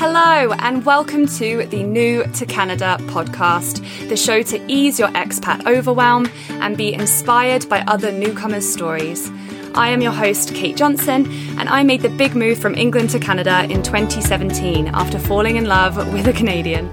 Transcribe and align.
Hello, 0.00 0.52
and 0.60 0.86
welcome 0.86 1.26
to 1.26 1.66
the 1.66 1.82
New 1.82 2.22
to 2.22 2.46
Canada 2.46 2.98
podcast, 3.08 3.80
the 4.08 4.16
show 4.16 4.42
to 4.42 4.64
ease 4.68 4.96
your 4.96 5.08
expat 5.08 5.66
overwhelm 5.66 6.28
and 6.50 6.76
be 6.76 6.94
inspired 6.94 7.68
by 7.68 7.80
other 7.80 8.12
newcomers' 8.12 8.72
stories. 8.72 9.28
I 9.74 9.88
am 9.88 10.00
your 10.00 10.12
host, 10.12 10.54
Kate 10.54 10.76
Johnson, 10.76 11.26
and 11.58 11.68
I 11.68 11.82
made 11.82 12.02
the 12.02 12.10
big 12.10 12.36
move 12.36 12.60
from 12.60 12.76
England 12.76 13.10
to 13.10 13.18
Canada 13.18 13.64
in 13.64 13.82
2017 13.82 14.86
after 14.86 15.18
falling 15.18 15.56
in 15.56 15.64
love 15.64 15.96
with 16.12 16.28
a 16.28 16.32
Canadian. 16.32 16.88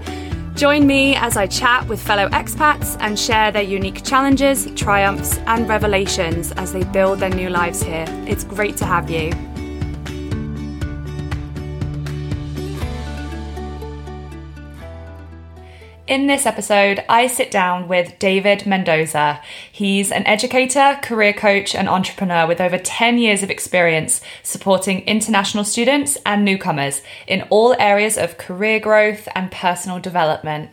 Join 0.56 0.88
me 0.88 1.16
as 1.16 1.38
I 1.38 1.46
chat 1.46 1.88
with 1.88 2.02
fellow 2.02 2.28
expats 2.30 2.98
and 3.00 3.20
share 3.20 3.52
their 3.52 3.62
unique 3.62 4.04
challenges, 4.04 4.66
triumphs, 4.76 5.38
and 5.46 5.70
revelations 5.70 6.54
as 6.54 6.74
they 6.74 6.84
build 6.86 7.20
their 7.20 7.30
new 7.30 7.52
lives 7.52 7.84
here. 7.84 8.06
It's 8.26 8.44
great 8.44 8.78
to 8.78 8.86
have 8.86 9.12
you. 9.12 9.32
In 16.08 16.28
this 16.28 16.46
episode, 16.46 17.04
I 17.10 17.26
sit 17.26 17.50
down 17.50 17.88
with 17.88 18.20
David 18.20 18.68
Mendoza. 18.68 19.42
He's 19.72 20.12
an 20.12 20.24
educator, 20.28 21.00
career 21.02 21.34
coach, 21.34 21.74
and 21.74 21.90
entrepreneur 21.90 22.46
with 22.46 22.62
over 22.62 22.78
10 22.78 23.18
years 23.18 23.42
of 23.42 23.50
experience 23.50 24.22
supporting 24.44 25.02
international 25.08 25.64
students 25.64 26.16
and 26.24 26.46
newcomers 26.46 27.02
in 27.26 27.42
all 27.50 27.76
areas 27.80 28.20
of 28.20 28.38
career 28.38 28.80
growth 28.80 29.28
and 29.34 29.52
personal 29.52 30.00
development. 30.00 30.70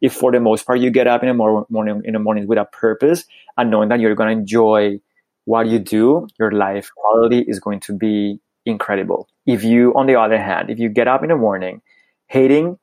If 0.00 0.14
for 0.14 0.32
the 0.32 0.40
most 0.40 0.66
part 0.66 0.80
you 0.80 0.90
get 0.90 1.06
up 1.06 1.22
in 1.22 1.28
the 1.28 1.34
morning 1.68 2.00
in 2.06 2.14
the 2.14 2.18
morning 2.18 2.46
with 2.46 2.56
a 2.56 2.64
purpose 2.64 3.26
and 3.58 3.70
knowing 3.70 3.90
that 3.90 4.00
you're 4.00 4.14
going 4.14 4.34
to 4.34 4.40
enjoy 4.40 4.98
what 5.44 5.66
you 5.66 5.78
do, 5.78 6.26
your 6.38 6.52
life 6.52 6.90
quality 6.96 7.40
is 7.40 7.60
going 7.60 7.80
to 7.80 7.92
be 7.92 8.40
incredible. 8.64 9.28
If 9.44 9.62
you, 9.62 9.92
on 9.94 10.06
the 10.06 10.18
other 10.18 10.38
hand, 10.38 10.70
if 10.70 10.78
you 10.78 10.88
get 10.88 11.06
up 11.06 11.22
in 11.22 11.28
the 11.28 11.36
morning 11.36 11.82
hating 12.28 12.78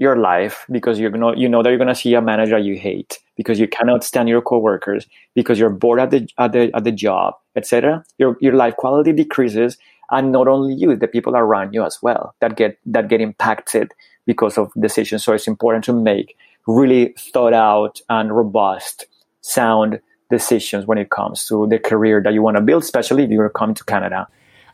your 0.00 0.16
life 0.16 0.64
because 0.72 0.98
you're 0.98 1.10
gonna 1.10 1.36
you 1.36 1.48
know 1.48 1.62
that 1.62 1.68
you're 1.68 1.78
gonna 1.78 1.94
see 1.94 2.14
a 2.14 2.22
manager 2.22 2.58
you 2.58 2.76
hate 2.76 3.18
because 3.36 3.60
you 3.60 3.68
cannot 3.68 4.02
stand 4.02 4.28
your 4.28 4.40
coworkers 4.40 5.06
because 5.34 5.58
you're 5.58 5.76
bored 5.84 6.00
at 6.00 6.10
the 6.10 6.26
at 6.38 6.52
the 6.52 6.70
at 6.74 6.84
the 6.84 6.92
job 6.92 7.34
etc 7.54 8.02
your 8.16 8.36
your 8.40 8.54
life 8.54 8.74
quality 8.76 9.12
decreases 9.12 9.76
and 10.10 10.32
not 10.32 10.48
only 10.48 10.74
you 10.74 10.96
the 10.96 11.06
people 11.06 11.36
around 11.36 11.74
you 11.74 11.84
as 11.84 11.98
well 12.02 12.34
that 12.40 12.56
get 12.56 12.78
that 12.86 13.08
get 13.08 13.20
impacted 13.20 13.92
because 14.26 14.58
of 14.58 14.72
decisions. 14.78 15.24
So 15.24 15.32
it's 15.32 15.48
important 15.48 15.84
to 15.84 15.92
make 15.92 16.36
really 16.66 17.14
thought 17.18 17.52
out 17.52 18.00
and 18.08 18.36
robust 18.36 19.06
sound 19.40 20.00
decisions 20.30 20.86
when 20.86 20.98
it 20.98 21.10
comes 21.10 21.46
to 21.46 21.66
the 21.66 21.78
career 21.78 22.22
that 22.22 22.32
you 22.32 22.42
want 22.42 22.56
to 22.56 22.62
build 22.62 22.84
especially 22.84 23.24
if 23.24 23.30
you're 23.30 23.48
coming 23.48 23.74
to 23.74 23.82
canada 23.82 24.28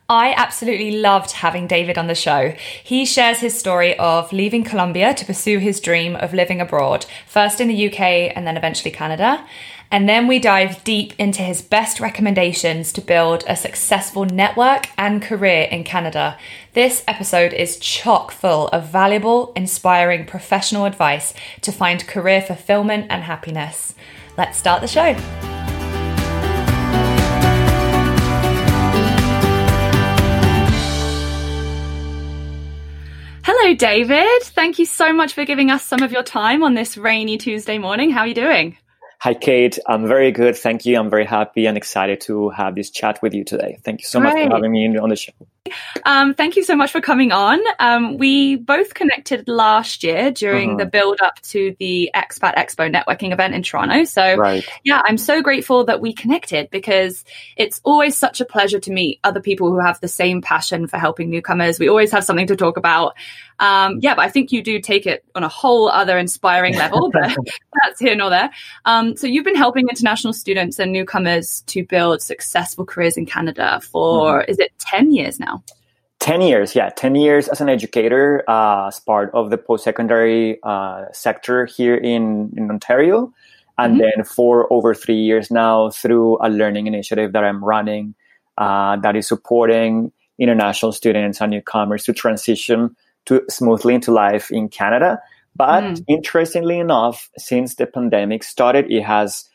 I 0.08 0.34
absolutely 0.36 0.98
loved 0.98 1.32
having 1.32 1.66
David 1.66 1.98
on 1.98 2.06
the 2.06 2.14
show. 2.14 2.54
He 2.82 3.04
shares 3.04 3.40
his 3.40 3.58
story 3.58 3.98
of 3.98 4.32
leaving 4.32 4.62
Colombia 4.62 5.12
to 5.14 5.24
pursue 5.24 5.58
his 5.58 5.80
dream 5.80 6.14
of 6.14 6.32
living 6.32 6.60
abroad, 6.60 7.06
first 7.26 7.60
in 7.60 7.68
the 7.68 7.88
UK 7.88 8.00
and 8.36 8.46
then 8.46 8.56
eventually 8.56 8.92
Canada. 8.92 9.44
And 9.90 10.08
then 10.08 10.26
we 10.26 10.38
dive 10.38 10.82
deep 10.84 11.12
into 11.18 11.42
his 11.42 11.62
best 11.62 12.00
recommendations 12.00 12.92
to 12.92 13.00
build 13.00 13.44
a 13.46 13.56
successful 13.56 14.24
network 14.24 14.88
and 14.98 15.22
career 15.22 15.62
in 15.70 15.84
Canada. 15.84 16.38
This 16.72 17.04
episode 17.06 17.52
is 17.52 17.78
chock 17.78 18.32
full 18.32 18.68
of 18.68 18.88
valuable, 18.88 19.52
inspiring 19.54 20.26
professional 20.26 20.86
advice 20.86 21.34
to 21.62 21.72
find 21.72 22.06
career 22.06 22.42
fulfillment 22.42 23.06
and 23.10 23.24
happiness. 23.24 23.94
Let's 24.36 24.58
start 24.58 24.82
the 24.82 24.88
show. 24.88 25.55
Hello, 33.66 33.74
David. 33.74 34.42
Thank 34.44 34.78
you 34.78 34.86
so 34.86 35.12
much 35.12 35.32
for 35.32 35.44
giving 35.44 35.72
us 35.72 35.84
some 35.84 36.04
of 36.04 36.12
your 36.12 36.22
time 36.22 36.62
on 36.62 36.74
this 36.74 36.96
rainy 36.96 37.36
Tuesday 37.36 37.78
morning. 37.78 38.12
How 38.12 38.20
are 38.20 38.28
you 38.28 38.32
doing? 38.32 38.78
Hi, 39.18 39.34
Kate. 39.34 39.76
I'm 39.88 40.06
very 40.06 40.30
good. 40.30 40.56
Thank 40.56 40.86
you. 40.86 40.96
I'm 40.96 41.10
very 41.10 41.24
happy 41.24 41.66
and 41.66 41.76
excited 41.76 42.20
to 42.22 42.50
have 42.50 42.76
this 42.76 42.90
chat 42.90 43.18
with 43.22 43.34
you 43.34 43.42
today. 43.42 43.78
Thank 43.82 44.02
you 44.02 44.06
so 44.06 44.20
Great. 44.20 44.34
much 44.34 44.46
for 44.46 44.54
having 44.54 44.70
me 44.70 44.96
on 44.96 45.08
the 45.08 45.16
show. 45.16 45.32
Um, 46.04 46.34
thank 46.34 46.54
you 46.54 46.62
so 46.62 46.76
much 46.76 46.92
for 46.92 47.00
coming 47.00 47.32
on. 47.32 47.58
Um, 47.80 48.18
we 48.18 48.56
both 48.56 48.94
connected 48.94 49.48
last 49.48 50.04
year 50.04 50.30
during 50.30 50.70
uh-huh. 50.70 50.78
the 50.78 50.86
build 50.86 51.20
up 51.20 51.40
to 51.42 51.74
the 51.78 52.10
Expat 52.14 52.54
Expo 52.54 52.92
networking 52.92 53.32
event 53.32 53.54
in 53.54 53.62
Toronto. 53.62 54.04
So, 54.04 54.36
right. 54.36 54.64
yeah, 54.84 55.02
I'm 55.04 55.18
so 55.18 55.42
grateful 55.42 55.84
that 55.86 56.00
we 56.00 56.12
connected 56.12 56.70
because 56.70 57.24
it's 57.56 57.80
always 57.84 58.16
such 58.16 58.40
a 58.40 58.44
pleasure 58.44 58.78
to 58.80 58.92
meet 58.92 59.18
other 59.24 59.40
people 59.40 59.70
who 59.70 59.80
have 59.80 59.98
the 60.00 60.08
same 60.08 60.40
passion 60.40 60.86
for 60.86 60.98
helping 60.98 61.30
newcomers. 61.30 61.80
We 61.80 61.88
always 61.88 62.12
have 62.12 62.22
something 62.22 62.46
to 62.46 62.56
talk 62.56 62.76
about. 62.76 63.16
Um, 63.58 63.98
yeah, 64.02 64.14
but 64.14 64.24
I 64.24 64.28
think 64.28 64.52
you 64.52 64.62
do 64.62 64.80
take 64.80 65.06
it 65.06 65.24
on 65.34 65.42
a 65.42 65.48
whole 65.48 65.88
other 65.88 66.18
inspiring 66.18 66.76
level, 66.76 67.10
but 67.12 67.36
that's 67.82 68.00
here 68.00 68.14
nor 68.14 68.30
there. 68.30 68.50
Um, 68.84 69.16
so 69.16 69.26
you've 69.26 69.44
been 69.44 69.56
helping 69.56 69.88
international 69.88 70.32
students 70.32 70.78
and 70.78 70.92
newcomers 70.92 71.62
to 71.68 71.84
build 71.84 72.22
successful 72.22 72.84
careers 72.84 73.16
in 73.16 73.26
Canada 73.26 73.80
for, 73.80 74.40
mm-hmm. 74.40 74.50
is 74.50 74.58
it 74.58 74.72
10 74.78 75.12
years 75.12 75.40
now? 75.40 75.62
10 76.20 76.40
years, 76.40 76.74
yeah, 76.74 76.88
10 76.90 77.14
years 77.14 77.46
as 77.48 77.60
an 77.60 77.68
educator 77.68 78.42
uh, 78.48 78.88
as 78.88 78.98
part 79.00 79.30
of 79.32 79.50
the 79.50 79.58
post 79.58 79.84
secondary 79.84 80.58
uh, 80.62 81.04
sector 81.12 81.66
here 81.66 81.94
in, 81.94 82.52
in 82.56 82.70
Ontario. 82.70 83.32
And 83.78 83.94
mm-hmm. 83.94 84.02
then 84.16 84.24
for 84.24 84.72
over 84.72 84.94
three 84.94 85.20
years 85.20 85.50
now 85.50 85.90
through 85.90 86.38
a 86.40 86.48
learning 86.48 86.86
initiative 86.86 87.32
that 87.32 87.44
I'm 87.44 87.62
running 87.62 88.14
uh, 88.58 88.96
that 88.96 89.16
is 89.16 89.28
supporting 89.28 90.12
international 90.38 90.92
students 90.92 91.40
and 91.40 91.50
newcomers 91.50 92.04
to 92.04 92.12
transition 92.12 92.96
to 93.26 93.42
smoothly 93.48 93.94
into 93.94 94.12
life 94.12 94.50
in 94.50 94.68
Canada. 94.68 95.20
But 95.54 95.84
mm. 95.84 96.04
interestingly 96.08 96.78
enough, 96.78 97.30
since 97.38 97.76
the 97.76 97.86
pandemic 97.86 98.44
started, 98.44 98.90
it 98.90 99.02
has 99.02 99.48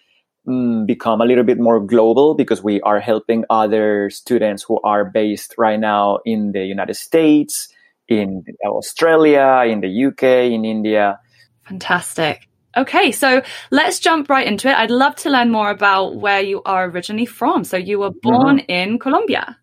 mm, 0.47 0.85
become 0.85 1.21
a 1.21 1.25
little 1.25 1.43
bit 1.43 1.59
more 1.59 1.79
global 1.79 2.33
because 2.33 2.63
we 2.63 2.81
are 2.81 2.99
helping 2.99 3.45
other 3.49 4.09
students 4.09 4.63
who 4.63 4.79
are 4.83 5.05
based 5.05 5.55
right 5.57 5.79
now 5.79 6.19
in 6.25 6.53
the 6.53 6.65
United 6.65 6.95
States, 6.95 7.69
in 8.07 8.43
Australia, 8.65 9.63
in 9.67 9.81
the 9.81 10.05
UK, 10.05 10.51
in 10.51 10.65
India. 10.65 11.19
Fantastic. 11.67 12.47
Okay, 12.75 13.11
so 13.11 13.41
let's 13.69 13.99
jump 13.99 14.29
right 14.29 14.47
into 14.47 14.69
it. 14.69 14.75
I'd 14.75 14.91
love 14.91 15.15
to 15.17 15.29
learn 15.29 15.51
more 15.51 15.69
about 15.69 16.15
where 16.15 16.41
you 16.41 16.61
are 16.63 16.89
originally 16.89 17.25
from. 17.25 17.63
So 17.63 17.77
you 17.77 17.99
were 17.99 18.11
born 18.11 18.59
mm-hmm. 18.59 18.71
in 18.71 18.99
Colombia. 18.99 19.57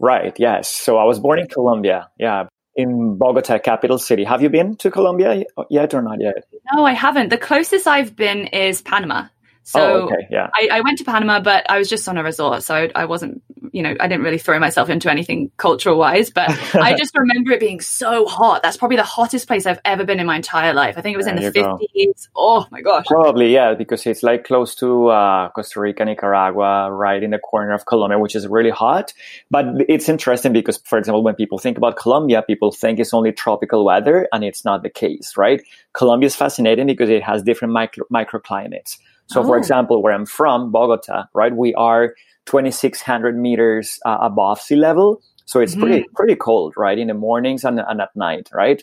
Right, 0.00 0.34
yes. 0.38 0.70
So 0.70 0.98
I 0.98 1.04
was 1.04 1.20
born 1.20 1.38
in 1.38 1.46
Colombia. 1.46 2.10
Yeah, 2.18 2.48
in 2.76 3.16
Bogota, 3.16 3.58
capital 3.58 3.98
city. 3.98 4.24
Have 4.24 4.42
you 4.42 4.48
been 4.48 4.76
to 4.76 4.90
Colombia 4.90 5.44
yet 5.70 5.94
or 5.94 6.02
not 6.02 6.20
yet? 6.20 6.44
No, 6.72 6.84
I 6.84 6.92
haven't. 6.92 7.28
The 7.28 7.38
closest 7.38 7.86
I've 7.86 8.16
been 8.16 8.46
is 8.48 8.82
Panama. 8.82 9.26
So 9.66 9.80
oh, 9.80 10.04
okay. 10.04 10.26
yeah. 10.30 10.50
I, 10.54 10.68
I, 10.72 10.80
went 10.82 10.98
to 10.98 11.04
Panama, 11.04 11.40
but 11.40 11.64
I 11.70 11.78
was 11.78 11.88
just 11.88 12.06
on 12.06 12.18
a 12.18 12.22
resort. 12.22 12.62
So 12.62 12.74
I, 12.74 12.90
I 12.94 13.04
wasn't, 13.06 13.42
you 13.72 13.82
know, 13.82 13.94
I 13.98 14.08
didn't 14.08 14.22
really 14.22 14.36
throw 14.36 14.58
myself 14.58 14.90
into 14.90 15.10
anything 15.10 15.50
cultural 15.56 15.98
wise, 15.98 16.28
but 16.28 16.50
I 16.74 16.94
just 16.94 17.16
remember 17.16 17.52
it 17.52 17.60
being 17.60 17.80
so 17.80 18.26
hot. 18.26 18.62
That's 18.62 18.76
probably 18.76 18.98
the 18.98 19.04
hottest 19.04 19.46
place 19.46 19.64
I've 19.64 19.80
ever 19.86 20.04
been 20.04 20.20
in 20.20 20.26
my 20.26 20.36
entire 20.36 20.74
life. 20.74 20.98
I 20.98 21.00
think 21.00 21.14
it 21.14 21.16
was 21.16 21.24
there 21.24 21.34
in 21.34 21.42
the 21.42 21.50
50s. 21.50 22.28
Oh 22.36 22.66
my 22.70 22.82
gosh. 22.82 23.06
Probably, 23.06 23.54
yeah, 23.54 23.72
because 23.72 24.04
it's 24.06 24.22
like 24.22 24.44
close 24.44 24.74
to 24.76 25.08
uh, 25.08 25.48
Costa 25.48 25.80
Rica, 25.80 26.04
Nicaragua, 26.04 26.92
right 26.92 27.22
in 27.22 27.30
the 27.30 27.38
corner 27.38 27.72
of 27.72 27.86
Colombia, 27.86 28.18
which 28.18 28.36
is 28.36 28.46
really 28.46 28.68
hot. 28.68 29.14
But 29.50 29.64
it's 29.88 30.10
interesting 30.10 30.52
because, 30.52 30.76
for 30.76 30.98
example, 30.98 31.22
when 31.22 31.36
people 31.36 31.56
think 31.56 31.78
about 31.78 31.96
Colombia, 31.96 32.42
people 32.42 32.70
think 32.70 32.98
it's 32.98 33.14
only 33.14 33.32
tropical 33.32 33.82
weather, 33.82 34.28
and 34.30 34.44
it's 34.44 34.62
not 34.62 34.82
the 34.82 34.90
case, 34.90 35.38
right? 35.38 35.62
Colombia 35.94 36.26
is 36.26 36.36
fascinating 36.36 36.86
because 36.86 37.08
it 37.08 37.22
has 37.22 37.42
different 37.42 37.72
micro- 37.72 38.04
microclimates. 38.12 38.98
So, 39.26 39.42
oh. 39.42 39.44
for 39.44 39.56
example, 39.56 40.02
where 40.02 40.12
I'm 40.12 40.26
from, 40.26 40.70
Bogota, 40.70 41.24
right, 41.34 41.54
we 41.54 41.74
are 41.74 42.14
2,600 42.46 43.38
meters 43.38 43.98
uh, 44.04 44.18
above 44.20 44.60
sea 44.60 44.76
level. 44.76 45.22
So 45.46 45.60
it's 45.60 45.72
mm-hmm. 45.72 45.82
pretty 45.82 46.06
pretty 46.14 46.36
cold, 46.36 46.74
right, 46.76 46.98
in 46.98 47.08
the 47.08 47.14
mornings 47.14 47.64
and, 47.64 47.80
and 47.80 48.00
at 48.00 48.14
night, 48.16 48.48
right? 48.52 48.82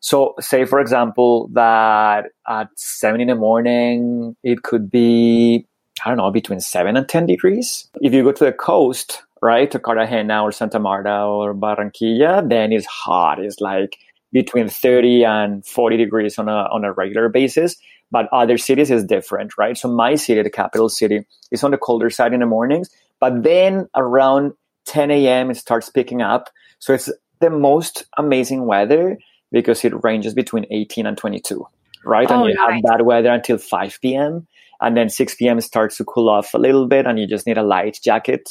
So, 0.00 0.34
say 0.40 0.64
for 0.64 0.78
example 0.80 1.48
that 1.52 2.26
at 2.48 2.68
seven 2.76 3.20
in 3.20 3.28
the 3.28 3.34
morning 3.34 4.36
it 4.44 4.62
could 4.62 4.90
be 4.90 5.66
I 6.04 6.08
don't 6.08 6.18
know 6.18 6.30
between 6.30 6.60
seven 6.60 6.96
and 6.96 7.08
ten 7.08 7.26
degrees. 7.26 7.88
If 8.00 8.12
you 8.12 8.22
go 8.22 8.32
to 8.32 8.44
the 8.44 8.52
coast, 8.52 9.22
right, 9.42 9.70
to 9.70 9.78
Cartagena 9.78 10.42
or 10.42 10.52
Santa 10.52 10.78
Marta 10.78 11.22
or 11.22 11.54
Barranquilla, 11.54 12.48
then 12.48 12.72
it's 12.72 12.86
hot. 12.86 13.40
It's 13.40 13.60
like 13.60 13.96
between 14.32 14.68
30 14.68 15.24
and 15.24 15.66
40 15.66 15.96
degrees 15.96 16.38
on 16.38 16.48
a 16.48 16.68
on 16.70 16.84
a 16.84 16.92
regular 16.92 17.28
basis 17.28 17.76
but 18.10 18.28
other 18.32 18.58
cities 18.58 18.90
is 18.90 19.04
different, 19.04 19.58
right? 19.58 19.76
So 19.76 19.88
my 19.88 20.14
city, 20.14 20.42
the 20.42 20.50
capital 20.50 20.88
city, 20.88 21.26
is 21.50 21.64
on 21.64 21.70
the 21.70 21.78
colder 21.78 22.10
side 22.10 22.32
in 22.32 22.40
the 22.40 22.46
mornings, 22.46 22.90
but 23.20 23.42
then 23.42 23.88
around 23.94 24.52
10 24.86 25.10
a.m. 25.10 25.50
it 25.50 25.56
starts 25.56 25.90
picking 25.90 26.22
up. 26.22 26.48
So 26.78 26.94
it's 26.94 27.10
the 27.40 27.50
most 27.50 28.06
amazing 28.16 28.66
weather 28.66 29.18
because 29.52 29.84
it 29.84 29.92
ranges 30.04 30.34
between 30.34 30.66
18 30.70 31.06
and 31.06 31.16
22, 31.16 31.66
right? 32.04 32.30
Oh, 32.30 32.34
and 32.34 32.50
you 32.50 32.54
nice. 32.54 32.74
have 32.74 32.82
bad 32.82 33.02
weather 33.06 33.30
until 33.30 33.58
5 33.58 33.98
p.m. 34.00 34.46
And 34.80 34.96
then 34.96 35.08
6 35.08 35.34
p.m. 35.36 35.60
starts 35.60 35.96
to 35.96 36.04
cool 36.04 36.28
off 36.28 36.52
a 36.54 36.58
little 36.58 36.86
bit 36.86 37.06
and 37.06 37.18
you 37.18 37.26
just 37.26 37.46
need 37.46 37.58
a 37.58 37.62
light 37.62 37.98
jacket 38.02 38.50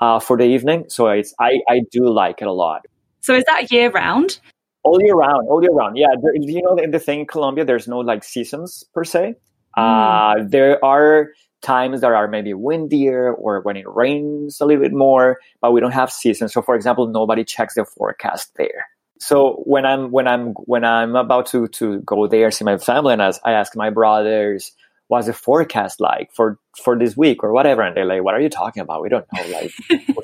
uh, 0.00 0.18
for 0.18 0.36
the 0.36 0.44
evening. 0.44 0.86
So 0.88 1.08
it's, 1.08 1.34
I, 1.38 1.60
I 1.68 1.80
do 1.90 2.08
like 2.08 2.40
it 2.40 2.48
a 2.48 2.52
lot. 2.52 2.86
So 3.20 3.34
is 3.34 3.44
that 3.44 3.70
year 3.70 3.90
round? 3.90 4.38
All 4.86 5.02
year 5.02 5.14
round, 5.14 5.48
all 5.48 5.62
year 5.62 5.72
round. 5.72 5.96
Yeah, 5.96 6.14
there, 6.22 6.34
you 6.34 6.62
know 6.62 6.76
the, 6.76 6.86
the 6.88 6.98
thing 7.00 7.20
in 7.20 7.26
Colombia, 7.26 7.64
there's 7.64 7.88
no 7.88 7.98
like 7.98 8.22
seasons 8.22 8.84
per 8.94 9.04
se. 9.04 9.34
Mm. 9.76 9.82
Uh, 9.82 10.44
there 10.48 10.82
are 10.84 11.30
times 11.62 12.00
that 12.02 12.12
are 12.12 12.28
maybe 12.28 12.54
windier 12.54 13.32
or 13.32 13.60
when 13.62 13.76
it 13.76 13.86
rains 13.88 14.60
a 14.60 14.64
little 14.64 14.82
bit 14.82 14.92
more, 14.92 15.38
but 15.60 15.72
we 15.72 15.80
don't 15.80 15.92
have 15.92 16.12
seasons. 16.12 16.52
So, 16.52 16.62
for 16.62 16.76
example, 16.76 17.08
nobody 17.08 17.44
checks 17.44 17.74
the 17.74 17.84
forecast 17.84 18.52
there. 18.56 18.86
So 19.18 19.62
when 19.64 19.84
I'm 19.86 20.10
when 20.10 20.28
I'm 20.28 20.52
when 20.70 20.84
I'm 20.84 21.16
about 21.16 21.46
to 21.46 21.68
to 21.68 22.00
go 22.00 22.26
there 22.26 22.50
see 22.50 22.64
my 22.64 22.78
family, 22.78 23.14
and 23.14 23.22
as 23.22 23.40
I 23.44 23.52
ask 23.52 23.74
my 23.74 23.90
brothers, 23.90 24.72
what's 25.08 25.26
the 25.26 25.32
forecast 25.32 26.00
like 26.00 26.32
for 26.32 26.58
for 26.82 26.98
this 26.98 27.16
week 27.16 27.42
or 27.42 27.52
whatever? 27.52 27.82
And 27.82 27.96
they're 27.96 28.04
like 28.04 28.22
what 28.22 28.34
are 28.34 28.40
you 28.40 28.48
talking 28.48 28.82
about? 28.82 29.02
We 29.02 29.08
don't 29.08 29.26
know 29.32 29.46
like 29.48 29.72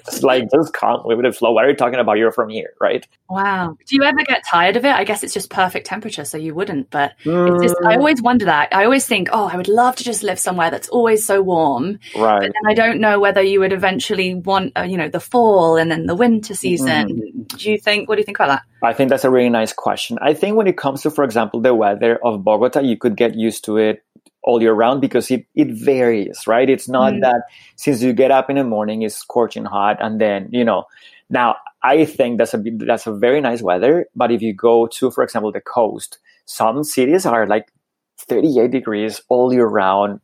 just 0.05 0.23
like 0.23 0.51
just 0.51 0.73
calm 0.73 1.03
with 1.05 1.23
the 1.23 1.33
flow 1.33 1.53
what 1.53 1.65
are 1.65 1.71
you 1.71 1.77
talking 1.77 1.99
about 1.99 2.19
you're 2.19 2.33
from 2.33 2.49
here? 2.49 2.75
Right? 2.81 3.07
Wow. 3.29 3.77
Do 3.87 3.97
you 3.97 4.03
ever 4.03 4.23
get 4.25 4.43
tired 4.49 4.77
of 4.77 4.85
it? 4.85 4.93
I 4.93 5.05
guess 5.05 5.23
it's 5.23 5.35
just 5.35 5.51
perfect 5.51 5.87
temperature 5.87 6.25
so 6.25 6.37
you 6.39 6.55
wouldn't 6.55 6.91
but 6.91 7.13
mm. 7.25 7.63
just, 7.63 7.77
i 7.85 7.97
always 7.97 8.21
wonder 8.21 8.47
that. 8.47 8.75
I 8.75 8.85
always 8.85 9.07
think 9.07 9.29
oh 9.33 9.47
i 9.47 9.57
would 9.57 9.69
love 9.69 9.97
to 9.97 10.05
just 10.05 10.23
live 10.23 10.39
somewhere 10.39 10.71
that's 10.71 10.89
always 10.89 11.25
so 11.25 11.43
warm 11.43 11.99
right. 12.17 12.41
but 12.41 12.53
then 12.53 12.71
i 12.71 12.75
don't 12.75 13.01
know 13.01 13.21
whether 13.21 13.43
you 13.43 13.61
would 13.61 13.73
eventually 13.73 14.35
want 14.35 14.73
uh, 14.77 14.83
you 14.83 14.97
know 14.97 15.09
the 15.09 15.21
fall 15.21 15.77
and 15.77 15.91
then 15.91 16.07
the 16.07 16.15
winter 16.15 16.55
season. 16.55 17.09
Mm. 17.09 17.59
do 17.59 17.71
you 17.71 17.79
think 17.79 18.09
what 18.09 18.17
do 18.17 18.21
you 18.21 18.25
think 18.25 18.39
about 18.39 18.49
that? 18.49 18.63
I 18.83 18.93
think 18.93 19.11
that's 19.11 19.25
a 19.25 19.31
really 19.31 19.49
nice 19.49 19.73
question. 19.73 20.19
I 20.21 20.35
think 20.35 20.57
when 20.57 20.67
it 20.67 20.77
comes 20.77 21.03
to, 21.03 21.11
for 21.11 21.23
example, 21.23 21.61
the 21.61 21.75
weather 21.75 22.19
of 22.25 22.43
Bogota, 22.43 22.81
you 22.81 22.97
could 22.97 23.17
get 23.17 23.37
used 23.37 23.65
to 23.67 23.77
it 23.77 24.05
all 24.45 24.61
year 24.61 24.73
round 24.73 25.01
because 25.01 25.31
it, 25.31 25.47
it 25.55 25.69
varies, 25.71 26.47
right? 26.47 26.69
It's 26.69 26.89
not 26.89 27.15
mm. 27.15 27.21
that 27.21 27.43
since 27.77 28.03
you 28.03 28.13
get 28.13 28.31
up 28.31 28.51
in 28.51 28.57
the 28.57 28.65
morning, 28.65 29.03
it's 29.03 29.17
scorching 29.17 29.65
hot 29.65 29.99
and 30.01 30.21
then, 30.21 30.49
you 30.51 30.65
know, 30.65 30.85
now 31.31 31.57
I 31.83 32.05
think 32.05 32.39
that's 32.39 32.55
a, 32.55 32.63
that's 32.79 33.07
a 33.07 33.13
very 33.13 33.41
nice 33.41 33.63
weather. 33.63 34.07
But 34.15 34.33
if 34.33 34.43
you 34.43 34.53
go 34.53 34.87
to, 34.89 35.11
for 35.11 35.23
example, 35.23 35.53
the 35.53 35.61
coast, 35.61 36.19
some 36.45 36.83
cities 36.85 37.25
are 37.25 37.47
like 37.47 37.73
38 38.19 38.71
degrees 38.71 39.21
all 39.29 39.53
year 39.53 39.67
round, 39.67 40.21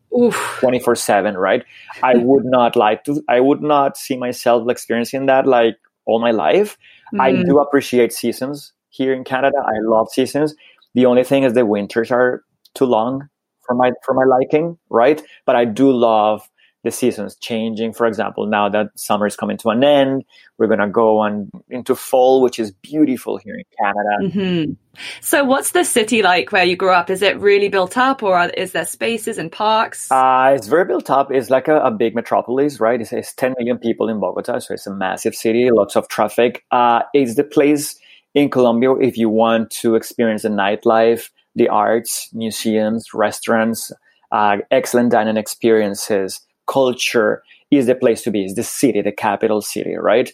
24 0.58 0.96
seven, 0.96 1.36
right? 1.36 1.64
I 2.02 2.14
would 2.16 2.44
not 2.44 2.76
like 2.76 3.04
to, 3.04 3.22
I 3.28 3.40
would 3.40 3.62
not 3.62 3.96
see 3.96 4.16
myself 4.16 4.68
experiencing 4.68 5.26
that 5.26 5.46
like 5.46 5.76
all 6.06 6.20
my 6.20 6.32
life. 6.32 6.76
Mm. 7.14 7.20
I 7.20 7.42
do 7.42 7.58
appreciate 7.58 8.12
seasons 8.12 8.72
here 8.90 9.12
in 9.12 9.24
Canada. 9.24 9.58
I 9.64 9.78
love 9.82 10.10
seasons. 10.10 10.54
The 10.94 11.06
only 11.06 11.24
thing 11.24 11.44
is 11.44 11.52
the 11.52 11.66
winters 11.66 12.10
are 12.10 12.42
too 12.74 12.84
long 12.84 13.28
for 13.68 13.74
my 13.74 13.92
for 14.04 14.14
my 14.14 14.24
liking, 14.24 14.78
right? 14.88 15.22
But 15.46 15.54
I 15.54 15.64
do 15.64 15.92
love 15.92 16.48
the 16.84 16.90
seasons 16.90 17.36
changing. 17.36 17.92
For 17.92 18.06
example, 18.06 18.46
now 18.46 18.68
that 18.68 18.98
summer 18.98 19.26
is 19.26 19.36
coming 19.36 19.56
to 19.58 19.68
an 19.70 19.82
end, 19.84 20.24
we're 20.56 20.68
gonna 20.68 20.88
go 20.88 21.18
on 21.18 21.50
into 21.68 21.94
fall, 21.94 22.40
which 22.40 22.58
is 22.58 22.70
beautiful 22.70 23.36
here 23.36 23.56
in 23.56 23.64
Canada. 23.78 24.38
Mm-hmm. 24.38 24.72
So, 25.20 25.44
what's 25.44 25.72
the 25.72 25.84
city 25.84 26.22
like 26.22 26.50
where 26.50 26.64
you 26.64 26.76
grew 26.76 26.92
up? 26.92 27.10
Is 27.10 27.22
it 27.22 27.38
really 27.38 27.68
built 27.68 27.96
up, 27.96 28.22
or 28.22 28.46
is 28.56 28.72
there 28.72 28.86
spaces 28.86 29.38
and 29.38 29.52
parks? 29.52 30.10
Uh, 30.10 30.52
it's 30.56 30.66
very 30.66 30.84
built 30.84 31.10
up. 31.10 31.30
It's 31.30 31.50
like 31.50 31.68
a, 31.68 31.80
a 31.80 31.90
big 31.90 32.14
metropolis, 32.14 32.80
right? 32.80 33.00
It's, 33.00 33.12
it's, 33.12 33.34
10 33.34 33.54
million 33.58 33.78
people 33.78 34.08
in 34.08 34.18
Bogota, 34.18 34.58
so 34.58 34.74
it's 34.74 34.86
a 34.86 34.94
massive 34.94 35.34
city, 35.34 35.70
lots 35.70 35.94
of 35.94 36.08
traffic. 36.08 36.64
Uh, 36.70 37.02
it's 37.12 37.34
the 37.34 37.44
place 37.44 37.98
in 38.34 38.50
Colombia 38.50 38.94
if 38.96 39.16
you 39.16 39.28
want 39.28 39.70
to 39.70 39.94
experience 39.94 40.42
the 40.42 40.48
nightlife 40.48 41.30
the 41.58 41.68
arts, 41.68 42.30
museums, 42.32 43.12
restaurants, 43.12 43.92
uh, 44.32 44.58
excellent 44.70 45.10
dining 45.10 45.36
experiences, 45.36 46.40
culture 46.66 47.42
is 47.70 47.86
the 47.86 47.94
place 47.94 48.22
to 48.22 48.30
be. 48.30 48.44
Is 48.44 48.54
the 48.54 48.62
city, 48.62 49.02
the 49.02 49.12
capital 49.12 49.60
city, 49.60 49.96
right? 49.96 50.32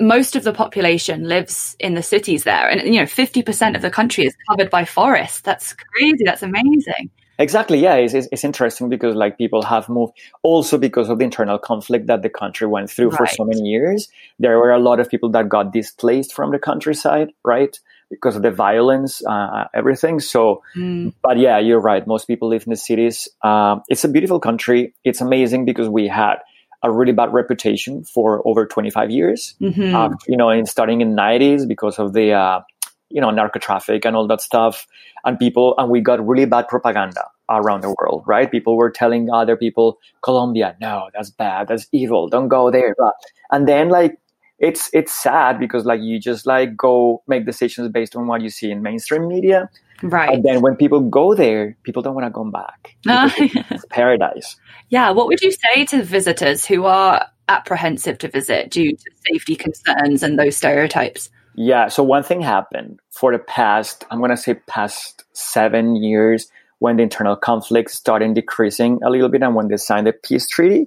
Most 0.00 0.34
of 0.34 0.44
the 0.44 0.52
population 0.52 1.28
lives 1.28 1.76
in 1.78 1.94
the 1.94 2.02
cities 2.02 2.44
there, 2.44 2.68
and 2.68 2.82
you 2.82 3.00
know, 3.00 3.06
fifty 3.06 3.42
percent 3.42 3.76
of 3.76 3.82
the 3.82 3.90
country 3.90 4.24
is 4.24 4.34
covered 4.48 4.70
by 4.70 4.84
forests. 4.84 5.40
That's 5.40 5.72
crazy. 5.74 6.24
That's 6.24 6.42
amazing. 6.42 7.10
Exactly. 7.38 7.78
Yeah, 7.78 7.96
it's, 7.96 8.14
it's, 8.14 8.28
it's, 8.30 8.44
interesting 8.44 8.88
because 8.88 9.16
like 9.16 9.36
people 9.36 9.62
have 9.62 9.88
moved 9.88 10.12
also 10.44 10.78
because 10.78 11.08
of 11.08 11.18
the 11.18 11.24
internal 11.24 11.58
conflict 11.58 12.06
that 12.06 12.22
the 12.22 12.28
country 12.28 12.68
went 12.68 12.90
through 12.90 13.08
right. 13.08 13.18
for 13.18 13.26
so 13.26 13.44
many 13.44 13.62
years. 13.62 14.08
There 14.38 14.56
were 14.58 14.70
a 14.70 14.78
lot 14.78 15.00
of 15.00 15.08
people 15.08 15.30
that 15.30 15.48
got 15.48 15.72
displaced 15.72 16.32
from 16.32 16.52
the 16.52 16.60
countryside, 16.60 17.32
right? 17.44 17.76
Because 18.10 18.36
of 18.36 18.42
the 18.42 18.50
violence, 18.50 19.24
uh, 19.26 19.64
everything. 19.74 20.20
So, 20.20 20.62
mm. 20.76 21.12
but 21.22 21.38
yeah, 21.38 21.58
you're 21.58 21.80
right. 21.80 22.06
Most 22.06 22.26
people 22.26 22.48
live 22.48 22.64
in 22.66 22.70
the 22.70 22.76
cities. 22.76 23.28
Um, 23.42 23.82
it's 23.88 24.04
a 24.04 24.08
beautiful 24.08 24.40
country. 24.40 24.94
It's 25.04 25.20
amazing 25.20 25.64
because 25.64 25.88
we 25.88 26.08
had 26.08 26.36
a 26.82 26.90
really 26.90 27.12
bad 27.12 27.32
reputation 27.32 28.04
for 28.04 28.46
over 28.46 28.66
25 28.66 29.10
years. 29.10 29.54
Mm-hmm. 29.60 29.94
Uh, 29.94 30.10
you 30.28 30.36
know, 30.36 30.50
in 30.50 30.66
starting 30.66 31.00
in 31.00 31.16
90s 31.16 31.66
because 31.66 31.98
of 31.98 32.12
the, 32.12 32.32
uh, 32.32 32.60
you 33.08 33.20
know, 33.20 33.30
narco 33.30 33.58
traffic 33.58 34.04
and 34.04 34.14
all 34.14 34.26
that 34.26 34.40
stuff. 34.40 34.86
And 35.24 35.38
people, 35.38 35.74
and 35.78 35.90
we 35.90 36.00
got 36.00 36.24
really 36.26 36.44
bad 36.44 36.68
propaganda 36.68 37.30
around 37.48 37.82
the 37.82 37.94
world, 37.98 38.24
right? 38.26 38.50
People 38.50 38.76
were 38.76 38.90
telling 38.90 39.30
other 39.30 39.56
people, 39.56 39.98
Colombia, 40.22 40.76
no, 40.80 41.08
that's 41.14 41.30
bad, 41.30 41.68
that's 41.68 41.86
evil, 41.92 42.28
don't 42.28 42.48
go 42.48 42.70
there. 42.70 42.94
And 43.50 43.68
then, 43.68 43.88
like, 43.88 44.18
it's 44.58 44.90
it's 44.92 45.12
sad 45.12 45.58
because 45.58 45.84
like 45.84 46.00
you 46.00 46.18
just 46.18 46.46
like 46.46 46.76
go 46.76 47.22
make 47.26 47.44
decisions 47.46 47.88
based 47.90 48.14
on 48.16 48.26
what 48.26 48.40
you 48.40 48.50
see 48.50 48.70
in 48.70 48.82
mainstream 48.82 49.28
media. 49.28 49.68
Right. 50.02 50.30
And 50.30 50.44
then 50.44 50.60
when 50.60 50.76
people 50.76 51.00
go 51.00 51.34
there 51.34 51.76
people 51.82 52.02
don't 52.02 52.14
want 52.14 52.26
to 52.26 52.32
come 52.32 52.50
back 52.50 52.96
it's 53.04 53.84
paradise. 53.86 54.56
Yeah 54.90 55.10
what 55.10 55.26
would 55.26 55.40
you 55.40 55.50
say 55.50 55.84
to 55.86 56.02
visitors 56.02 56.64
who 56.64 56.84
are 56.84 57.26
apprehensive 57.48 58.18
to 58.18 58.28
visit 58.28 58.70
due 58.70 58.92
to 58.92 59.10
safety 59.30 59.56
concerns 59.56 60.22
and 60.22 60.38
those 60.38 60.56
stereotypes? 60.56 61.30
Yeah 61.56 61.88
so 61.88 62.02
one 62.02 62.22
thing 62.22 62.40
happened 62.40 63.00
for 63.10 63.32
the 63.32 63.38
past 63.38 64.04
i'm 64.10 64.18
going 64.18 64.30
to 64.30 64.36
say 64.36 64.54
past 64.66 65.24
seven 65.32 65.96
years 65.96 66.48
when 66.78 66.96
the 66.96 67.02
internal 67.02 67.36
conflict 67.36 67.90
started 67.90 68.34
decreasing 68.34 68.98
a 69.04 69.10
little 69.10 69.28
bit 69.28 69.42
and 69.42 69.54
when 69.54 69.68
they 69.68 69.76
signed 69.76 70.06
the 70.06 70.12
peace 70.12 70.48
treaty 70.48 70.86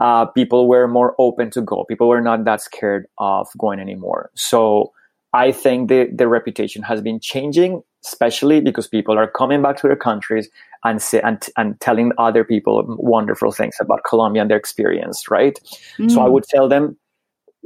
uh, 0.00 0.24
people 0.26 0.66
were 0.66 0.88
more 0.88 1.14
open 1.18 1.50
to 1.50 1.60
go. 1.60 1.84
People 1.84 2.08
were 2.08 2.22
not 2.22 2.44
that 2.44 2.62
scared 2.62 3.06
of 3.18 3.48
going 3.58 3.78
anymore. 3.78 4.30
So 4.34 4.92
I 5.32 5.52
think 5.52 5.88
the, 5.88 6.08
the 6.12 6.26
reputation 6.26 6.82
has 6.82 7.00
been 7.02 7.20
changing, 7.20 7.82
especially 8.04 8.60
because 8.60 8.88
people 8.88 9.18
are 9.18 9.30
coming 9.30 9.62
back 9.62 9.76
to 9.76 9.86
their 9.86 9.96
countries 9.96 10.48
and, 10.84 11.00
say, 11.00 11.20
and, 11.20 11.46
and 11.56 11.78
telling 11.80 12.12
other 12.18 12.44
people 12.44 12.82
wonderful 12.98 13.52
things 13.52 13.76
about 13.78 14.00
Colombia 14.08 14.42
and 14.42 14.50
their 14.50 14.56
experience, 14.56 15.30
right? 15.30 15.60
Mm. 15.98 16.10
So 16.10 16.22
I 16.22 16.28
mm. 16.28 16.32
would 16.32 16.44
tell 16.44 16.68
them 16.68 16.96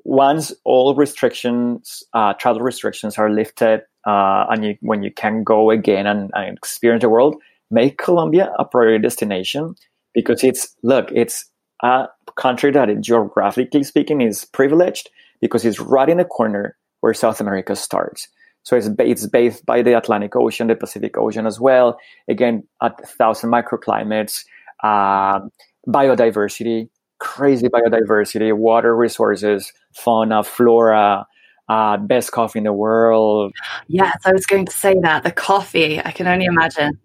once 0.03 0.53
all 0.65 0.95
restrictions, 0.97 2.03
uh, 2.13 2.35
travel 2.35 2.63
restrictions 2.63 3.17
are 3.17 3.31
lifted, 3.31 3.83
uh, 4.07 4.47
and 4.51 4.65
you, 4.65 4.77
when 4.81 5.03
you 5.03 5.13
can 5.13 5.45
go 5.45 5.71
again 5.71 6.07
and, 6.07 6.31
and 6.35 6.59
experience 6.59 7.03
the 7.03 7.09
world, 7.09 7.37
make 7.71 7.97
Colombia 7.97 8.53
a 8.59 8.65
priority 8.65 9.01
destination 9.01 9.77
because 10.13 10.45
it's, 10.45 10.75
look, 10.83 11.11
it's 11.13 11.49
a 11.85 12.09
country 12.37 12.71
that, 12.73 12.89
geographically 13.01 13.85
speaking, 13.85 14.21
is 14.21 14.45
privileged 14.47 15.11
because 15.41 15.65
it's 15.65 15.79
right 15.79 16.09
in 16.09 16.17
the 16.17 16.25
corner 16.25 16.77
where 17.01 17.15
South 17.15 17.41
America 17.41 17.77
starts. 17.77 18.29
So 18.63 18.77
it's, 18.77 18.89
it's 18.99 19.27
based 19.27 19.67
by 19.67 19.83
the 19.83 19.97
Atlantic 19.97 20.35
Ocean, 20.35 20.69
the 20.69 20.75
Pacific 20.75 21.19
Ocean 21.19 21.47
as 21.47 21.61
well. 21.61 21.99
Again, 22.29 22.67
a 22.81 22.91
thousand 23.19 23.51
microclimates, 23.51 24.45
um, 24.83 25.51
biodiversity, 25.87 26.89
crazy 27.19 27.69
biodiversity, 27.69 28.57
water 28.57 28.97
resources, 28.97 29.71
fauna, 29.95 30.43
flora, 30.43 31.27
uh, 31.69 31.97
best 31.99 32.33
coffee 32.33 32.59
in 32.61 32.65
the 32.65 32.73
world. 32.73 33.53
Yes, 33.89 34.17
I 34.25 34.33
was 34.33 34.47
going 34.47 34.65
to 34.67 34.73
say 34.73 34.95
that. 35.03 35.25
The 35.25 35.33
coffee, 35.33 36.01
I 36.03 36.11
can 36.13 36.27
only 36.27 36.47
imagine. 36.47 36.99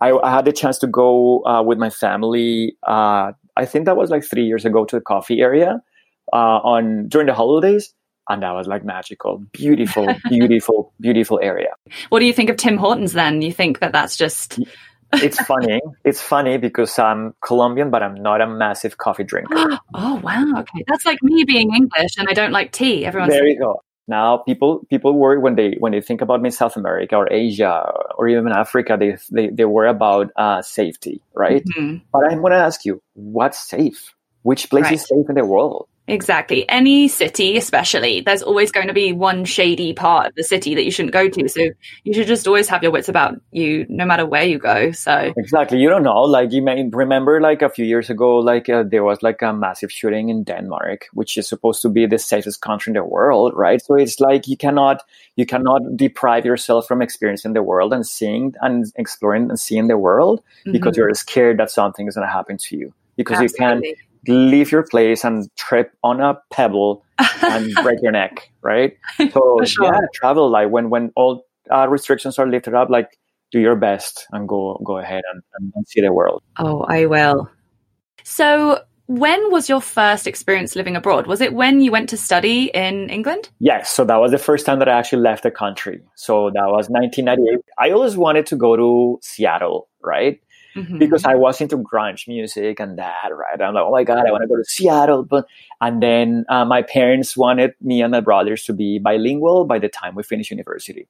I, 0.00 0.10
I 0.10 0.30
had 0.30 0.44
the 0.44 0.52
chance 0.52 0.78
to 0.78 0.88
go 0.88 1.44
uh, 1.44 1.62
with 1.62 1.78
my 1.78 1.90
family 1.90 2.76
uh, 2.86 3.32
I 3.56 3.64
think 3.66 3.86
that 3.86 3.96
was 3.96 4.10
like 4.10 4.24
three 4.24 4.44
years 4.44 4.64
ago 4.64 4.84
to 4.84 4.96
the 4.96 5.02
coffee 5.02 5.40
area 5.40 5.80
uh, 6.32 6.36
on 6.36 7.08
during 7.08 7.26
the 7.26 7.34
holidays. 7.34 7.92
And 8.28 8.42
that 8.42 8.52
was 8.52 8.66
like 8.66 8.84
magical, 8.84 9.44
beautiful, 9.52 10.08
beautiful, 10.28 10.92
beautiful 11.00 11.38
area. 11.42 11.74
What 12.08 12.20
do 12.20 12.26
you 12.26 12.32
think 12.32 12.48
of 12.48 12.56
Tim 12.56 12.78
Hortons 12.78 13.12
then? 13.12 13.42
You 13.42 13.52
think 13.52 13.80
that 13.80 13.92
that's 13.92 14.16
just. 14.16 14.58
it's 15.12 15.38
funny. 15.42 15.80
It's 16.04 16.22
funny 16.22 16.56
because 16.56 16.98
I'm 16.98 17.34
Colombian, 17.44 17.90
but 17.90 18.02
I'm 18.02 18.14
not 18.14 18.40
a 18.40 18.46
massive 18.46 18.96
coffee 18.96 19.24
drinker. 19.24 19.54
oh 19.94 20.16
wow! 20.16 20.60
Okay, 20.60 20.82
that's 20.88 21.04
like 21.04 21.22
me 21.22 21.44
being 21.44 21.74
English 21.74 22.16
and 22.16 22.26
I 22.28 22.32
don't 22.32 22.50
like 22.50 22.72
tea. 22.72 23.04
Everyone's 23.04 23.32
there. 23.32 23.46
You 23.46 23.58
go. 23.58 23.83
Now 24.06 24.38
people 24.38 24.84
people 24.90 25.14
worry 25.14 25.38
when 25.38 25.54
they 25.54 25.76
when 25.78 25.92
they 25.92 26.00
think 26.00 26.20
about 26.20 26.42
me 26.42 26.50
South 26.50 26.76
America 26.76 27.16
or 27.16 27.32
Asia 27.32 27.90
or 28.16 28.28
even 28.28 28.52
Africa 28.52 28.96
they 28.98 29.16
they, 29.30 29.48
they 29.48 29.64
worry 29.64 29.88
about 29.88 30.30
uh, 30.36 30.60
safety 30.60 31.22
right 31.32 31.64
mm-hmm. 31.64 32.04
but 32.12 32.30
I'm 32.30 32.40
going 32.40 32.52
to 32.52 32.58
ask 32.58 32.84
you 32.84 33.00
what's 33.14 33.58
safe 33.58 34.14
which 34.42 34.68
place 34.68 34.84
right. 34.84 34.94
is 34.94 35.06
safe 35.06 35.26
in 35.28 35.36
the 35.36 35.44
world 35.44 35.88
Exactly. 36.06 36.68
Any 36.68 37.08
city, 37.08 37.56
especially, 37.56 38.20
there's 38.20 38.42
always 38.42 38.70
going 38.70 38.88
to 38.88 38.92
be 38.92 39.12
one 39.12 39.46
shady 39.46 39.94
part 39.94 40.26
of 40.26 40.34
the 40.34 40.42
city 40.42 40.74
that 40.74 40.84
you 40.84 40.90
shouldn't 40.90 41.14
go 41.14 41.28
to. 41.30 41.48
So 41.48 41.70
you 42.04 42.12
should 42.12 42.26
just 42.26 42.46
always 42.46 42.68
have 42.68 42.82
your 42.82 42.92
wits 42.92 43.08
about 43.08 43.40
you, 43.52 43.86
no 43.88 44.04
matter 44.04 44.26
where 44.26 44.44
you 44.44 44.58
go. 44.58 44.92
So 44.92 45.32
exactly, 45.36 45.78
you 45.78 45.88
don't 45.88 46.02
know. 46.02 46.22
Like 46.22 46.52
you 46.52 46.60
may 46.60 46.86
remember, 46.90 47.40
like 47.40 47.62
a 47.62 47.70
few 47.70 47.86
years 47.86 48.10
ago, 48.10 48.36
like 48.36 48.68
uh, 48.68 48.84
there 48.86 49.02
was 49.02 49.22
like 49.22 49.40
a 49.40 49.54
massive 49.54 49.90
shooting 49.90 50.28
in 50.28 50.44
Denmark, 50.44 51.06
which 51.14 51.38
is 51.38 51.48
supposed 51.48 51.80
to 51.82 51.88
be 51.88 52.06
the 52.06 52.18
safest 52.18 52.60
country 52.60 52.90
in 52.90 52.94
the 52.94 53.04
world, 53.04 53.54
right? 53.56 53.82
So 53.82 53.94
it's 53.94 54.20
like 54.20 54.46
you 54.46 54.58
cannot, 54.58 55.02
you 55.36 55.46
cannot 55.46 55.96
deprive 55.96 56.44
yourself 56.44 56.86
from 56.86 57.00
experiencing 57.00 57.54
the 57.54 57.62
world 57.62 57.94
and 57.94 58.06
seeing 58.06 58.54
and 58.60 58.84
exploring 58.96 59.48
and 59.48 59.58
seeing 59.58 59.88
the 59.88 59.96
world 59.96 60.40
mm-hmm. 60.60 60.72
because 60.72 60.98
you're 60.98 61.14
scared 61.14 61.58
that 61.60 61.70
something 61.70 62.06
is 62.06 62.14
going 62.14 62.26
to 62.26 62.32
happen 62.32 62.58
to 62.58 62.76
you 62.76 62.92
because 63.16 63.38
Absolutely. 63.38 63.88
you 63.88 63.94
can 63.94 64.13
leave 64.28 64.72
your 64.72 64.82
place 64.82 65.24
and 65.24 65.48
trip 65.56 65.92
on 66.02 66.20
a 66.20 66.38
pebble 66.50 67.04
and 67.42 67.72
break 67.82 68.00
your 68.02 68.12
neck, 68.12 68.50
right? 68.62 68.96
So 69.32 69.60
sure. 69.64 69.84
yeah, 69.84 70.00
travel 70.14 70.50
like 70.50 70.70
when 70.70 70.90
when 70.90 71.12
all 71.16 71.44
uh, 71.72 71.88
restrictions 71.88 72.38
are 72.38 72.46
lifted 72.46 72.74
up, 72.74 72.90
like 72.90 73.18
do 73.50 73.60
your 73.60 73.76
best 73.76 74.26
and 74.32 74.48
go 74.48 74.80
go 74.84 74.98
ahead 74.98 75.22
and, 75.32 75.42
and, 75.58 75.72
and 75.74 75.88
see 75.88 76.00
the 76.00 76.12
world. 76.12 76.42
Oh, 76.58 76.82
I 76.82 77.06
will. 77.06 77.50
So 78.22 78.80
when 79.06 79.50
was 79.50 79.68
your 79.68 79.80
first 79.80 80.26
experience 80.26 80.74
living 80.74 80.96
abroad? 80.96 81.26
Was 81.26 81.40
it 81.40 81.52
when 81.52 81.80
you 81.80 81.92
went 81.92 82.08
to 82.08 82.16
study 82.16 82.70
in 82.72 83.10
England? 83.10 83.50
Yes. 83.60 83.90
So 83.90 84.04
that 84.04 84.16
was 84.16 84.30
the 84.30 84.38
first 84.38 84.64
time 84.64 84.78
that 84.78 84.88
I 84.88 84.98
actually 84.98 85.22
left 85.22 85.42
the 85.42 85.50
country. 85.50 86.00
So 86.14 86.50
that 86.50 86.66
was 86.66 86.88
1998. 86.88 87.60
I 87.78 87.90
always 87.90 88.16
wanted 88.16 88.46
to 88.46 88.56
go 88.56 88.76
to 88.76 89.18
Seattle, 89.22 89.88
right? 90.02 90.40
Mm-hmm. 90.74 90.98
because 90.98 91.24
I 91.24 91.34
was 91.34 91.60
into 91.60 91.78
grunge 91.78 92.26
music 92.28 92.80
and 92.80 92.98
that, 92.98 93.30
right? 93.32 93.60
I'm 93.60 93.74
like, 93.74 93.84
oh 93.84 93.90
my 93.90 94.04
God, 94.04 94.26
I 94.26 94.30
want 94.30 94.42
to 94.42 94.48
go 94.48 94.56
to 94.56 94.64
Seattle. 94.64 95.22
But, 95.24 95.46
and 95.80 96.02
then 96.02 96.44
uh, 96.48 96.64
my 96.64 96.82
parents 96.82 97.36
wanted 97.36 97.74
me 97.80 98.02
and 98.02 98.12
my 98.12 98.20
brothers 98.20 98.64
to 98.64 98.72
be 98.72 98.98
bilingual 98.98 99.64
by 99.64 99.78
the 99.78 99.88
time 99.88 100.14
we 100.14 100.22
finished 100.22 100.50
university. 100.50 101.06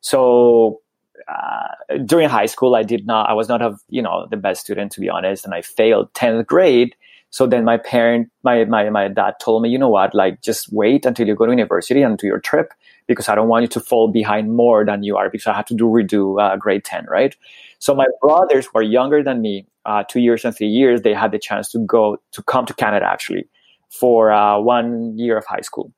So 0.00 0.80
uh, 1.28 1.96
during 2.04 2.28
high 2.28 2.46
school, 2.46 2.74
I 2.74 2.82
did 2.82 3.06
not, 3.06 3.28
I 3.28 3.32
was 3.32 3.48
not, 3.48 3.62
a, 3.62 3.76
you 3.88 4.02
know, 4.02 4.26
the 4.30 4.36
best 4.36 4.62
student, 4.62 4.92
to 4.92 5.00
be 5.00 5.08
honest, 5.08 5.44
and 5.44 5.54
I 5.54 5.62
failed 5.62 6.12
10th 6.14 6.46
grade. 6.46 6.94
So 7.32 7.46
then 7.46 7.64
my 7.64 7.76
parent, 7.76 8.30
my, 8.42 8.64
my, 8.64 8.90
my 8.90 9.06
dad 9.06 9.34
told 9.40 9.62
me, 9.62 9.68
you 9.68 9.78
know 9.78 9.88
what, 9.88 10.14
like 10.14 10.42
just 10.42 10.72
wait 10.72 11.06
until 11.06 11.28
you 11.28 11.36
go 11.36 11.46
to 11.46 11.52
university 11.52 12.02
and 12.02 12.18
do 12.18 12.26
your 12.26 12.40
trip 12.40 12.72
because 13.06 13.28
I 13.28 13.36
don't 13.36 13.48
want 13.48 13.62
you 13.62 13.68
to 13.68 13.80
fall 13.80 14.08
behind 14.08 14.52
more 14.52 14.84
than 14.84 15.04
you 15.04 15.16
are 15.16 15.30
because 15.30 15.46
I 15.46 15.54
had 15.54 15.66
to 15.68 15.74
do 15.74 15.84
redo 15.84 16.42
uh, 16.42 16.56
grade 16.56 16.84
10, 16.84 17.06
right? 17.08 17.36
So 17.80 17.94
my 17.94 18.06
brothers 18.20 18.66
who 18.66 18.78
are 18.78 18.82
younger 18.82 19.22
than 19.22 19.40
me, 19.40 19.66
uh, 19.86 20.04
two 20.08 20.20
years 20.20 20.44
and 20.44 20.54
three 20.54 20.68
years, 20.68 21.02
they 21.02 21.14
had 21.14 21.32
the 21.32 21.38
chance 21.38 21.70
to 21.72 21.78
go 21.78 22.18
to 22.32 22.42
come 22.42 22.66
to 22.66 22.74
Canada 22.74 23.06
actually 23.06 23.48
for 23.90 24.30
uh, 24.30 24.60
one 24.60 25.18
year 25.18 25.36
of 25.36 25.46
high 25.46 25.62
school. 25.62 25.92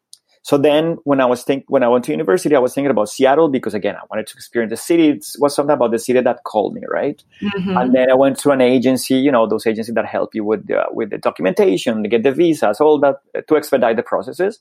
So 0.45 0.59
then 0.59 0.97
when 1.05 1.21
I 1.21 1.27
was 1.27 1.45
think 1.45 1.65
when 1.69 1.83
I 1.85 1.89
went 1.89 2.05
to 2.07 2.11
university, 2.11 2.57
I 2.57 2.59
was 2.59 2.75
thinking 2.75 2.91
about 2.91 3.09
Seattle 3.09 3.49
because 3.49 3.75
again, 3.75 3.95
I 3.97 4.03
wanted 4.11 4.27
to 4.29 4.35
experience 4.35 4.71
the 4.71 4.77
city. 4.77 5.09
It 5.11 5.27
was 5.39 5.55
something 5.55 5.73
about 5.73 5.93
the 5.93 6.01
city 6.01 6.21
that 6.21 6.43
called 6.45 6.75
me, 6.75 6.83
right? 6.89 7.23
Mm-hmm. 7.41 7.77
And 7.77 7.95
then 7.95 8.11
I 8.11 8.15
went 8.15 8.39
to 8.41 8.51
an 8.51 8.61
agency, 8.61 9.15
you 9.15 9.31
know, 9.31 9.47
those 9.49 9.67
agencies 9.67 9.95
that 9.95 10.07
help 10.07 10.35
you 10.35 10.45
with 10.45 10.67
the, 10.67 10.85
with 10.91 11.11
the 11.11 11.19
documentation, 11.19 12.03
to 12.03 12.09
get 12.09 12.25
the 12.25 12.33
visas, 12.33 12.81
all 12.81 12.99
that 13.01 13.21
to 13.47 13.57
expedite 13.57 13.97
the 13.97 14.03
processes. 14.03 14.59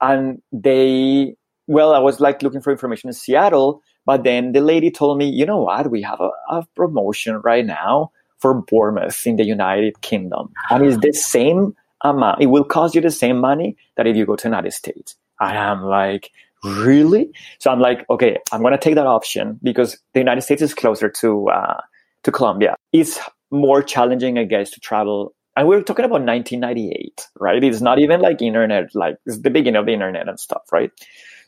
And 0.00 0.42
they, 0.52 1.36
well, 1.68 1.94
I 1.94 2.00
was 2.00 2.18
like 2.18 2.42
looking 2.42 2.60
for 2.60 2.72
information 2.72 3.08
in 3.08 3.14
Seattle, 3.14 3.82
but 4.06 4.24
then 4.24 4.52
the 4.52 4.60
lady 4.60 4.90
told 4.90 5.18
me, 5.18 5.28
you 5.28 5.46
know 5.46 5.62
what? 5.62 5.90
We 5.90 6.02
have 6.02 6.20
a, 6.20 6.30
a 6.48 6.66
promotion 6.74 7.40
right 7.44 7.64
now 7.64 8.12
for 8.38 8.54
Bournemouth 8.54 9.26
in 9.26 9.36
the 9.36 9.44
United 9.44 10.00
Kingdom. 10.02 10.52
And 10.70 10.84
it's 10.84 10.98
the 10.98 11.12
same 11.12 11.74
amount. 12.02 12.42
It 12.42 12.46
will 12.46 12.64
cost 12.64 12.94
you 12.94 13.00
the 13.00 13.10
same 13.10 13.38
money 13.38 13.76
that 13.96 14.06
if 14.06 14.16
you 14.16 14.26
go 14.26 14.36
to 14.36 14.48
United 14.48 14.72
States. 14.72 15.16
And 15.40 15.56
I'm 15.56 15.82
like, 15.82 16.30
really? 16.62 17.30
So 17.58 17.70
I'm 17.70 17.80
like, 17.80 18.04
okay, 18.10 18.38
I'm 18.52 18.60
going 18.60 18.72
to 18.72 18.78
take 18.78 18.96
that 18.96 19.06
option 19.06 19.58
because 19.62 19.98
the 20.12 20.20
United 20.20 20.42
States 20.42 20.62
is 20.62 20.74
closer 20.74 21.08
to, 21.08 21.48
uh, 21.48 21.80
to 22.24 22.32
Colombia. 22.32 22.76
It's 22.92 23.18
more 23.50 23.82
challenging, 23.82 24.38
I 24.38 24.44
guess, 24.44 24.70
to 24.72 24.80
travel. 24.80 25.34
And 25.56 25.68
we're 25.68 25.82
talking 25.82 26.04
about 26.04 26.22
1998, 26.22 27.28
right? 27.38 27.62
It's 27.62 27.80
not 27.80 27.98
even 27.98 28.20
like 28.20 28.42
internet, 28.42 28.94
like 28.94 29.16
it's 29.24 29.38
the 29.38 29.50
beginning 29.50 29.78
of 29.78 29.86
the 29.86 29.92
internet 29.92 30.28
and 30.28 30.38
stuff, 30.38 30.62
right? 30.72 30.90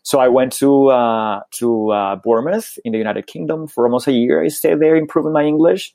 So 0.06 0.20
I 0.20 0.28
went 0.28 0.52
to 0.58 0.90
uh, 0.90 1.40
to 1.58 1.90
uh, 1.90 2.14
Bournemouth 2.14 2.78
in 2.84 2.92
the 2.92 2.98
United 2.98 3.26
Kingdom 3.26 3.66
for 3.66 3.86
almost 3.86 4.06
a 4.06 4.12
year. 4.12 4.40
I 4.40 4.46
stayed 4.46 4.78
there, 4.78 4.94
improving 4.94 5.32
my 5.32 5.42
English, 5.42 5.92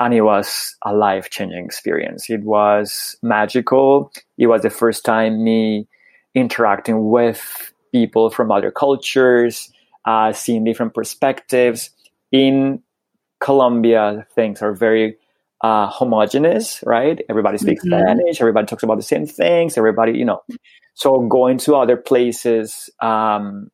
and 0.00 0.14
it 0.14 0.22
was 0.22 0.74
a 0.86 0.94
life 0.94 1.28
changing 1.28 1.62
experience. 1.62 2.30
It 2.30 2.44
was 2.44 3.14
magical. 3.22 4.10
It 4.38 4.46
was 4.46 4.62
the 4.62 4.70
first 4.70 5.04
time 5.04 5.44
me 5.44 5.86
interacting 6.34 7.10
with 7.10 7.74
people 7.92 8.30
from 8.30 8.50
other 8.50 8.70
cultures, 8.70 9.70
uh, 10.06 10.32
seeing 10.32 10.64
different 10.64 10.94
perspectives. 10.94 11.90
In 12.30 12.82
Colombia, 13.40 14.26
things 14.34 14.62
are 14.62 14.72
very 14.72 15.18
uh, 15.60 15.88
homogenous, 15.88 16.82
right? 16.86 17.20
Everybody 17.28 17.58
speaks 17.58 17.84
mm-hmm. 17.84 18.00
Spanish. 18.00 18.40
Everybody 18.40 18.66
talks 18.66 18.82
about 18.82 18.96
the 18.96 19.02
same 19.02 19.26
things. 19.26 19.76
Everybody, 19.76 20.12
you 20.12 20.24
know. 20.24 20.42
So 20.94 21.20
going 21.26 21.58
to 21.58 21.76
other 21.76 21.96
places, 21.96 22.90
um, 23.00 23.70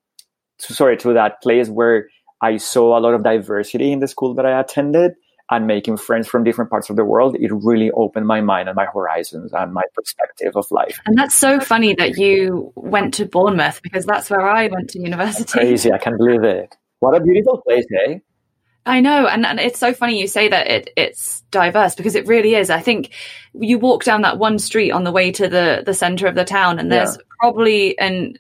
to, 0.61 0.75
sorry, 0.75 0.97
to 0.99 1.13
that 1.15 1.43
place 1.43 1.69
where 1.69 2.09
I 2.41 2.57
saw 2.57 2.97
a 2.97 3.01
lot 3.01 3.15
of 3.15 3.25
diversity 3.25 3.93
in 3.93 4.01
the 4.01 4.09
school 4.09 4.35
that 4.35 4.47
I 4.47 4.61
attended 4.61 5.13
and 5.51 5.67
making 5.67 5.97
friends 5.97 6.29
from 6.29 6.45
different 6.45 6.71
parts 6.71 6.91
of 6.91 6.97
the 6.97 7.05
world, 7.05 7.37
it 7.41 7.51
really 7.53 7.91
opened 7.93 8.27
my 8.27 8.41
mind 8.41 8.69
and 8.69 8.77
my 8.77 8.85
horizons 8.85 9.53
and 9.53 9.73
my 9.73 9.83
perspective 9.95 10.53
of 10.57 10.71
life. 10.71 11.01
And 11.07 11.17
that's 11.17 11.35
so 11.35 11.59
funny 11.59 11.95
that 11.95 12.19
you 12.19 12.73
went 12.77 13.15
to 13.15 13.25
Bournemouth 13.25 13.81
because 13.83 14.05
that's 14.05 14.29
where 14.29 14.47
I 14.47 14.69
went 14.69 14.91
to 14.91 15.01
university. 15.01 15.51
Crazy, 15.51 15.91
I 15.91 15.99
can't 15.99 16.19
believe 16.19 16.45
it. 16.45 16.77
What 17.01 17.17
a 17.17 17.21
beautiful 17.21 17.63
place, 17.63 17.87
eh? 18.07 18.19
I 18.88 19.00
know, 19.00 19.26
and, 19.26 19.45
and 19.45 19.61
it's 19.61 19.78
so 19.78 19.92
funny 19.92 20.18
you 20.18 20.26
say 20.26 20.49
that 20.49 20.66
it, 20.66 20.90
it's 20.97 21.42
diverse 21.50 21.95
because 21.95 22.14
it 22.14 22.26
really 22.26 22.54
is. 22.54 22.71
I 22.71 22.80
think 22.80 23.11
you 23.52 23.78
walk 23.78 24.02
down 24.02 24.23
that 24.23 24.38
one 24.38 24.59
street 24.59 24.92
on 24.92 25.04
the 25.04 25.12
way 25.12 25.30
to 25.33 25.47
the 25.47 25.83
the 25.85 25.92
center 25.92 26.26
of 26.26 26.35
the 26.35 26.45
town, 26.45 26.78
and 26.78 26.90
there's 26.90 27.16
yeah. 27.16 27.23
probably 27.38 27.99
an 27.99 28.38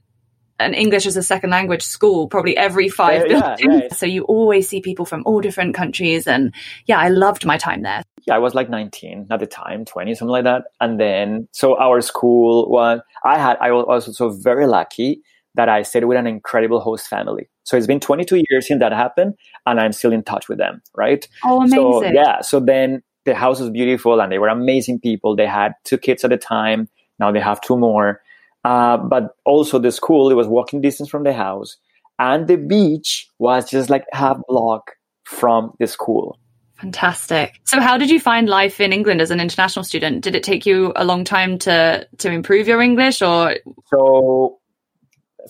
an 0.58 0.72
English 0.72 1.04
as 1.04 1.18
a 1.18 1.22
second 1.22 1.50
language 1.50 1.82
school 1.82 2.28
probably 2.28 2.56
every 2.56 2.88
five 2.88 3.26
yeah, 3.28 3.56
buildings. 3.56 3.82
Yeah, 3.82 3.94
so 3.94 4.06
you 4.06 4.24
always 4.24 4.66
see 4.66 4.80
people 4.80 5.04
from 5.04 5.22
all 5.26 5.42
different 5.42 5.74
countries, 5.74 6.26
and 6.26 6.54
yeah, 6.86 6.98
I 6.98 7.08
loved 7.08 7.44
my 7.44 7.58
time 7.58 7.82
there. 7.82 8.02
Yeah, 8.26 8.36
I 8.36 8.38
was 8.38 8.54
like 8.54 8.70
19 8.70 9.26
at 9.30 9.40
the 9.40 9.46
time, 9.46 9.84
20, 9.84 10.14
something 10.14 10.32
like 10.32 10.44
that, 10.44 10.64
and 10.80 10.98
then 10.98 11.48
so 11.52 11.78
our 11.78 12.00
school 12.00 12.70
was. 12.70 13.00
I 13.22 13.36
had 13.36 13.58
I 13.60 13.70
was 13.72 14.08
also 14.08 14.30
very 14.30 14.66
lucky 14.66 15.20
that 15.56 15.68
I 15.68 15.82
stayed 15.82 16.04
with 16.04 16.16
an 16.16 16.26
incredible 16.26 16.80
host 16.80 17.06
family. 17.06 17.50
So 17.68 17.76
it's 17.76 17.86
been 17.86 18.00
22 18.00 18.44
years 18.48 18.66
since 18.66 18.80
that 18.80 18.92
happened, 18.92 19.34
and 19.66 19.78
I'm 19.78 19.92
still 19.92 20.10
in 20.10 20.22
touch 20.22 20.48
with 20.48 20.56
them, 20.56 20.80
right? 20.96 21.28
Oh, 21.44 21.58
amazing. 21.58 21.78
So, 21.78 22.04
yeah. 22.04 22.40
So 22.40 22.60
then 22.60 23.02
the 23.26 23.34
house 23.34 23.60
was 23.60 23.68
beautiful, 23.68 24.22
and 24.22 24.32
they 24.32 24.38
were 24.38 24.48
amazing 24.48 25.00
people. 25.00 25.36
They 25.36 25.46
had 25.46 25.74
two 25.84 25.98
kids 25.98 26.24
at 26.24 26.30
the 26.30 26.38
time. 26.38 26.88
Now 27.18 27.30
they 27.30 27.40
have 27.40 27.60
two 27.60 27.76
more. 27.76 28.22
Uh, 28.64 28.96
but 28.96 29.36
also 29.44 29.78
the 29.78 29.92
school, 29.92 30.30
it 30.30 30.34
was 30.34 30.46
walking 30.46 30.80
distance 30.80 31.10
from 31.10 31.24
the 31.24 31.34
house, 31.34 31.76
and 32.18 32.48
the 32.48 32.56
beach 32.56 33.28
was 33.38 33.68
just 33.68 33.90
like 33.90 34.06
half 34.12 34.38
block 34.48 34.92
from 35.24 35.72
the 35.78 35.86
school. 35.86 36.38
Fantastic. 36.80 37.60
So 37.64 37.80
how 37.80 37.98
did 37.98 38.08
you 38.08 38.18
find 38.18 38.48
life 38.48 38.80
in 38.80 38.94
England 38.94 39.20
as 39.20 39.30
an 39.30 39.40
international 39.40 39.84
student? 39.84 40.24
Did 40.24 40.34
it 40.34 40.42
take 40.42 40.64
you 40.64 40.94
a 40.96 41.04
long 41.04 41.22
time 41.22 41.58
to 41.58 42.08
to 42.16 42.30
improve 42.30 42.66
your 42.66 42.80
English 42.80 43.20
or 43.20 43.56
So 43.90 44.58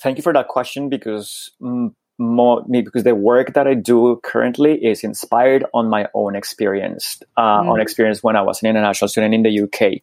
thank 0.00 0.16
you 0.16 0.22
for 0.22 0.32
that 0.32 0.48
question 0.48 0.88
because 0.88 1.50
mm, 1.60 1.94
more 2.18 2.64
me 2.66 2.82
because 2.82 3.04
the 3.04 3.14
work 3.14 3.54
that 3.54 3.66
I 3.66 3.75
do 3.75 4.20
currently 4.25 4.75
is 4.84 5.04
inspired 5.04 5.64
on 5.72 5.88
my 5.88 6.08
own 6.14 6.34
experience, 6.34 7.22
uh, 7.37 7.60
mm. 7.60 7.70
on 7.70 7.80
experience 7.80 8.22
when 8.22 8.34
I 8.34 8.42
was 8.42 8.60
an 8.60 8.68
international 8.68 9.08
student 9.08 9.34
in 9.34 9.42
the 9.44 9.60
UK. 9.62 10.02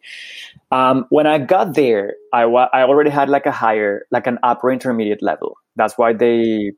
Um, 0.72 1.06
when 1.10 1.28
I 1.28 1.40
got 1.40 1.76
there, 1.76 2.16
I 2.34 2.46
wa- 2.46 2.70
I 2.72 2.84
already 2.84 3.10
had 3.10 3.30
like 3.30 3.46
a 3.46 3.52
higher, 3.52 4.06
like 4.12 4.28
an 4.28 4.40
upper 4.44 4.72
intermediate 4.72 5.22
level. 5.22 5.58
That's 5.76 5.98
why 5.98 6.14
they 6.14 6.72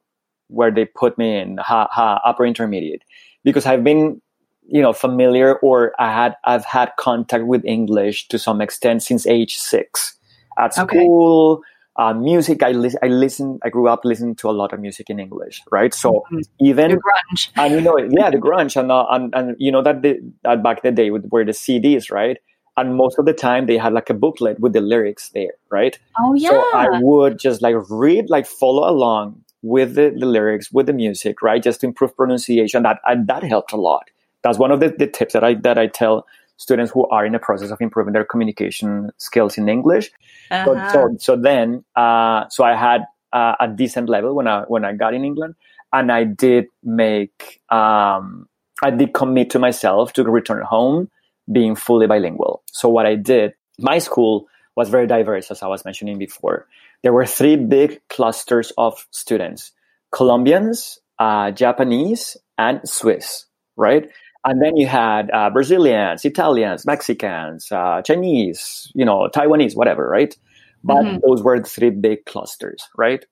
where 0.49 0.71
they 0.71 0.85
put 0.85 1.17
me 1.17 1.37
in 1.37 1.57
ha, 1.57 1.87
ha, 1.91 2.21
upper 2.25 2.45
intermediate 2.45 3.03
because 3.43 3.65
I've 3.65 3.83
been 3.83 4.21
you 4.67 4.81
know 4.81 4.93
familiar 4.93 5.55
or 5.59 5.93
I 5.99 6.11
had 6.11 6.35
I've 6.45 6.65
had 6.65 6.91
contact 6.97 7.45
with 7.45 7.63
English 7.63 8.27
to 8.29 8.39
some 8.39 8.59
extent 8.59 9.03
since 9.03 9.27
age 9.27 9.57
six 9.57 10.15
at 10.57 10.73
school. 10.73 11.61
Uh, 11.97 12.13
music, 12.13 12.61
I, 12.61 12.71
li- 12.71 12.95
I 13.01 13.07
listen, 13.07 13.59
I 13.63 13.69
grew 13.69 13.87
up 13.87 14.05
listening 14.05 14.35
to 14.35 14.49
a 14.49 14.51
lot 14.51 14.71
of 14.71 14.79
music 14.79 15.09
in 15.09 15.19
English, 15.19 15.63
right? 15.71 15.93
So 15.93 16.25
mm-hmm. 16.31 16.41
even 16.59 16.91
the 16.91 16.97
grunge, 16.97 17.49
and 17.55 17.73
you 17.73 17.81
know, 17.81 17.97
yeah, 17.97 18.29
the 18.29 18.37
grunge, 18.37 18.79
and 18.79 18.91
uh, 18.91 19.05
and, 19.09 19.33
and 19.33 19.55
you 19.57 19.71
know 19.71 19.81
that 19.81 20.03
the, 20.03 20.19
that 20.43 20.61
back 20.61 20.83
in 20.83 20.93
the 20.93 21.01
day 21.01 21.09
were 21.09 21.43
the 21.43 21.53
CDs, 21.53 22.11
right? 22.11 22.37
And 22.77 22.95
most 22.95 23.17
of 23.17 23.25
the 23.25 23.33
time 23.33 23.65
they 23.65 23.77
had 23.77 23.93
like 23.93 24.11
a 24.11 24.13
booklet 24.13 24.59
with 24.59 24.73
the 24.73 24.81
lyrics 24.81 25.29
there, 25.29 25.53
right? 25.71 25.97
Oh 26.19 26.35
yeah. 26.35 26.49
So 26.49 26.63
I 26.75 26.99
would 27.01 27.39
just 27.39 27.63
like 27.63 27.75
read, 27.89 28.29
like 28.29 28.45
follow 28.45 28.87
along 28.87 29.43
with 29.63 29.95
the, 29.95 30.15
the 30.15 30.27
lyrics, 30.27 30.71
with 30.71 30.85
the 30.85 30.93
music, 30.93 31.41
right? 31.41 31.61
Just 31.61 31.81
to 31.81 31.87
improve 31.87 32.15
pronunciation. 32.15 32.83
That 32.83 32.99
and 33.05 33.25
that 33.27 33.41
helped 33.41 33.73
a 33.73 33.77
lot. 33.77 34.11
That's 34.43 34.59
one 34.59 34.71
of 34.71 34.79
the, 34.79 34.89
the 34.89 35.07
tips 35.07 35.33
that 35.33 35.43
I 35.43 35.55
that 35.55 35.79
I 35.79 35.87
tell 35.87 36.27
students 36.57 36.91
who 36.91 37.07
are 37.07 37.25
in 37.25 37.33
the 37.33 37.39
process 37.39 37.71
of 37.71 37.79
improving 37.81 38.13
their 38.13 38.25
communication 38.25 39.09
skills 39.17 39.57
in 39.57 39.69
English. 39.69 40.11
Uh-huh. 40.51 40.91
So, 40.91 40.91
so, 40.91 41.15
so 41.19 41.35
then, 41.35 41.85
uh, 41.95 42.49
so 42.49 42.63
I 42.63 42.75
had 42.75 43.05
uh, 43.33 43.55
a 43.59 43.67
decent 43.67 44.09
level 44.09 44.35
when 44.35 44.47
I 44.47 44.61
when 44.67 44.85
I 44.85 44.93
got 44.93 45.13
in 45.13 45.23
England, 45.23 45.55
and 45.93 46.11
I 46.11 46.23
did 46.23 46.65
make 46.83 47.61
um, 47.69 48.47
I 48.81 48.91
did 48.91 49.13
commit 49.13 49.49
to 49.51 49.59
myself 49.59 50.13
to 50.13 50.23
return 50.23 50.63
home 50.63 51.09
being 51.51 51.75
fully 51.75 52.07
bilingual. 52.07 52.63
So 52.71 52.89
what 52.89 53.05
I 53.05 53.15
did, 53.15 53.53
my 53.79 53.99
school 53.99 54.47
was 54.75 54.89
very 54.89 55.07
diverse, 55.07 55.49
as 55.49 55.63
I 55.63 55.67
was 55.67 55.85
mentioning 55.85 56.17
before. 56.17 56.67
There 57.03 57.13
were 57.13 57.25
three 57.25 57.55
big 57.55 58.01
clusters 58.09 58.71
of 58.77 59.07
students: 59.11 59.71
Colombians, 60.11 60.99
uh, 61.19 61.51
Japanese, 61.51 62.37
and 62.57 62.87
Swiss. 62.87 63.45
Right, 63.75 64.09
and 64.47 64.61
then 64.61 64.77
you 64.77 64.87
had 64.87 65.29
uh, 65.31 65.49
Brazilians, 65.49 66.25
Italians, 66.25 66.85
Mexicans, 66.85 67.71
uh, 67.71 68.01
Chinese, 68.01 68.91
you 68.95 69.05
know, 69.05 69.29
Taiwanese, 69.33 69.75
whatever. 69.75 70.09
Right, 70.09 70.35
but 70.83 71.03
mm-hmm. 71.03 71.19
those 71.25 71.43
were 71.43 71.59
the 71.59 71.69
three 71.69 71.91
big 71.91 72.25
clusters. 72.25 72.87
Right. 72.97 73.25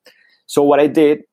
So 0.48 0.62
what 0.62 0.80
I 0.80 0.88
did 0.88 1.24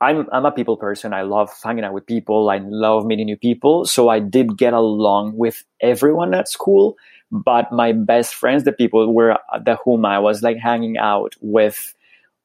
I'm 0.00 0.26
I'm 0.30 0.44
a 0.44 0.52
people 0.52 0.76
person. 0.76 1.14
I 1.14 1.22
love 1.22 1.50
hanging 1.62 1.84
out 1.84 1.94
with 1.94 2.06
people. 2.06 2.50
I 2.50 2.58
love 2.58 3.06
meeting 3.06 3.26
new 3.26 3.36
people. 3.36 3.86
So 3.86 4.08
I 4.08 4.18
did 4.18 4.58
get 4.58 4.74
along 4.74 5.36
with 5.36 5.64
everyone 5.80 6.34
at 6.34 6.48
school. 6.48 6.96
But 7.32 7.72
my 7.72 7.92
best 7.92 8.34
friends, 8.34 8.64
the 8.64 8.72
people 8.72 9.12
were 9.12 9.38
the 9.64 9.78
whom 9.84 10.04
I 10.04 10.18
was 10.18 10.42
like 10.42 10.58
hanging 10.58 10.98
out 10.98 11.34
with 11.40 11.94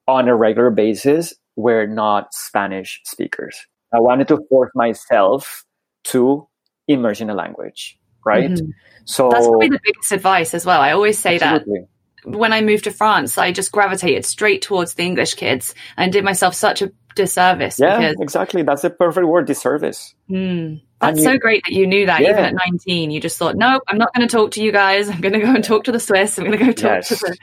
on 0.08 0.28
a 0.28 0.36
regular 0.36 0.72
basis, 0.72 1.34
were 1.56 1.86
not 1.86 2.34
Spanish 2.34 3.02
speakers. 3.04 3.68
I 3.94 4.00
wanted 4.00 4.28
to 4.30 4.40
force 4.50 4.72
myself 4.74 5.66
to 6.06 6.48
immerse 6.88 7.22
in 7.22 7.28
the 7.28 7.34
language, 7.34 7.98
right? 8.26 8.52
Mm-hmm. 8.52 8.70
So 9.06 9.30
that's 9.30 9.48
probably 9.48 9.70
the 9.70 9.80
biggest 9.84 10.12
advice 10.12 10.54
as 10.54 10.66
well. 10.66 10.82
I 10.82 10.92
always 10.92 11.18
say 11.18 11.40
absolutely. 11.40 11.82
that 12.26 12.38
when 12.38 12.54
I 12.54 12.62
moved 12.62 12.84
to 12.86 12.92
France, 12.92 13.38
I 13.38 13.52
just 13.52 13.72
gravitated 13.72 14.26
straight 14.26 14.62
towards 14.62 14.94
the 14.94 15.04
English 15.04 15.34
kids 15.36 15.74
and 15.98 16.14
did 16.14 16.24
myself 16.24 16.54
such 16.54 16.82
a 16.82 16.92
disservice. 17.16 17.80
Yeah, 17.80 17.98
because, 17.98 18.16
exactly. 18.22 18.64
That's 18.64 18.84
a 18.84 18.90
perfect 18.90 19.28
word, 19.28 19.48
disservice. 19.48 20.14
Mm, 20.30 20.82
that's 21.00 21.20
you, 21.20 21.24
so 21.24 21.38
great 21.38 21.64
that 21.66 21.74
you 21.74 21.88
knew 21.88 22.06
that 22.06 22.22
yeah. 22.22 22.32
even 22.32 22.46
at 22.46 22.54
19. 22.54 23.12
You 23.12 23.20
just 23.20 23.38
thought, 23.38 23.56
no, 23.56 23.82
I'm 23.88 23.98
not 23.98 24.14
going 24.14 24.28
to 24.28 24.32
talk 24.32 24.52
to 24.52 24.64
you 24.64 24.72
guys. 24.72 25.10
I'm 25.10 25.22
going 25.22 25.34
to 25.34 25.40
go 25.40 25.54
and 25.54 25.64
talk 25.64 25.86
to 25.86 25.92
the 25.92 26.00
Swiss. 26.00 26.38
I'm 26.38 26.46
going 26.46 26.58
to 26.58 26.66
go 26.66 26.72
talk 26.72 26.84
yes. 26.84 27.10
to 27.10 27.16
the. 27.16 27.38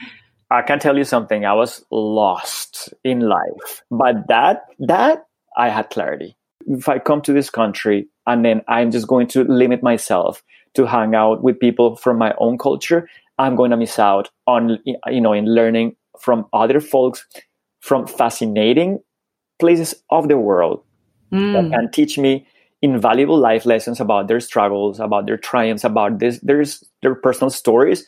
I 0.50 0.62
can 0.62 0.78
tell 0.78 0.96
you 0.96 1.04
something. 1.04 1.44
I 1.44 1.52
was 1.54 1.84
lost 1.90 2.94
in 3.04 3.20
life, 3.20 3.82
but 3.90 4.28
that 4.28 4.62
that 4.78 5.26
I 5.56 5.68
had 5.68 5.90
clarity. 5.90 6.36
If 6.66 6.88
I 6.88 6.98
come 6.98 7.20
to 7.22 7.32
this 7.32 7.50
country 7.50 8.08
and 8.28 8.44
then 8.44 8.62
I'm 8.68 8.92
just 8.92 9.08
going 9.08 9.26
to 9.28 9.42
limit 9.44 9.82
myself 9.82 10.44
to 10.74 10.86
hang 10.86 11.14
out 11.14 11.42
with 11.42 11.58
people 11.58 11.96
from 11.96 12.18
my 12.18 12.34
own 12.38 12.58
culture, 12.58 13.08
I'm 13.38 13.56
going 13.56 13.70
to 13.70 13.76
miss 13.76 13.98
out 13.98 14.30
on 14.46 14.78
you 14.84 15.20
know 15.20 15.32
in 15.32 15.46
learning 15.46 15.96
from 16.20 16.46
other 16.52 16.80
folks 16.80 17.26
from 17.80 18.06
fascinating 18.06 19.00
places 19.58 19.94
of 20.10 20.28
the 20.28 20.36
world 20.36 20.82
mm. 21.32 21.52
that 21.52 21.70
can 21.70 21.90
teach 21.90 22.18
me 22.18 22.46
invaluable 22.82 23.38
life 23.38 23.66
lessons 23.66 23.98
about 23.98 24.28
their 24.28 24.40
struggles, 24.40 25.00
about 25.00 25.26
their 25.26 25.36
triumphs, 25.36 25.84
about 25.84 26.18
this, 26.20 26.38
their, 26.40 26.64
their 27.02 27.14
personal 27.14 27.50
stories 27.50 28.06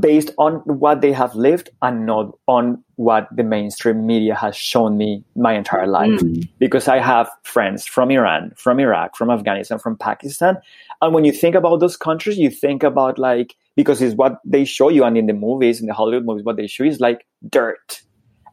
based 0.00 0.30
on 0.38 0.54
what 0.64 1.02
they 1.02 1.12
have 1.12 1.34
lived 1.34 1.68
and 1.82 2.06
not 2.06 2.38
on 2.46 2.82
what 2.96 3.28
the 3.34 3.42
mainstream 3.42 4.06
media 4.06 4.34
has 4.34 4.56
shown 4.56 4.96
me 4.96 5.22
my 5.36 5.52
entire 5.52 5.86
life. 5.86 6.20
Mm. 6.20 6.48
Because 6.58 6.88
I 6.88 6.98
have 6.98 7.28
friends 7.42 7.84
from 7.84 8.10
Iran, 8.10 8.52
from 8.56 8.80
Iraq, 8.80 9.16
from 9.16 9.30
Afghanistan, 9.30 9.78
from 9.78 9.96
Pakistan. 9.96 10.56
And 11.02 11.12
when 11.12 11.24
you 11.24 11.32
think 11.32 11.54
about 11.54 11.80
those 11.80 11.96
countries, 11.98 12.38
you 12.38 12.50
think 12.50 12.82
about 12.82 13.18
like, 13.18 13.56
because 13.76 14.00
it's 14.00 14.14
what 14.16 14.40
they 14.44 14.64
show 14.64 14.88
you 14.88 15.04
and 15.04 15.18
in 15.18 15.26
the 15.26 15.34
movies, 15.34 15.80
in 15.80 15.86
the 15.86 15.94
Hollywood 15.94 16.24
movies, 16.24 16.44
what 16.44 16.56
they 16.56 16.66
show 16.66 16.84
is 16.84 17.00
like 17.00 17.26
dirt 17.50 18.02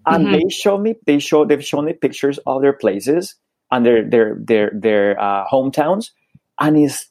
and 0.05 0.25
mm-hmm. 0.25 0.33
they 0.33 0.49
show 0.49 0.77
me 0.77 0.95
they 1.05 1.19
show 1.19 1.45
they've 1.45 1.63
shown 1.63 1.85
me 1.85 1.93
pictures 1.93 2.39
of 2.45 2.61
their 2.61 2.73
places 2.73 3.35
and 3.71 3.85
their 3.85 4.07
their 4.09 4.35
their 4.39 4.71
their 4.73 5.19
uh, 5.19 5.45
hometowns 5.47 6.11
and 6.59 6.77
it's 6.77 7.07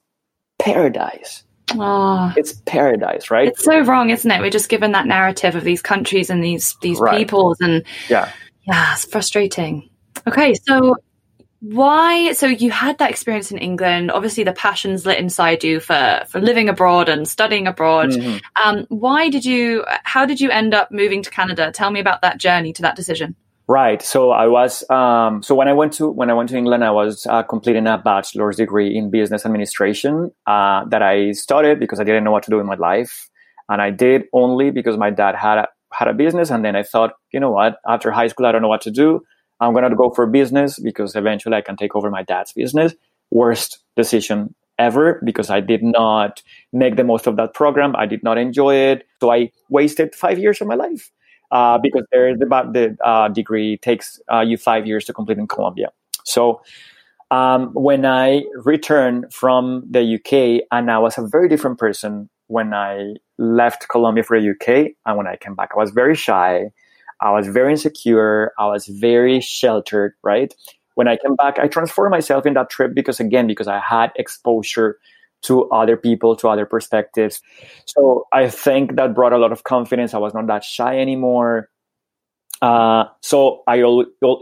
paradise 0.59 1.45
Oh, 1.75 2.33
it's 2.37 2.55
paradise, 2.67 3.31
right? 3.31 3.49
It's 3.49 3.65
so 3.65 3.81
wrong, 3.81 4.11
isn't 4.11 4.31
it? 4.31 4.41
We're 4.41 4.51
just 4.51 4.69
given 4.69 4.93
that 4.93 5.07
narrative 5.07 5.55
of 5.55 5.65
these 5.65 5.83
countries 5.83 6.31
and 6.31 6.43
these 6.43 6.77
these 6.83 6.99
right. 6.99 7.19
peoples, 7.19 7.59
and 7.61 7.85
yeah, 8.09 8.31
yeah, 8.63 8.93
it's 8.93 9.05
frustrating. 9.05 9.89
Okay, 10.27 10.55
so 10.55 10.97
why 11.61 12.33
so 12.33 12.47
you 12.47 12.71
had 12.71 12.97
that 12.99 13.11
experience 13.11 13.53
in 13.53 13.59
england 13.59 14.11
obviously 14.11 14.43
the 14.43 14.53
passions 14.55 15.05
lit 15.05 15.19
inside 15.19 15.63
you 15.63 15.79
for 15.79 16.25
for 16.27 16.41
living 16.41 16.71
abroad 16.71 17.07
and 17.07 17.29
studying 17.29 17.67
abroad 17.67 18.09
mm-hmm. 18.09 18.39
um, 18.63 18.87
why 18.89 19.29
did 19.29 19.45
you 19.45 19.85
how 20.05 20.25
did 20.25 20.41
you 20.41 20.51
end 20.51 20.73
up 20.73 20.91
moving 20.91 21.23
to 21.23 21.31
canada 21.31 21.71
tell 21.71 21.91
me 21.91 22.01
about 22.01 22.23
that 22.23 22.39
journey 22.39 22.73
to 22.73 22.81
that 22.81 22.97
decision 22.97 23.37
right 23.71 24.03
so 24.03 24.31
i 24.31 24.47
was 24.47 24.89
um, 24.91 25.43
so 25.43 25.55
when 25.55 25.69
i 25.69 25.73
went 25.73 25.93
to 25.93 26.11
when 26.11 26.31
i 26.31 26.35
went 26.35 26.49
to 26.49 26.57
england 26.57 26.83
i 26.85 26.91
was 26.91 27.27
uh, 27.27 27.43
completing 27.43 27.87
a 27.87 27.97
bachelor's 27.99 28.57
degree 28.57 28.97
in 28.97 29.11
business 29.11 29.47
administration 29.47 30.31
uh, 30.47 30.85
that 30.87 31.03
i 31.03 31.33
started 31.33 31.79
because 31.79 32.01
i 32.01 32.05
didn't 32.05 32.25
know 32.25 32.33
what 32.33 32.43
to 32.43 32.51
do 32.51 32.59
in 32.59 32.67
my 32.67 32.75
life 32.75 33.31
and 33.69 33.81
i 33.81 33.91
did 33.91 34.25
only 34.33 34.71
because 34.71 34.97
my 34.97 35.11
dad 35.11 35.35
had 35.35 35.59
a, 35.59 35.69
had 35.93 36.09
a 36.09 36.15
business 36.15 36.51
and 36.51 36.65
then 36.65 36.75
i 36.75 36.83
thought 36.83 37.13
you 37.33 37.41
know 37.41 37.53
what 37.53 37.77
after 37.87 38.11
high 38.11 38.29
school 38.29 38.47
i 38.47 38.53
don't 38.53 38.63
know 38.63 38.75
what 38.77 38.81
to 38.81 38.91
do 38.91 39.23
I'm 39.61 39.75
to 39.75 39.95
go 39.95 40.11
for 40.11 40.27
business 40.27 40.79
because 40.79 41.15
eventually 41.15 41.57
I 41.57 41.61
can 41.61 41.77
take 41.77 41.95
over 41.95 42.11
my 42.11 42.23
dad's 42.23 42.53
business. 42.53 42.95
Worst 43.31 43.79
decision 43.95 44.55
ever 44.79 45.21
because 45.25 45.51
I 45.51 45.61
did 45.61 45.83
not 45.83 46.43
make 46.73 46.97
the 46.97 47.05
most 47.05 47.27
of 47.27 47.37
that 47.37 47.53
program. 47.53 47.95
I 47.95 48.07
did 48.07 48.25
not 48.25 48.39
enjoy 48.39 48.75
it. 48.75 49.07
So 49.21 49.31
I 49.31 49.53
wasted 49.69 50.15
five 50.15 50.39
years 50.39 50.61
of 50.63 50.67
my 50.67 50.75
life 50.75 51.11
uh, 51.51 51.79
because 51.79 52.05
there 52.13 52.37
the, 52.37 52.47
the 52.47 52.97
uh, 53.07 53.29
degree 53.29 53.77
takes 53.79 54.21
uh, 54.33 54.41
you 54.41 54.57
five 54.57 54.87
years 54.87 55.05
to 55.07 55.13
complete 55.13 55.39
in 55.39 55.47
Colombia. 55.47 55.91
So 56.25 56.63
um, 57.31 57.71
when 57.75 58.05
I 58.05 58.45
returned 58.57 59.33
from 59.33 59.85
the 59.89 60.17
UK, 60.17 60.67
and 60.71 60.91
I 60.91 60.99
was 60.99 61.17
a 61.19 61.27
very 61.27 61.49
different 61.49 61.79
person 61.79 62.29
when 62.49 62.75
I 62.75 63.15
left 63.39 63.89
Colombia 63.89 64.25
for 64.25 64.41
the 64.41 64.51
UK 64.51 64.93
and 65.07 65.17
when 65.17 65.27
I 65.27 65.37
came 65.37 65.55
back. 65.55 65.71
I 65.75 65.79
was 65.79 65.91
very 65.91 66.17
shy. 66.17 66.65
I 67.21 67.31
was 67.31 67.47
very 67.47 67.71
insecure. 67.71 68.53
I 68.59 68.67
was 68.67 68.87
very 68.87 69.41
sheltered, 69.41 70.15
right? 70.25 70.53
When 70.95 71.07
I 71.07 71.17
came 71.17 71.37
back, 71.37 71.59
I 71.59 71.69
transformed 71.69 72.11
myself 72.11 72.45
in 72.47 72.55
that 72.55 72.69
trip 72.69 72.93
because, 72.95 73.21
again, 73.21 73.47
because 73.47 73.69
I 73.69 73.79
had 73.79 74.11
exposure 74.17 74.99
to 75.43 75.69
other 75.71 75.97
people, 75.97 76.37
to 76.37 76.49
other 76.49 76.67
perspectives. 76.67 77.41
So 77.87 78.27
I 78.33 78.49
think 78.49 78.97
that 78.97 79.15
brought 79.15 79.33
a 79.33 79.39
lot 79.39 79.53
of 79.53 79.65
confidence. 79.65 80.15
I 80.15 80.19
was 80.19 80.35
not 80.35 80.47
that 80.49 80.65
shy 80.65 80.99
anymore. 80.99 81.69
Uh, 82.61 83.05
so 83.23 83.63
I, 83.67 83.83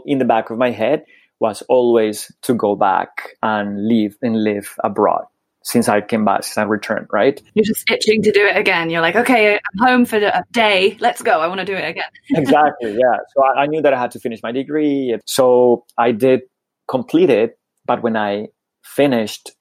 in 0.05 0.17
the 0.17 0.25
back 0.25 0.49
of 0.49 0.57
my 0.57 0.71
head, 0.71 1.05
was 1.39 1.61
always 1.69 2.31
to 2.41 2.53
go 2.53 2.75
back 2.75 3.29
and 3.41 3.87
live 3.87 4.17
and 4.21 4.43
live 4.43 4.75
abroad 4.83 5.23
since 5.63 5.87
I 5.87 6.01
came 6.01 6.25
back, 6.25 6.43
since 6.43 6.57
I 6.57 6.63
returned, 6.63 7.07
right? 7.11 7.41
You're 7.53 7.65
just 7.65 7.89
itching 7.89 8.21
to 8.23 8.31
do 8.31 8.45
it 8.45 8.57
again. 8.57 8.89
You're 8.89 9.01
like, 9.01 9.15
okay, 9.15 9.53
I'm 9.53 9.87
home 9.87 10.05
for 10.05 10.17
a 10.17 10.43
day. 10.51 10.97
Let's 10.99 11.21
go. 11.21 11.39
I 11.39 11.47
want 11.47 11.59
to 11.59 11.65
do 11.65 11.75
it 11.75 11.87
again. 11.87 12.09
exactly. 12.29 12.91
Yeah. 12.91 13.17
So 13.35 13.43
I, 13.43 13.63
I, 13.63 13.65
knew 13.67 13.81
that 13.81 13.93
I 13.93 13.99
had 13.99 14.11
to 14.11 14.19
finish 14.19 14.41
my 14.41 14.51
degree. 14.51 15.17
So 15.25 15.85
I 15.97 16.11
did 16.11 16.41
complete 16.87 17.29
it. 17.29 17.57
But 17.85 18.01
when 18.01 18.15
I 18.15 18.47
finished 18.83 19.51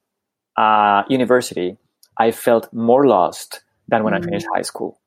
uh, 0.59 1.05
university, 1.09 1.77
I 2.19 2.33
felt 2.33 2.73
more 2.73 3.07
lost 3.07 3.63
than 3.87 4.03
when 4.03 4.13
mm. 4.13 4.19
I 4.19 4.23
finished 4.23 4.47
high 4.55 4.63
school. 4.63 4.99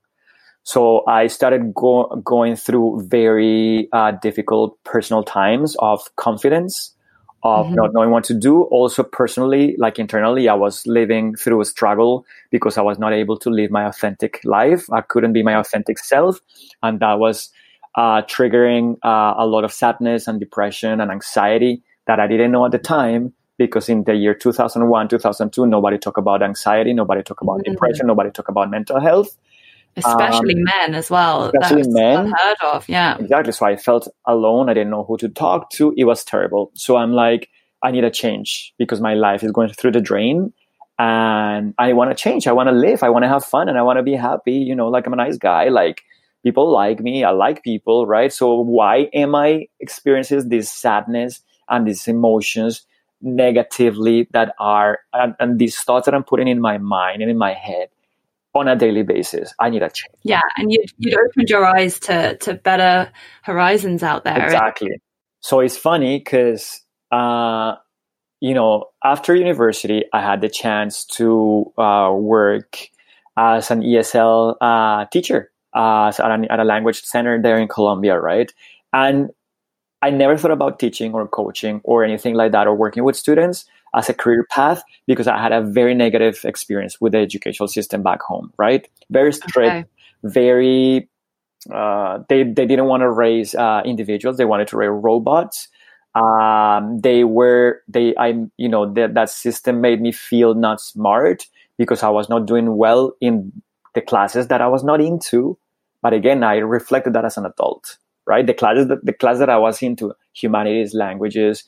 So 0.63 1.03
I 1.07 1.27
started 1.27 1.73
go- 1.73 2.21
going 2.23 2.55
through 2.55 3.07
very 3.07 3.89
uh, 3.91 4.11
difficult 4.21 4.81
personal 4.83 5.23
times 5.23 5.75
of 5.79 5.99
confidence 6.15 6.95
of 7.43 7.65
mm-hmm. 7.65 7.75
not 7.75 7.93
knowing 7.93 8.11
what 8.11 8.23
to 8.25 8.35
do. 8.35 8.63
Also, 8.65 9.03
personally, 9.03 9.75
like 9.79 9.97
internally, 9.97 10.47
I 10.47 10.53
was 10.53 10.85
living 10.85 11.35
through 11.35 11.61
a 11.61 11.65
struggle 11.65 12.25
because 12.51 12.77
I 12.77 12.81
was 12.81 12.99
not 12.99 13.13
able 13.13 13.37
to 13.39 13.49
live 13.49 13.71
my 13.71 13.85
authentic 13.87 14.39
life. 14.45 14.85
I 14.91 15.01
couldn't 15.01 15.33
be 15.33 15.43
my 15.43 15.55
authentic 15.55 15.97
self. 15.97 16.39
And 16.83 16.99
that 16.99 17.17
was 17.17 17.49
uh, 17.95 18.21
triggering 18.21 18.97
uh, 19.03 19.33
a 19.37 19.45
lot 19.47 19.63
of 19.63 19.73
sadness 19.73 20.27
and 20.27 20.39
depression 20.39 21.01
and 21.01 21.11
anxiety 21.11 21.81
that 22.05 22.19
I 22.19 22.27
didn't 22.27 22.51
know 22.51 22.65
at 22.65 22.71
the 22.71 22.79
time 22.79 23.33
because 23.57 23.89
in 23.89 24.03
the 24.03 24.15
year 24.15 24.33
2001, 24.33 25.07
2002, 25.07 25.65
nobody 25.65 25.97
talked 25.97 26.17
about 26.17 26.41
anxiety, 26.41 26.93
nobody 26.93 27.21
talked 27.23 27.41
about 27.41 27.59
mm-hmm. 27.59 27.71
depression, 27.71 28.07
nobody 28.07 28.31
talked 28.31 28.49
about 28.49 28.69
mental 28.69 28.99
health 28.99 29.37
especially 29.97 30.55
um, 30.55 30.63
men 30.63 30.95
as 30.95 31.09
well. 31.09 31.45
Especially 31.45 31.83
That's 31.83 31.93
men. 31.93 32.19
Unheard 32.19 32.57
of, 32.63 32.87
yeah. 32.87 33.17
Exactly. 33.19 33.51
So 33.51 33.65
I 33.65 33.75
felt 33.75 34.07
alone. 34.25 34.69
I 34.69 34.73
didn't 34.73 34.89
know 34.89 35.03
who 35.03 35.17
to 35.17 35.29
talk 35.29 35.69
to. 35.71 35.93
It 35.97 36.05
was 36.05 36.23
terrible. 36.23 36.71
So 36.75 36.97
I'm 36.97 37.13
like, 37.13 37.49
I 37.83 37.91
need 37.91 38.03
a 38.03 38.11
change 38.11 38.73
because 38.77 39.01
my 39.01 39.13
life 39.15 39.43
is 39.43 39.51
going 39.51 39.69
through 39.73 39.91
the 39.91 40.01
drain, 40.01 40.53
and 40.99 41.73
I 41.79 41.93
want 41.93 42.11
to 42.11 42.15
change. 42.15 42.47
I 42.47 42.51
want 42.51 42.69
to 42.69 42.73
live. 42.73 43.01
I 43.01 43.09
want 43.09 43.23
to 43.23 43.29
have 43.29 43.43
fun, 43.43 43.69
and 43.69 43.77
I 43.77 43.81
want 43.81 43.97
to 43.97 44.03
be 44.03 44.15
happy. 44.15 44.53
You 44.53 44.75
know, 44.75 44.87
like 44.87 45.07
I'm 45.07 45.13
a 45.13 45.17
nice 45.17 45.37
guy. 45.37 45.69
Like 45.69 46.01
people 46.43 46.71
like 46.71 46.99
me. 46.99 47.23
I 47.23 47.31
like 47.31 47.63
people, 47.63 48.05
right? 48.05 48.31
So 48.31 48.59
why 48.61 49.09
am 49.13 49.33
I 49.35 49.67
experiencing 49.79 50.49
this 50.49 50.71
sadness 50.71 51.41
and 51.69 51.87
these 51.87 52.07
emotions 52.07 52.85
negatively 53.21 54.27
that 54.31 54.53
are 54.60 54.99
and, 55.13 55.36
and 55.39 55.60
these 55.60 55.77
thoughts 55.79 56.05
that 56.05 56.15
I'm 56.15 56.23
putting 56.23 56.47
in 56.47 56.60
my 56.60 56.77
mind 56.77 57.21
and 57.21 57.29
in 57.29 57.38
my 57.38 57.53
head 57.53 57.89
on 58.53 58.67
a 58.67 58.75
daily 58.75 59.03
basis. 59.03 59.53
I 59.60 59.69
need 59.69 59.81
a 59.81 59.89
change. 59.89 60.13
Yeah, 60.23 60.41
and 60.57 60.71
you 60.71 60.84
you 60.97 61.17
opened 61.17 61.49
your 61.49 61.65
eyes 61.65 61.99
to 62.01 62.38
to 62.38 62.55
better 62.55 63.12
horizons 63.43 64.03
out 64.03 64.23
there. 64.23 64.43
Exactly. 64.43 64.91
So 65.39 65.60
it's 65.60 65.77
funny 65.77 66.19
because 66.19 66.81
uh, 67.12 67.75
you 68.39 68.53
know 68.53 68.89
after 69.03 69.36
university, 69.36 70.03
I 70.13 70.21
had 70.21 70.41
the 70.41 70.49
chance 70.49 71.05
to 71.17 71.71
uh, 71.77 72.12
work 72.13 72.89
as 73.38 73.71
an 73.71 73.81
ESL 73.81 74.55
uh, 74.60 75.05
teacher 75.12 75.51
uh, 75.73 76.12
at, 76.17 76.19
a, 76.19 76.51
at 76.51 76.60
a 76.60 76.63
language 76.63 77.01
center 77.03 77.41
there 77.41 77.57
in 77.57 77.67
Colombia, 77.67 78.19
right? 78.19 78.51
And 78.93 79.31
I 80.01 80.09
never 80.09 80.37
thought 80.37 80.51
about 80.51 80.79
teaching 80.79 81.13
or 81.13 81.27
coaching 81.27 81.81
or 81.83 82.03
anything 82.03 82.35
like 82.35 82.51
that 82.53 82.67
or 82.67 82.75
working 82.75 83.03
with 83.03 83.15
students 83.15 83.65
as 83.93 84.09
a 84.09 84.13
career 84.13 84.45
path 84.49 84.83
because 85.05 85.27
I 85.27 85.39
had 85.39 85.51
a 85.51 85.61
very 85.61 85.93
negative 85.93 86.41
experience 86.43 86.99
with 86.99 87.11
the 87.11 87.19
educational 87.19 87.67
system 87.67 88.01
back 88.01 88.21
home, 88.21 88.51
right? 88.57 88.87
Very 89.09 89.33
strict, 89.33 89.71
okay. 89.71 89.85
very, 90.23 91.09
uh, 91.71 92.19
they, 92.29 92.43
they 92.43 92.65
didn't 92.65 92.85
want 92.85 93.01
to 93.01 93.11
raise 93.11 93.53
uh, 93.53 93.81
individuals. 93.85 94.37
They 94.37 94.45
wanted 94.45 94.67
to 94.69 94.77
raise 94.77 94.89
robots. 94.91 95.67
Um, 96.15 96.99
they 97.01 97.23
were, 97.23 97.81
they, 97.87 98.15
I, 98.17 98.45
you 98.57 98.69
know, 98.69 98.91
that, 98.93 99.13
that 99.13 99.29
system 99.29 99.81
made 99.81 100.01
me 100.01 100.11
feel 100.11 100.55
not 100.55 100.81
smart 100.81 101.45
because 101.77 102.03
I 102.03 102.09
was 102.09 102.27
not 102.27 102.45
doing 102.45 102.75
well 102.77 103.13
in 103.21 103.61
the 103.93 104.01
classes 104.01 104.47
that 104.47 104.61
I 104.61 104.67
was 104.67 104.83
not 104.83 104.99
into. 105.01 105.57
But 106.01 106.13
again, 106.13 106.43
I 106.43 106.57
reflected 106.57 107.13
that 107.13 107.25
as 107.25 107.37
an 107.37 107.45
adult, 107.45 107.97
right? 108.31 108.47
The 108.47 108.53
classes 108.53 108.87
that, 108.87 109.05
the 109.05 109.13
class 109.13 109.39
that 109.39 109.49
I 109.49 109.57
was 109.57 109.81
into, 109.83 110.13
humanities, 110.33 110.95
languages, 110.95 111.65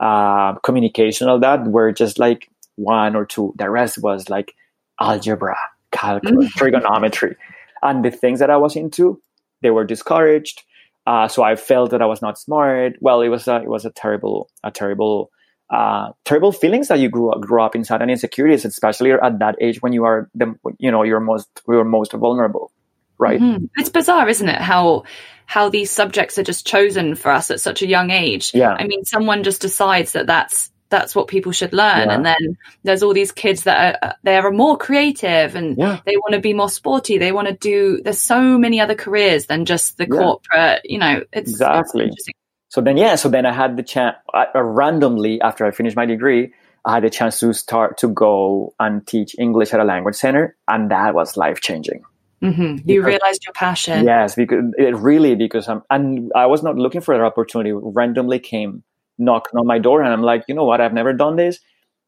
uh, 0.00 0.54
communication, 0.60 1.28
all 1.28 1.38
that 1.40 1.66
were 1.66 1.92
just 1.92 2.18
like 2.18 2.50
one 2.76 3.14
or 3.14 3.26
two. 3.26 3.54
The 3.58 3.68
rest 3.68 3.98
was 4.02 4.30
like 4.30 4.54
algebra, 4.98 5.56
calculus, 5.92 6.46
mm. 6.46 6.56
trigonometry. 6.56 7.36
And 7.82 8.02
the 8.02 8.10
things 8.10 8.38
that 8.40 8.50
I 8.50 8.56
was 8.56 8.76
into, 8.76 9.20
they 9.60 9.70
were 9.70 9.84
discouraged. 9.84 10.62
Uh, 11.06 11.28
so 11.28 11.42
I 11.42 11.54
felt 11.54 11.90
that 11.90 12.02
I 12.02 12.06
was 12.06 12.22
not 12.22 12.38
smart. 12.38 12.94
Well, 13.00 13.20
it 13.20 13.28
was 13.28 13.46
a, 13.46 13.56
it 13.56 13.68
was 13.68 13.84
a 13.84 13.90
terrible, 13.90 14.48
a 14.64 14.70
terrible, 14.70 15.30
uh, 15.68 16.12
terrible 16.24 16.52
feelings 16.52 16.88
that 16.88 16.98
you 16.98 17.10
grew 17.10 17.30
up, 17.30 17.42
grew 17.42 17.62
up 17.62 17.76
inside 17.76 18.00
and 18.00 18.10
insecurities, 18.10 18.64
especially 18.64 19.12
at 19.12 19.38
that 19.38 19.56
age 19.60 19.82
when 19.82 19.92
you 19.92 20.04
are 20.04 20.30
the, 20.34 20.54
you 20.78 20.90
know, 20.90 21.02
you're 21.04 21.20
most, 21.20 21.48
you're 21.68 21.84
most 21.84 22.12
vulnerable, 22.12 22.72
right? 23.18 23.40
Mm-hmm. 23.40 23.66
It's 23.76 23.88
bizarre, 23.88 24.28
isn't 24.28 24.48
it? 24.48 24.60
How 24.60 25.04
how 25.46 25.68
these 25.68 25.90
subjects 25.90 26.38
are 26.38 26.42
just 26.42 26.66
chosen 26.66 27.14
for 27.14 27.30
us 27.30 27.50
at 27.50 27.60
such 27.60 27.80
a 27.80 27.86
young 27.86 28.10
age. 28.10 28.50
Yeah. 28.52 28.72
I 28.72 28.86
mean, 28.86 29.04
someone 29.04 29.44
just 29.44 29.62
decides 29.62 30.12
that 30.12 30.26
that's 30.26 30.70
that's 30.88 31.16
what 31.16 31.26
people 31.26 31.50
should 31.50 31.72
learn, 31.72 32.08
yeah. 32.08 32.14
and 32.14 32.24
then 32.24 32.58
there's 32.84 33.02
all 33.02 33.12
these 33.12 33.32
kids 33.32 33.64
that 33.64 33.98
are 34.02 34.14
they 34.22 34.36
are 34.36 34.52
more 34.52 34.76
creative 34.76 35.56
and 35.56 35.76
yeah. 35.76 36.00
they 36.06 36.16
want 36.16 36.34
to 36.34 36.40
be 36.40 36.52
more 36.52 36.70
sporty. 36.70 37.18
They 37.18 37.32
want 37.32 37.48
to 37.48 37.54
do. 37.54 38.00
There's 38.02 38.20
so 38.20 38.56
many 38.56 38.80
other 38.80 38.94
careers 38.94 39.46
than 39.46 39.64
just 39.64 39.98
the 39.98 40.06
yeah. 40.10 40.16
corporate. 40.16 40.80
You 40.84 40.98
know, 40.98 41.24
it's 41.32 41.50
exactly. 41.50 42.06
It's 42.06 42.28
so 42.68 42.80
then, 42.80 42.96
yeah. 42.96 43.16
So 43.16 43.28
then 43.28 43.46
I 43.46 43.52
had 43.52 43.76
the 43.76 43.82
chance 43.82 44.16
uh, 44.32 44.46
randomly 44.54 45.40
after 45.40 45.64
I 45.64 45.70
finished 45.70 45.96
my 45.96 46.06
degree. 46.06 46.52
I 46.84 46.94
had 46.94 47.02
the 47.02 47.10
chance 47.10 47.40
to 47.40 47.52
start 47.52 47.98
to 47.98 48.08
go 48.08 48.74
and 48.78 49.04
teach 49.04 49.34
English 49.38 49.72
at 49.74 49.80
a 49.80 49.84
language 49.84 50.14
center, 50.14 50.56
and 50.68 50.90
that 50.92 51.14
was 51.14 51.36
life 51.36 51.60
changing. 51.60 52.04
Mm-hmm. 52.42 52.88
You 52.88 53.02
realized 53.02 53.44
your 53.44 53.54
passion. 53.54 54.04
Yes, 54.04 54.34
because 54.34 54.64
it 54.76 54.94
really 54.96 55.34
because 55.34 55.68
I'm 55.68 55.82
and 55.90 56.30
I 56.34 56.46
was 56.46 56.62
not 56.62 56.76
looking 56.76 57.00
for 57.00 57.16
that 57.16 57.24
opportunity. 57.24 57.72
Randomly 57.72 58.38
came 58.38 58.82
knocking 59.18 59.58
on 59.58 59.66
my 59.66 59.78
door, 59.78 60.02
and 60.02 60.12
I'm 60.12 60.22
like, 60.22 60.44
you 60.48 60.54
know 60.54 60.64
what? 60.64 60.80
I've 60.80 60.92
never 60.92 61.12
done 61.12 61.36
this. 61.36 61.60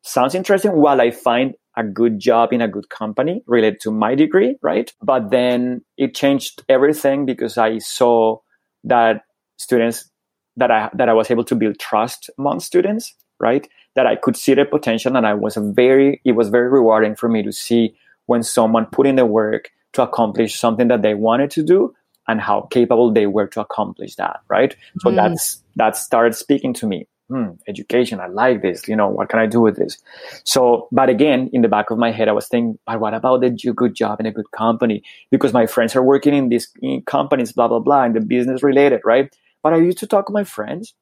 Sounds 0.02 0.34
interesting. 0.34 0.72
While 0.72 1.00
I 1.00 1.10
find 1.10 1.54
a 1.76 1.82
good 1.82 2.18
job 2.18 2.52
in 2.52 2.60
a 2.60 2.68
good 2.68 2.90
company 2.90 3.42
related 3.46 3.80
to 3.80 3.90
my 3.90 4.14
degree, 4.14 4.56
right? 4.62 4.92
But 5.02 5.30
then 5.30 5.82
it 5.96 6.14
changed 6.14 6.62
everything 6.68 7.24
because 7.24 7.56
I 7.56 7.78
saw 7.78 8.38
that 8.84 9.22
students 9.56 10.10
that 10.56 10.70
I 10.70 10.90
that 10.92 11.08
I 11.08 11.14
was 11.14 11.30
able 11.30 11.44
to 11.44 11.54
build 11.54 11.78
trust 11.78 12.28
among 12.38 12.60
students, 12.60 13.14
right? 13.40 13.66
That 13.94 14.06
I 14.06 14.16
could 14.16 14.36
see 14.36 14.52
the 14.52 14.66
potential, 14.66 15.16
and 15.16 15.26
I 15.26 15.34
was 15.34 15.56
very. 15.56 16.20
It 16.24 16.32
was 16.32 16.50
very 16.50 16.68
rewarding 16.68 17.16
for 17.16 17.30
me 17.30 17.42
to 17.44 17.52
see 17.52 17.96
when 18.26 18.42
someone 18.42 18.86
put 18.86 19.06
in 19.06 19.16
the 19.16 19.24
work 19.24 19.70
to 19.92 20.02
accomplish 20.02 20.58
something 20.58 20.88
that 20.88 21.02
they 21.02 21.14
wanted 21.14 21.50
to 21.52 21.62
do 21.62 21.94
and 22.26 22.40
how 22.40 22.62
capable 22.70 23.12
they 23.12 23.26
were 23.26 23.46
to 23.48 23.60
accomplish 23.60 24.14
that 24.16 24.40
right? 24.48 24.76
So 25.00 25.10
mm. 25.10 25.16
that's 25.16 25.62
that 25.76 25.96
started 25.96 26.34
speaking 26.34 26.74
to 26.74 26.86
me. 26.86 27.06
Hmm, 27.30 27.50
education 27.66 28.20
i 28.20 28.26
like 28.26 28.62
this 28.62 28.88
you 28.88 28.96
know 28.96 29.08
what 29.08 29.28
can 29.28 29.38
i 29.38 29.44
do 29.44 29.60
with 29.60 29.76
this? 29.76 29.98
So 30.44 30.88
but 30.90 31.10
again 31.10 31.50
in 31.52 31.60
the 31.60 31.68
back 31.68 31.90
of 31.90 31.98
my 31.98 32.10
head 32.10 32.26
i 32.26 32.32
was 32.32 32.48
thinking 32.48 32.78
but 32.86 33.00
what 33.00 33.12
about 33.12 33.42
the 33.42 33.50
good 33.50 33.94
job 33.94 34.18
in 34.20 34.24
a 34.24 34.32
good 34.32 34.50
company? 34.50 35.02
Because 35.30 35.52
my 35.52 35.66
friends 35.66 35.94
are 35.94 36.02
working 36.02 36.34
in 36.34 36.48
these 36.48 36.72
companies 37.04 37.52
blah 37.52 37.68
blah 37.68 37.80
blah 37.80 38.04
and 38.04 38.14
the 38.16 38.20
business 38.20 38.62
related 38.62 39.02
right? 39.04 39.34
But 39.62 39.74
i 39.74 39.76
used 39.76 39.98
to 39.98 40.06
talk 40.06 40.26
to 40.26 40.32
my 40.32 40.44
friends 40.44 40.94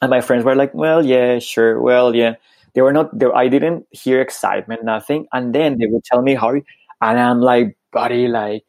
and 0.00 0.10
my 0.10 0.20
friends 0.20 0.44
were 0.44 0.54
like 0.54 0.72
well 0.74 1.04
yeah 1.04 1.38
sure 1.38 1.80
well 1.80 2.14
yeah. 2.14 2.36
They 2.74 2.82
were 2.82 2.92
not 2.92 3.18
they, 3.18 3.26
i 3.26 3.48
didn't 3.48 3.86
hear 3.90 4.20
excitement 4.20 4.84
nothing 4.84 5.28
and 5.32 5.54
then 5.54 5.78
they 5.78 5.86
would 5.86 6.04
tell 6.04 6.20
me 6.20 6.34
how 6.34 6.50
and 6.50 6.64
i'm 7.00 7.40
like 7.40 7.76
buddy. 7.96 8.28
Like, 8.28 8.64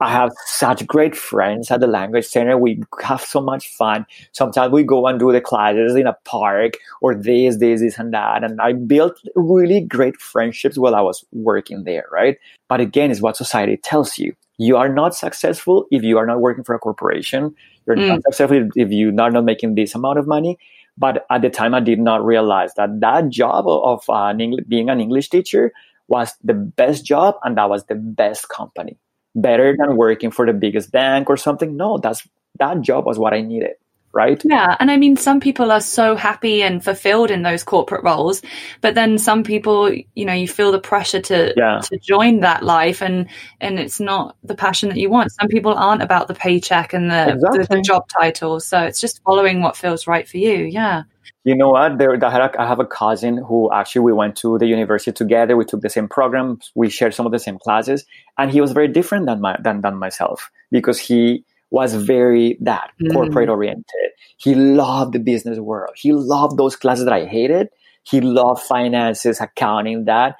I 0.00 0.10
have 0.10 0.32
such 0.46 0.84
great 0.88 1.14
friends 1.14 1.70
at 1.70 1.78
the 1.78 1.86
language 1.86 2.26
center. 2.26 2.58
We 2.58 2.82
have 3.00 3.20
so 3.20 3.40
much 3.40 3.68
fun. 3.68 4.04
Sometimes 4.32 4.72
we 4.72 4.82
go 4.82 5.06
and 5.06 5.18
do 5.18 5.30
the 5.30 5.40
classes 5.40 5.94
in 5.94 6.08
a 6.08 6.16
park 6.24 6.72
or 7.00 7.14
this, 7.14 7.58
this, 7.58 7.80
this, 7.80 7.98
and 7.98 8.12
that. 8.12 8.42
And 8.42 8.60
I 8.60 8.72
built 8.72 9.16
really 9.36 9.80
great 9.80 10.20
friendships 10.20 10.76
while 10.76 10.96
I 10.96 11.00
was 11.00 11.24
working 11.30 11.84
there, 11.84 12.06
right? 12.10 12.36
But 12.68 12.80
again, 12.80 13.12
it's 13.12 13.22
what 13.22 13.36
society 13.36 13.76
tells 13.76 14.18
you. 14.18 14.34
You 14.58 14.76
are 14.76 14.88
not 14.88 15.14
successful 15.14 15.86
if 15.92 16.02
you 16.02 16.18
are 16.18 16.26
not 16.26 16.40
working 16.40 16.64
for 16.64 16.74
a 16.74 16.80
corporation. 16.80 17.54
You're 17.86 17.96
mm. 17.96 18.08
not 18.08 18.22
successful 18.24 18.68
if 18.74 18.90
you 18.90 19.08
are 19.10 19.30
not 19.30 19.44
making 19.44 19.76
this 19.76 19.94
amount 19.94 20.18
of 20.18 20.26
money. 20.26 20.58
But 20.98 21.24
at 21.30 21.42
the 21.42 21.50
time, 21.50 21.74
I 21.74 21.80
did 21.80 22.00
not 22.00 22.24
realize 22.24 22.74
that 22.74 23.00
that 23.00 23.28
job 23.30 23.64
of 23.66 24.04
uh, 24.08 24.34
being 24.68 24.90
an 24.90 25.00
English 25.00 25.30
teacher 25.30 25.72
was 26.12 26.34
the 26.44 26.54
best 26.54 27.04
job 27.06 27.36
and 27.42 27.56
that 27.56 27.70
was 27.70 27.86
the 27.86 27.94
best 27.94 28.48
company. 28.48 28.98
Better 29.34 29.74
than 29.76 29.96
working 29.96 30.30
for 30.30 30.44
the 30.44 30.52
biggest 30.52 30.92
bank 30.92 31.30
or 31.30 31.38
something. 31.38 31.74
No, 31.74 31.96
that's 31.96 32.28
that 32.58 32.82
job 32.82 33.06
was 33.06 33.18
what 33.18 33.32
I 33.32 33.40
needed. 33.40 33.72
Right? 34.14 34.42
Yeah. 34.44 34.76
And 34.78 34.90
I 34.90 34.98
mean, 34.98 35.16
some 35.16 35.40
people 35.40 35.72
are 35.72 35.80
so 35.80 36.16
happy 36.16 36.62
and 36.62 36.84
fulfilled 36.84 37.30
in 37.30 37.40
those 37.40 37.64
corporate 37.64 38.04
roles, 38.04 38.42
but 38.82 38.94
then 38.94 39.16
some 39.16 39.42
people, 39.42 39.90
you 39.90 40.26
know, 40.26 40.34
you 40.34 40.46
feel 40.46 40.70
the 40.70 40.78
pressure 40.78 41.22
to, 41.22 41.54
yeah. 41.56 41.80
to 41.82 41.98
join 41.98 42.40
that 42.40 42.62
life 42.62 43.00
and, 43.00 43.26
and 43.58 43.78
it's 43.78 44.00
not 44.00 44.36
the 44.44 44.54
passion 44.54 44.90
that 44.90 44.98
you 44.98 45.08
want. 45.08 45.32
Some 45.32 45.48
people 45.48 45.72
aren't 45.72 46.02
about 46.02 46.28
the 46.28 46.34
paycheck 46.34 46.92
and 46.92 47.10
the, 47.10 47.32
exactly. 47.32 47.60
the, 47.60 47.76
the 47.76 47.80
job 47.80 48.02
title. 48.06 48.60
So 48.60 48.80
it's 48.80 49.00
just 49.00 49.22
following 49.22 49.62
what 49.62 49.78
feels 49.78 50.06
right 50.06 50.28
for 50.28 50.36
you. 50.36 50.58
Yeah. 50.58 51.04
You 51.44 51.56
know 51.56 51.70
what? 51.70 51.98
There, 51.98 52.16
I 52.24 52.66
have 52.66 52.78
a 52.78 52.86
cousin 52.86 53.36
who 53.36 53.72
actually 53.72 54.02
we 54.02 54.12
went 54.12 54.36
to 54.36 54.58
the 54.58 54.66
university 54.66 55.12
together. 55.12 55.56
We 55.56 55.64
took 55.64 55.80
the 55.80 55.90
same 55.90 56.08
programs. 56.08 56.70
We 56.74 56.88
shared 56.88 57.14
some 57.14 57.26
of 57.26 57.32
the 57.32 57.38
same 57.38 57.58
classes, 57.58 58.04
and 58.38 58.50
he 58.50 58.60
was 58.60 58.72
very 58.72 58.88
different 58.88 59.26
than 59.26 59.40
my 59.40 59.56
than, 59.62 59.80
than 59.80 59.96
myself 59.96 60.50
because 60.70 60.98
he 60.98 61.44
was 61.70 61.94
very 61.94 62.58
that 62.60 62.90
mm. 63.00 63.12
corporate 63.12 63.48
oriented. 63.48 64.10
He 64.36 64.54
loved 64.54 65.14
the 65.14 65.18
business 65.18 65.58
world. 65.58 65.94
He 65.96 66.12
loved 66.12 66.56
those 66.58 66.76
classes 66.76 67.06
that 67.06 67.14
I 67.14 67.24
hated. 67.24 67.68
He 68.04 68.20
loved 68.20 68.62
finances, 68.62 69.40
accounting, 69.40 70.04
that, 70.06 70.36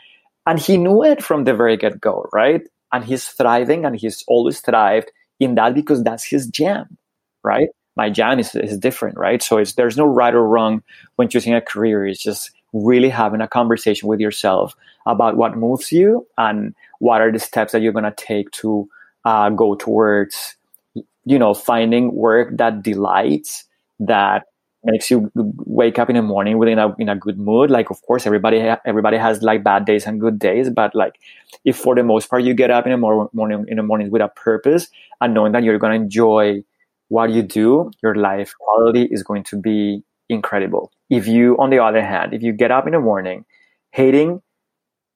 and 0.46 0.58
he 0.58 0.76
knew 0.76 1.02
it 1.02 1.22
from 1.22 1.44
the 1.44 1.54
very 1.54 1.76
get 1.76 2.00
go, 2.00 2.26
right? 2.32 2.62
And 2.92 3.04
he's 3.04 3.28
thriving, 3.28 3.84
and 3.84 3.98
he's 3.98 4.24
always 4.28 4.60
thrived 4.60 5.10
in 5.40 5.54
that 5.54 5.74
because 5.74 6.02
that's 6.02 6.24
his 6.24 6.46
jam, 6.48 6.98
right? 7.42 7.68
My 7.96 8.10
jam 8.10 8.38
is, 8.38 8.54
is 8.54 8.78
different, 8.78 9.18
right? 9.18 9.42
So 9.42 9.58
it's 9.58 9.74
there's 9.74 9.96
no 9.96 10.06
right 10.06 10.34
or 10.34 10.46
wrong 10.46 10.82
when 11.16 11.28
choosing 11.28 11.54
a 11.54 11.60
career. 11.60 12.06
It's 12.06 12.22
just 12.22 12.50
really 12.72 13.10
having 13.10 13.40
a 13.40 13.48
conversation 13.48 14.08
with 14.08 14.20
yourself 14.20 14.74
about 15.06 15.36
what 15.36 15.56
moves 15.56 15.92
you 15.92 16.26
and 16.38 16.74
what 17.00 17.20
are 17.20 17.30
the 17.30 17.38
steps 17.38 17.72
that 17.72 17.82
you're 17.82 17.92
gonna 17.92 18.14
take 18.16 18.50
to 18.52 18.88
uh, 19.24 19.50
go 19.50 19.74
towards, 19.74 20.56
you 21.24 21.38
know, 21.38 21.54
finding 21.54 22.14
work 22.14 22.56
that 22.56 22.82
delights, 22.82 23.64
that 24.00 24.44
makes 24.84 25.10
you 25.10 25.30
wake 25.34 25.98
up 25.98 26.10
in 26.10 26.16
the 26.16 26.22
morning 26.22 26.58
within 26.58 26.78
a 26.78 26.94
in 26.98 27.08
a 27.08 27.16
good 27.16 27.38
mood. 27.38 27.70
Like, 27.70 27.90
of 27.90 28.00
course, 28.02 28.26
everybody 28.26 28.60
ha- 28.60 28.80
everybody 28.84 29.16
has 29.16 29.42
like 29.42 29.62
bad 29.62 29.84
days 29.84 30.06
and 30.06 30.20
good 30.20 30.38
days, 30.38 30.70
but 30.70 30.94
like, 30.94 31.20
if 31.64 31.76
for 31.76 31.94
the 31.94 32.02
most 32.02 32.28
part 32.30 32.42
you 32.42 32.54
get 32.54 32.70
up 32.70 32.86
in 32.86 32.92
the 32.92 32.98
mor- 32.98 33.30
morning 33.32 33.64
in 33.68 33.76
the 33.76 33.82
morning 33.82 34.10
with 34.10 34.22
a 34.22 34.28
purpose 34.28 34.88
and 35.20 35.34
knowing 35.34 35.52
that 35.52 35.62
you're 35.62 35.78
gonna 35.78 35.94
enjoy 35.94 36.64
what 37.12 37.28
you 37.30 37.42
do, 37.42 37.90
your 38.02 38.14
life 38.14 38.54
quality 38.58 39.02
is 39.10 39.22
going 39.22 39.44
to 39.44 39.56
be 39.60 40.02
incredible. 40.30 40.90
If 41.10 41.26
you, 41.26 41.56
on 41.58 41.68
the 41.68 41.78
other 41.78 42.02
hand, 42.02 42.32
if 42.32 42.42
you 42.42 42.52
get 42.54 42.70
up 42.70 42.86
in 42.86 42.94
the 42.94 43.00
morning 43.00 43.44
hating 43.90 44.40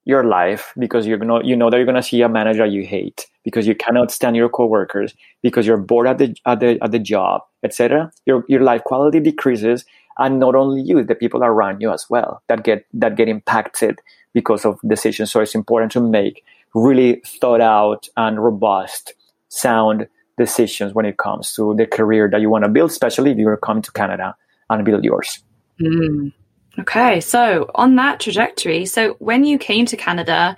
your 0.05 0.23
life 0.23 0.75
because 0.79 1.07
you're 1.07 1.17
gonna, 1.17 1.43
you 1.43 1.57
know 1.57 1.71
that 1.71 1.79
you're 1.79 1.87
gonna 1.87 2.03
see 2.03 2.21
a 2.21 2.29
manager 2.29 2.67
you 2.67 2.85
hate 2.85 3.27
because 3.45 3.67
you 3.67 3.75
cannot 3.75 4.11
stand 4.11 4.37
your 4.37 4.51
coworkers 4.51 5.15
because 5.43 5.67
you're 5.67 5.79
bored 5.79 6.07
at 6.07 6.19
the 6.19 6.37
at 6.45 6.61
the 6.61 6.79
at 6.83 6.93
the 6.93 6.99
job, 6.99 7.41
etc. 7.65 8.13
Your 8.27 8.45
your 8.47 8.61
life 8.61 8.85
quality 8.85 9.19
decreases, 9.19 9.87
and 10.19 10.39
not 10.39 10.55
only 10.55 10.83
you, 10.83 11.03
the 11.03 11.15
people 11.15 11.43
around 11.43 11.81
you 11.81 11.91
as 11.91 12.05
well 12.11 12.43
that 12.49 12.63
get 12.63 12.85
that 12.93 13.17
get 13.17 13.27
impacted 13.27 14.01
because 14.35 14.67
of 14.67 14.79
decisions. 14.87 15.33
So 15.33 15.41
it's 15.41 15.55
important 15.55 15.93
to 15.93 16.01
make 16.01 16.45
really 16.75 17.23
thought 17.41 17.63
out 17.63 18.07
and 18.19 18.45
robust, 18.45 19.15
sound 19.49 20.07
decisions 20.37 20.95
when 20.95 21.07
it 21.07 21.19
comes 21.19 21.55
to 21.55 21.75
the 21.77 21.87
career 21.87 22.29
that 22.31 22.41
you 22.41 22.51
want 22.51 22.65
to 22.65 22.71
build, 22.71 22.91
especially 22.91 23.31
if 23.31 23.39
you're 23.39 23.57
coming 23.57 23.83
to 23.83 23.93
Canada 23.93 24.37
and 24.69 24.85
build 24.85 25.05
yours. 25.05 25.43
Mm. 25.81 26.33
Okay, 26.79 27.21
so 27.21 27.71
on 27.75 27.97
that 27.97 28.21
trajectory, 28.21 28.85
so 28.85 29.15
when 29.19 29.45
you 29.45 29.59
came 29.59 29.87
to 29.87 29.97
Canada, 29.97 30.57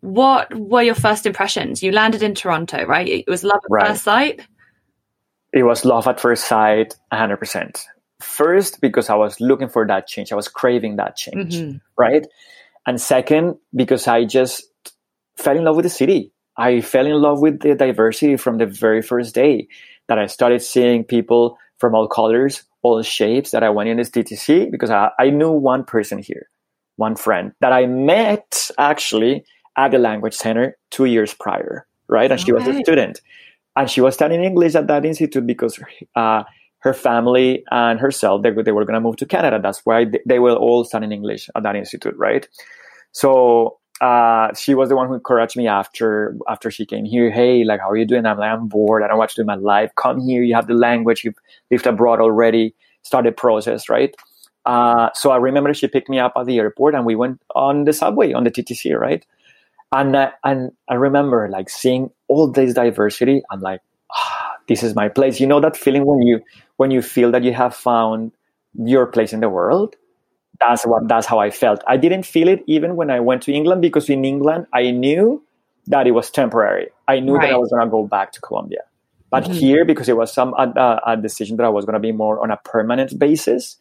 what 0.00 0.54
were 0.54 0.82
your 0.82 0.94
first 0.94 1.24
impressions? 1.24 1.82
You 1.82 1.90
landed 1.90 2.22
in 2.22 2.34
Toronto, 2.34 2.84
right? 2.84 3.08
It 3.08 3.24
was 3.26 3.42
love 3.42 3.60
at 3.64 3.70
right. 3.70 3.86
first 3.88 4.04
sight. 4.04 4.46
It 5.54 5.62
was 5.62 5.86
love 5.86 6.06
at 6.06 6.20
first 6.20 6.46
sight, 6.46 6.94
100%. 7.12 7.80
First, 8.20 8.80
because 8.82 9.08
I 9.08 9.14
was 9.14 9.40
looking 9.40 9.68
for 9.68 9.86
that 9.86 10.06
change. 10.06 10.32
I 10.32 10.36
was 10.36 10.48
craving 10.48 10.96
that 10.96 11.16
change, 11.16 11.54
mm-hmm. 11.54 11.78
right? 11.96 12.26
And 12.86 13.00
second, 13.00 13.56
because 13.74 14.06
I 14.06 14.24
just 14.24 14.68
fell 15.36 15.56
in 15.56 15.64
love 15.64 15.76
with 15.76 15.84
the 15.84 15.90
city. 15.90 16.33
I 16.56 16.80
fell 16.80 17.06
in 17.06 17.20
love 17.20 17.40
with 17.40 17.60
the 17.60 17.74
diversity 17.74 18.36
from 18.36 18.58
the 18.58 18.66
very 18.66 19.02
first 19.02 19.34
day 19.34 19.68
that 20.08 20.18
I 20.18 20.26
started 20.26 20.62
seeing 20.62 21.04
people 21.04 21.58
from 21.78 21.94
all 21.94 22.08
colors, 22.08 22.64
all 22.82 23.02
shapes 23.02 23.50
that 23.50 23.62
I 23.62 23.70
went 23.70 23.88
in 23.88 23.96
this 23.96 24.10
TTC 24.10 24.70
because 24.70 24.90
I, 24.90 25.10
I 25.18 25.30
knew 25.30 25.50
one 25.50 25.84
person 25.84 26.18
here, 26.18 26.48
one 26.96 27.16
friend 27.16 27.52
that 27.60 27.72
I 27.72 27.86
met 27.86 28.70
actually 28.78 29.44
at 29.76 29.90
the 29.90 29.98
language 29.98 30.34
center 30.34 30.76
two 30.90 31.06
years 31.06 31.34
prior, 31.34 31.86
right? 32.08 32.30
And 32.30 32.40
she 32.40 32.52
was 32.52 32.66
a 32.66 32.78
student 32.80 33.20
and 33.74 33.90
she 33.90 34.00
was 34.00 34.14
studying 34.14 34.44
English 34.44 34.74
at 34.74 34.86
that 34.86 35.04
institute 35.04 35.46
because 35.46 35.80
uh, 36.14 36.44
her 36.78 36.94
family 36.94 37.64
and 37.70 37.98
herself, 37.98 38.42
they, 38.42 38.50
they 38.50 38.72
were 38.72 38.84
going 38.84 38.94
to 38.94 39.00
move 39.00 39.16
to 39.16 39.26
Canada. 39.26 39.58
That's 39.60 39.80
why 39.84 40.04
they, 40.04 40.20
they 40.26 40.38
were 40.38 40.54
all 40.54 40.84
studying 40.84 41.12
English 41.12 41.48
at 41.56 41.62
that 41.64 41.74
institute, 41.74 42.14
right? 42.16 42.46
So 43.12 43.78
uh, 44.00 44.52
she 44.54 44.74
was 44.74 44.88
the 44.88 44.96
one 44.96 45.08
who 45.08 45.14
encouraged 45.14 45.56
me 45.56 45.68
after 45.68 46.36
after 46.48 46.70
she 46.70 46.84
came 46.84 47.04
here. 47.04 47.30
Hey, 47.30 47.64
like, 47.64 47.80
how 47.80 47.90
are 47.90 47.96
you 47.96 48.04
doing? 48.04 48.26
I'm 48.26 48.38
like, 48.38 48.50
I'm 48.50 48.68
bored. 48.68 49.02
I 49.02 49.08
don't 49.08 49.18
want 49.18 49.30
to 49.30 49.42
do 49.42 49.44
my 49.44 49.54
life. 49.54 49.92
Come 49.96 50.20
here. 50.20 50.42
You 50.42 50.54
have 50.54 50.66
the 50.66 50.74
language. 50.74 51.24
You've 51.24 51.38
lived 51.70 51.86
abroad 51.86 52.20
already. 52.20 52.74
Start 53.02 53.22
Started 53.24 53.36
process, 53.36 53.88
right? 53.88 54.14
Uh, 54.66 55.10
so 55.14 55.30
I 55.30 55.36
remember 55.36 55.74
she 55.74 55.86
picked 55.86 56.08
me 56.08 56.18
up 56.18 56.32
at 56.36 56.46
the 56.46 56.58
airport 56.58 56.94
and 56.94 57.04
we 57.04 57.14
went 57.14 57.40
on 57.54 57.84
the 57.84 57.92
subway 57.92 58.32
on 58.32 58.44
the 58.44 58.50
TTC, 58.50 58.98
right? 58.98 59.24
And 59.92 60.16
uh, 60.16 60.30
and 60.42 60.72
I 60.88 60.94
remember 60.94 61.48
like 61.48 61.70
seeing 61.70 62.10
all 62.28 62.50
this 62.50 62.74
diversity. 62.74 63.42
I'm 63.50 63.60
like, 63.60 63.80
ah, 64.12 64.54
this 64.66 64.82
is 64.82 64.94
my 64.94 65.08
place. 65.08 65.38
You 65.38 65.46
know 65.46 65.60
that 65.60 65.76
feeling 65.76 66.04
when 66.06 66.22
you 66.22 66.40
when 66.78 66.90
you 66.90 67.02
feel 67.02 67.30
that 67.30 67.44
you 67.44 67.52
have 67.52 67.74
found 67.74 68.32
your 68.74 69.06
place 69.06 69.32
in 69.32 69.40
the 69.40 69.48
world 69.48 69.94
that's 70.60 70.86
what 70.86 71.08
that's 71.08 71.26
how 71.26 71.38
I 71.38 71.50
felt. 71.50 71.82
I 71.86 71.96
didn't 71.96 72.24
feel 72.24 72.48
it 72.48 72.62
even 72.66 72.96
when 72.96 73.10
I 73.10 73.20
went 73.20 73.42
to 73.44 73.52
England 73.52 73.82
because 73.82 74.08
in 74.08 74.24
England 74.24 74.66
I 74.72 74.90
knew 74.90 75.42
that 75.86 76.06
it 76.06 76.12
was 76.12 76.30
temporary. 76.30 76.88
I 77.08 77.20
knew 77.20 77.34
right. 77.34 77.48
that 77.48 77.54
I 77.54 77.58
was 77.58 77.70
going 77.70 77.84
to 77.84 77.90
go 77.90 78.06
back 78.06 78.32
to 78.32 78.40
Colombia. 78.40 78.80
But 79.30 79.44
mm-hmm. 79.44 79.52
here, 79.52 79.84
because 79.84 80.08
it 80.08 80.16
was 80.16 80.32
some 80.32 80.54
a, 80.54 81.00
a 81.06 81.16
decision 81.16 81.56
that 81.56 81.64
I 81.64 81.68
was 81.68 81.84
going 81.84 81.94
to 81.94 82.00
be 82.00 82.12
more 82.12 82.40
on 82.40 82.50
a 82.50 82.56
permanent 82.56 83.18
basis, 83.18 83.76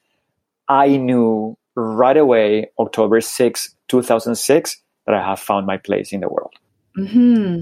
I 0.68 0.98
knew 0.98 1.58
right 1.76 2.18
away, 2.18 2.72
October 2.80 3.22
6, 3.22 3.76
2006, 3.88 4.82
that 5.06 5.16
I 5.16 5.22
have 5.22 5.40
found 5.40 5.68
my 5.68 5.78
place 5.78 6.12
in 6.12 6.22
the 6.22 6.30
world. 6.30 6.54
Mm-hmm. 6.98 7.62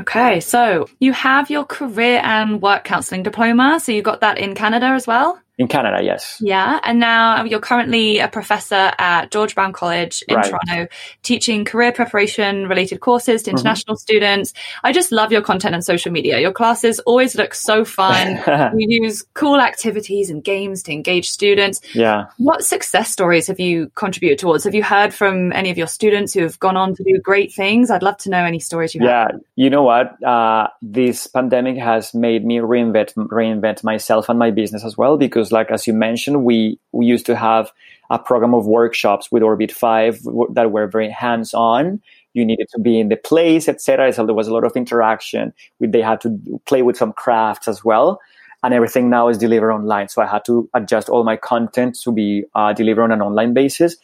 Okay, 0.00 0.40
so 0.40 0.86
you 1.00 1.12
have 1.12 1.50
your 1.50 1.64
career 1.64 2.20
and 2.24 2.62
work 2.62 2.84
counseling 2.84 3.22
diploma. 3.22 3.78
So 3.80 3.92
you 3.92 4.02
got 4.02 4.20
that 4.20 4.38
in 4.38 4.54
Canada 4.54 4.86
as 4.86 5.06
well? 5.06 5.38
In 5.58 5.68
Canada, 5.68 6.02
yes. 6.02 6.38
Yeah. 6.40 6.80
And 6.82 6.98
now 6.98 7.44
you're 7.44 7.60
currently 7.60 8.20
a 8.20 8.28
professor 8.28 8.92
at 8.98 9.30
George 9.30 9.54
Brown 9.54 9.74
College 9.74 10.24
in 10.26 10.36
right. 10.36 10.46
Toronto, 10.46 10.88
teaching 11.22 11.66
career 11.66 11.92
preparation 11.92 12.68
related 12.68 13.00
courses 13.00 13.42
to 13.42 13.50
mm-hmm. 13.50 13.58
international 13.58 13.96
mm-hmm. 13.96 14.00
students. 14.00 14.54
I 14.82 14.92
just 14.92 15.12
love 15.12 15.30
your 15.30 15.42
content 15.42 15.74
on 15.74 15.82
social 15.82 16.10
media. 16.10 16.40
Your 16.40 16.52
classes 16.52 17.00
always 17.00 17.34
look 17.34 17.52
so 17.52 17.84
fun. 17.84 18.40
you 18.78 19.02
use 19.02 19.24
cool 19.34 19.60
activities 19.60 20.30
and 20.30 20.42
games 20.42 20.82
to 20.84 20.92
engage 20.92 21.30
students. 21.30 21.82
Yeah. 21.94 22.28
What 22.38 22.64
success 22.64 23.10
stories 23.10 23.48
have 23.48 23.60
you 23.60 23.92
contributed 23.94 24.38
towards? 24.38 24.64
Have 24.64 24.74
you 24.74 24.82
heard 24.82 25.12
from 25.12 25.52
any 25.52 25.70
of 25.70 25.76
your 25.76 25.86
students 25.86 26.32
who 26.32 26.40
have 26.40 26.58
gone 26.60 26.78
on 26.78 26.94
to 26.94 27.04
do 27.04 27.20
great 27.20 27.52
things? 27.52 27.90
I'd 27.90 28.02
love 28.02 28.16
to 28.18 28.30
know 28.30 28.42
any 28.42 28.58
stories 28.58 28.94
you 28.94 29.04
yeah. 29.04 29.24
have. 29.24 29.32
Yeah. 29.32 29.64
You 29.64 29.70
know 29.70 29.82
what? 29.82 30.22
Uh, 30.22 30.68
this 30.80 31.26
pandemic 31.26 31.76
has 31.76 32.14
made 32.14 32.42
me 32.42 32.56
reinvent, 32.56 33.12
reinvent 33.14 33.84
myself 33.84 34.30
and 34.30 34.38
my 34.38 34.50
business 34.50 34.82
as 34.82 34.96
well 34.96 35.18
because 35.18 35.41
like 35.50 35.70
as 35.70 35.86
you 35.86 35.92
mentioned, 35.92 36.44
we 36.44 36.78
we 36.92 37.06
used 37.06 37.26
to 37.26 37.34
have 37.36 37.72
a 38.10 38.18
program 38.18 38.54
of 38.54 38.66
workshops 38.66 39.32
with 39.32 39.42
Orbit5 39.42 40.54
that 40.54 40.70
were 40.70 40.86
very 40.86 41.08
hands 41.10 41.54
on. 41.54 42.02
You 42.34 42.44
needed 42.44 42.68
to 42.74 42.80
be 42.80 43.00
in 43.00 43.08
the 43.08 43.16
place, 43.16 43.68
etc. 43.68 44.12
So 44.12 44.26
there 44.26 44.34
was 44.34 44.48
a 44.48 44.52
lot 44.52 44.64
of 44.64 44.76
interaction. 44.76 45.52
They 45.80 46.02
had 46.02 46.20
to 46.20 46.38
play 46.66 46.82
with 46.82 46.96
some 46.96 47.12
crafts 47.14 47.68
as 47.68 47.84
well, 47.84 48.20
and 48.62 48.74
everything 48.74 49.08
now 49.08 49.28
is 49.28 49.38
delivered 49.38 49.72
online. 49.72 50.08
So 50.08 50.22
I 50.22 50.26
had 50.26 50.44
to 50.44 50.68
adjust 50.74 51.08
all 51.08 51.24
my 51.24 51.36
content 51.36 51.98
to 52.04 52.12
be 52.12 52.44
uh, 52.54 52.72
delivered 52.74 53.02
on 53.02 53.12
an 53.12 53.22
online 53.22 53.54
basis. 53.54 53.96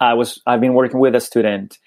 I 0.00 0.14
was 0.14 0.40
I've 0.46 0.60
been 0.60 0.74
working 0.74 1.00
with 1.00 1.14
a 1.14 1.20
student 1.20 1.78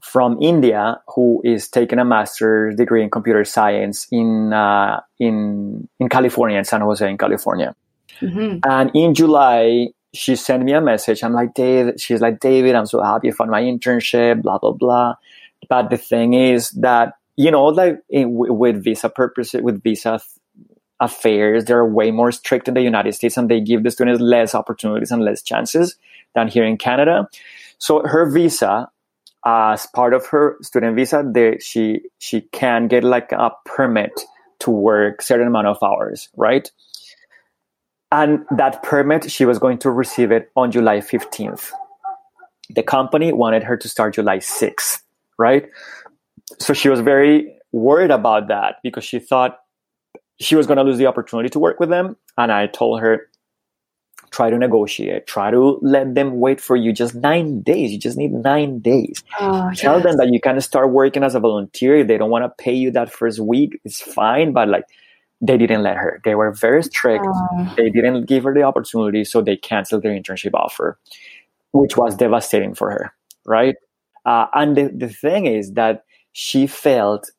from 0.00 0.40
India 0.42 1.00
who 1.08 1.40
is 1.44 1.68
taking 1.68 1.98
a 1.98 2.04
master's 2.04 2.76
degree 2.76 3.02
in 3.02 3.10
computer 3.10 3.44
science 3.44 4.06
in 4.10 4.52
uh, 4.52 5.00
in 5.18 5.88
in 5.98 6.08
California, 6.08 6.58
in 6.58 6.64
San 6.64 6.82
Jose, 6.82 7.08
in 7.08 7.16
California. 7.16 7.74
Mm-hmm. 8.20 8.58
And 8.64 8.90
in 8.94 9.14
July, 9.14 9.88
she 10.14 10.36
sent 10.36 10.62
me 10.64 10.72
a 10.72 10.80
message. 10.80 11.22
I'm 11.22 11.32
like, 11.32 11.54
David, 11.54 12.00
she's 12.00 12.20
like, 12.20 12.40
David, 12.40 12.74
I'm 12.74 12.86
so 12.86 13.02
happy 13.02 13.28
I 13.28 13.32
found 13.32 13.50
my 13.50 13.62
internship, 13.62 14.42
blah, 14.42 14.58
blah, 14.58 14.72
blah. 14.72 15.14
But 15.68 15.90
the 15.90 15.96
thing 15.96 16.34
is 16.34 16.70
that, 16.70 17.14
you 17.36 17.50
know, 17.50 17.66
like 17.66 17.98
in, 18.08 18.28
with 18.32 18.82
visa 18.84 19.08
purposes, 19.08 19.62
with 19.62 19.82
visa 19.82 20.20
affairs, 21.00 21.64
they're 21.64 21.84
way 21.84 22.10
more 22.10 22.30
strict 22.30 22.68
in 22.68 22.74
the 22.74 22.82
United 22.82 23.14
States 23.14 23.36
and 23.36 23.50
they 23.50 23.60
give 23.60 23.82
the 23.82 23.90
students 23.90 24.20
less 24.20 24.54
opportunities 24.54 25.10
and 25.10 25.24
less 25.24 25.42
chances 25.42 25.96
than 26.34 26.48
here 26.48 26.64
in 26.64 26.76
Canada. 26.76 27.28
So 27.78 28.02
her 28.06 28.30
visa, 28.30 28.88
as 29.44 29.86
part 29.94 30.14
of 30.14 30.26
her 30.26 30.56
student 30.62 30.96
visa, 30.96 31.24
they, 31.26 31.58
she, 31.58 32.02
she 32.18 32.42
can 32.52 32.86
get 32.88 33.04
like 33.04 33.32
a 33.32 33.50
permit 33.64 34.12
to 34.60 34.70
work 34.70 35.20
certain 35.20 35.48
amount 35.48 35.66
of 35.66 35.76
hours, 35.82 36.28
right? 36.36 36.70
And 38.14 38.46
that 38.56 38.80
permit, 38.84 39.28
she 39.28 39.44
was 39.44 39.58
going 39.58 39.78
to 39.78 39.90
receive 39.90 40.30
it 40.30 40.52
on 40.54 40.70
July 40.70 40.98
15th. 40.98 41.72
The 42.70 42.84
company 42.84 43.32
wanted 43.32 43.64
her 43.64 43.76
to 43.76 43.88
start 43.88 44.14
July 44.14 44.38
6th, 44.38 45.02
right? 45.36 45.68
So 46.60 46.74
she 46.74 46.88
was 46.88 47.00
very 47.00 47.56
worried 47.72 48.12
about 48.12 48.46
that 48.48 48.76
because 48.84 49.02
she 49.02 49.18
thought 49.18 49.58
she 50.38 50.54
was 50.54 50.68
going 50.68 50.76
to 50.76 50.84
lose 50.84 50.98
the 50.98 51.06
opportunity 51.06 51.48
to 51.48 51.58
work 51.58 51.80
with 51.80 51.88
them. 51.88 52.16
And 52.38 52.52
I 52.52 52.68
told 52.68 53.00
her, 53.00 53.28
try 54.30 54.48
to 54.48 54.58
negotiate, 54.58 55.26
try 55.26 55.50
to 55.50 55.80
let 55.82 56.14
them 56.14 56.38
wait 56.38 56.60
for 56.60 56.76
you 56.76 56.92
just 56.92 57.16
nine 57.16 57.62
days. 57.62 57.90
You 57.90 57.98
just 57.98 58.16
need 58.16 58.30
nine 58.30 58.78
days. 58.78 59.24
Oh, 59.40 59.72
Tell 59.74 59.96
yes. 59.96 60.04
them 60.04 60.16
that 60.18 60.28
you 60.30 60.40
can 60.40 60.60
start 60.60 60.90
working 60.90 61.24
as 61.24 61.34
a 61.34 61.40
volunteer. 61.40 61.96
If 61.96 62.06
they 62.06 62.18
don't 62.18 62.30
want 62.30 62.44
to 62.44 62.62
pay 62.62 62.74
you 62.74 62.92
that 62.92 63.12
first 63.12 63.40
week, 63.40 63.80
it's 63.84 64.00
fine. 64.00 64.52
But 64.52 64.68
like, 64.68 64.84
they 65.46 65.58
didn't 65.58 65.82
let 65.82 65.96
her. 65.96 66.20
They 66.24 66.34
were 66.34 66.52
very 66.52 66.82
strict. 66.82 67.26
They 67.76 67.90
didn't 67.90 68.24
give 68.24 68.44
her 68.44 68.54
the 68.54 68.62
opportunity, 68.62 69.24
so 69.24 69.42
they 69.42 69.56
canceled 69.56 70.02
their 70.02 70.12
internship 70.12 70.54
offer, 70.54 70.98
which 71.72 71.96
was 71.96 72.16
devastating 72.16 72.74
for 72.74 72.90
her, 72.90 73.12
right? 73.44 73.76
Uh, 74.24 74.46
and 74.54 74.76
the, 74.76 74.88
the 74.88 75.08
thing 75.08 75.46
is 75.46 75.72
that 75.72 76.04
she 76.32 76.66
felt, 76.66 77.30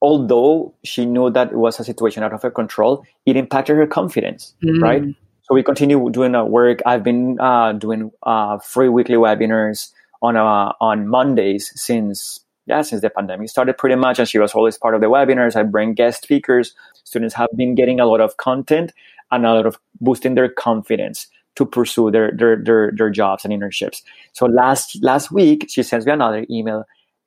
although 0.00 0.74
she 0.82 1.04
knew 1.04 1.30
that 1.30 1.52
it 1.52 1.58
was 1.58 1.78
a 1.78 1.84
situation 1.84 2.22
out 2.22 2.32
of 2.32 2.40
her 2.42 2.50
control, 2.50 3.04
it 3.26 3.36
impacted 3.36 3.76
her 3.76 3.86
confidence, 3.86 4.54
mm. 4.64 4.80
right? 4.80 5.02
So 5.42 5.54
we 5.54 5.62
continue 5.62 6.08
doing 6.10 6.34
our 6.34 6.46
work. 6.46 6.80
I've 6.86 7.02
been 7.02 7.38
uh, 7.38 7.72
doing 7.72 8.12
uh, 8.22 8.58
free 8.58 8.88
weekly 8.88 9.16
webinars 9.16 9.92
on 10.22 10.36
uh, 10.36 10.72
on 10.80 11.06
Mondays 11.06 11.72
since 11.74 12.40
yeah, 12.68 12.82
since 12.82 13.02
the 13.02 13.10
pandemic 13.10 13.48
started 13.48 13.78
pretty 13.78 13.96
much, 13.96 14.18
and 14.18 14.28
she 14.28 14.38
was 14.38 14.52
always 14.52 14.76
part 14.76 14.94
of 14.94 15.00
the 15.00 15.06
webinars. 15.06 15.56
I 15.56 15.62
bring 15.62 15.94
guest 15.94 16.22
speakers. 16.22 16.74
Students 17.04 17.34
have 17.34 17.48
been 17.56 17.74
getting 17.74 17.98
a 17.98 18.06
lot 18.06 18.20
of 18.20 18.36
content 18.36 18.92
and 19.30 19.46
a 19.46 19.54
lot 19.54 19.66
of 19.66 19.78
boosting 20.00 20.34
their 20.34 20.48
confidence 20.48 21.26
to 21.56 21.64
pursue 21.66 22.10
their 22.10 22.30
their 22.36 22.62
their, 22.62 22.92
their 22.96 23.10
jobs 23.10 23.44
and 23.44 23.52
internships. 23.52 24.02
So 24.32 24.46
last 24.46 25.02
last 25.02 25.32
week, 25.32 25.66
she 25.68 25.82
sends 25.82 26.06
me 26.06 26.12
another 26.12 26.46
email. 26.50 26.84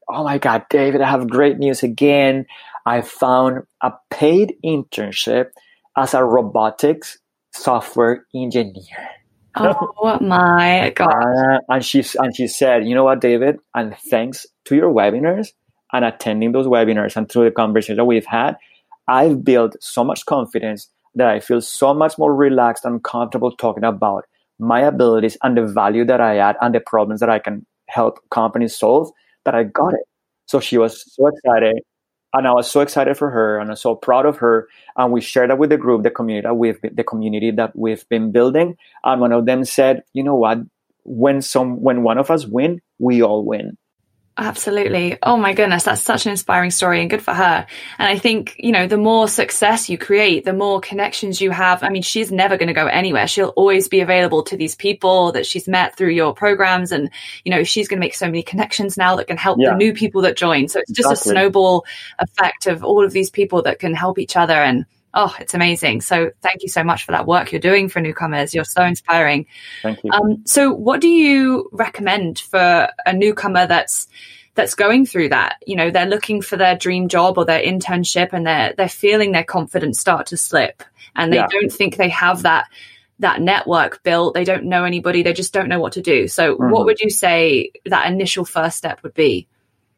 Oh 0.07 0.23
my 0.23 0.37
God, 0.37 0.65
David, 0.69 1.01
I 1.01 1.09
have 1.09 1.29
great 1.29 1.57
news 1.57 1.83
again. 1.83 2.45
I 2.85 3.01
found 3.01 3.63
a 3.81 3.93
paid 4.09 4.55
internship 4.65 5.51
as 5.97 6.13
a 6.13 6.23
robotics 6.23 7.17
software 7.53 8.25
engineer. 8.33 9.20
Oh 9.55 10.17
my 10.21 10.91
god! 10.95 11.09
Uh, 11.09 11.59
and 11.69 11.83
she 11.85 12.03
and 12.17 12.35
she 12.35 12.47
said, 12.47 12.85
"You 12.87 12.95
know 12.95 13.03
what, 13.03 13.19
David? 13.21 13.57
And 13.75 13.95
thanks 14.09 14.45
to 14.65 14.75
your 14.75 14.93
webinars 14.93 15.49
and 15.91 16.05
attending 16.05 16.53
those 16.53 16.67
webinars 16.67 17.15
and 17.17 17.29
through 17.29 17.45
the 17.45 17.51
conversation 17.51 17.97
that 17.97 18.05
we've 18.05 18.25
had, 18.25 18.55
I've 19.07 19.43
built 19.43 19.75
so 19.81 20.03
much 20.03 20.25
confidence. 20.25 20.89
that 21.15 21.27
I 21.27 21.39
feel 21.41 21.59
so 21.61 21.93
much 21.93 22.17
more 22.17 22.33
relaxed 22.33 22.85
and 22.85 23.03
comfortable 23.03 23.51
talking 23.57 23.83
about 23.83 24.25
my 24.59 24.79
abilities 24.81 25.37
and 25.43 25.57
the 25.57 25.65
value 25.65 26.05
that 26.05 26.21
I 26.21 26.37
add 26.37 26.55
and 26.61 26.73
the 26.73 26.79
problems 26.79 27.19
that 27.19 27.29
I 27.29 27.39
can 27.39 27.65
help 27.89 28.19
companies 28.29 28.77
solve 28.77 29.11
that 29.45 29.53
I 29.55 29.63
got 29.65 29.93
it. 29.93 30.05
So 30.47 30.59
she 30.61 30.77
was 30.77 31.03
so 31.13 31.27
excited. 31.27 31.81
And 32.33 32.47
I 32.47 32.53
was 32.53 32.69
so 32.71 32.79
excited 32.81 33.17
for 33.17 33.29
her 33.29 33.59
and 33.59 33.69
I'm 33.69 33.75
so 33.75 33.95
proud 33.95 34.25
of 34.25 34.37
her. 34.37 34.67
And 34.95 35.11
we 35.11 35.21
shared 35.21 35.49
that 35.49 35.57
with 35.57 35.69
the 35.69 35.77
group, 35.77 36.03
the 36.03 36.11
community 36.11 36.47
that 36.47 36.55
we've 36.55 36.79
the 36.81 37.03
community 37.03 37.51
that 37.51 37.75
we've 37.75 38.07
been 38.09 38.31
building. 38.31 38.77
And 39.03 39.21
one 39.21 39.33
of 39.33 39.45
them 39.45 39.65
said, 39.65 40.03
you 40.13 40.23
know 40.23 40.35
what? 40.35 40.59
When 41.03 41.41
some 41.41 41.81
when 41.81 42.03
one 42.03 42.17
of 42.17 42.31
us 42.31 42.45
win, 42.45 42.81
we 42.99 43.21
all 43.21 43.43
win. 43.43 43.77
Absolutely. 44.41 45.19
Oh 45.21 45.37
my 45.37 45.53
goodness, 45.53 45.83
that's 45.83 46.01
such 46.01 46.25
an 46.25 46.31
inspiring 46.31 46.71
story 46.71 46.99
and 46.99 47.11
good 47.11 47.21
for 47.21 47.31
her. 47.31 47.67
And 47.99 48.09
I 48.09 48.17
think, 48.17 48.55
you 48.57 48.71
know, 48.71 48.87
the 48.87 48.97
more 48.97 49.27
success 49.27 49.87
you 49.87 49.99
create, 49.99 50.45
the 50.45 50.53
more 50.53 50.81
connections 50.81 51.39
you 51.39 51.51
have. 51.51 51.83
I 51.83 51.89
mean, 51.89 52.01
she's 52.01 52.31
never 52.31 52.57
going 52.57 52.67
to 52.67 52.73
go 52.73 52.87
anywhere. 52.87 53.27
She'll 53.27 53.49
always 53.49 53.87
be 53.87 53.99
available 53.99 54.41
to 54.43 54.57
these 54.57 54.75
people 54.75 55.31
that 55.33 55.45
she's 55.45 55.67
met 55.67 55.95
through 55.95 56.09
your 56.09 56.33
programs. 56.33 56.91
And, 56.91 57.11
you 57.45 57.51
know, 57.51 57.63
she's 57.63 57.87
going 57.87 57.99
to 57.99 58.05
make 58.05 58.15
so 58.15 58.25
many 58.25 58.41
connections 58.41 58.97
now 58.97 59.15
that 59.17 59.27
can 59.27 59.37
help 59.37 59.59
yeah. 59.61 59.71
the 59.71 59.77
new 59.77 59.93
people 59.93 60.23
that 60.23 60.37
join. 60.37 60.67
So 60.67 60.79
it's 60.79 60.91
just 60.91 61.11
exactly. 61.11 61.31
a 61.31 61.33
snowball 61.33 61.85
effect 62.17 62.65
of 62.65 62.83
all 62.83 63.05
of 63.05 63.11
these 63.11 63.29
people 63.29 63.61
that 63.61 63.77
can 63.77 63.93
help 63.93 64.17
each 64.17 64.35
other. 64.35 64.55
And 64.55 64.87
Oh, 65.13 65.35
it's 65.39 65.53
amazing. 65.53 66.01
So 66.01 66.31
thank 66.41 66.63
you 66.63 66.69
so 66.69 66.83
much 66.83 67.05
for 67.05 67.11
that 67.11 67.27
work 67.27 67.51
you're 67.51 67.59
doing 67.59 67.89
for 67.89 67.99
newcomers. 67.99 68.53
You're 68.53 68.63
so 68.63 68.83
inspiring. 68.83 69.45
Thank 69.81 70.03
you. 70.03 70.11
Um, 70.11 70.43
so 70.45 70.73
what 70.73 71.01
do 71.01 71.09
you 71.09 71.69
recommend 71.71 72.39
for 72.39 72.89
a 73.05 73.13
newcomer 73.13 73.67
that's 73.67 74.07
that's 74.55 74.75
going 74.75 75.05
through 75.05 75.29
that? 75.29 75.57
You 75.65 75.75
know, 75.75 75.91
they're 75.91 76.05
looking 76.05 76.41
for 76.41 76.55
their 76.55 76.77
dream 76.77 77.09
job 77.09 77.37
or 77.37 77.45
their 77.45 77.61
internship 77.61 78.29
and 78.31 78.47
they're 78.47 78.73
they're 78.77 78.87
feeling 78.87 79.33
their 79.33 79.43
confidence 79.43 79.99
start 79.99 80.27
to 80.27 80.37
slip 80.37 80.83
and 81.15 81.31
they 81.31 81.37
yeah. 81.37 81.47
don't 81.47 81.71
think 81.71 81.97
they 81.97 82.09
have 82.09 82.43
that 82.43 82.67
that 83.19 83.41
network 83.41 84.03
built. 84.03 84.33
They 84.33 84.43
don't 84.43 84.65
know 84.65 84.83
anybody. 84.83 85.23
They 85.23 85.33
just 85.33 85.53
don't 85.53 85.69
know 85.69 85.79
what 85.79 85.93
to 85.93 86.01
do. 86.01 86.27
So 86.27 86.55
mm-hmm. 86.55 86.71
what 86.71 86.85
would 86.85 86.99
you 86.99 87.09
say 87.09 87.71
that 87.85 88.11
initial 88.11 88.45
first 88.45 88.77
step 88.77 89.03
would 89.03 89.13
be? 89.13 89.47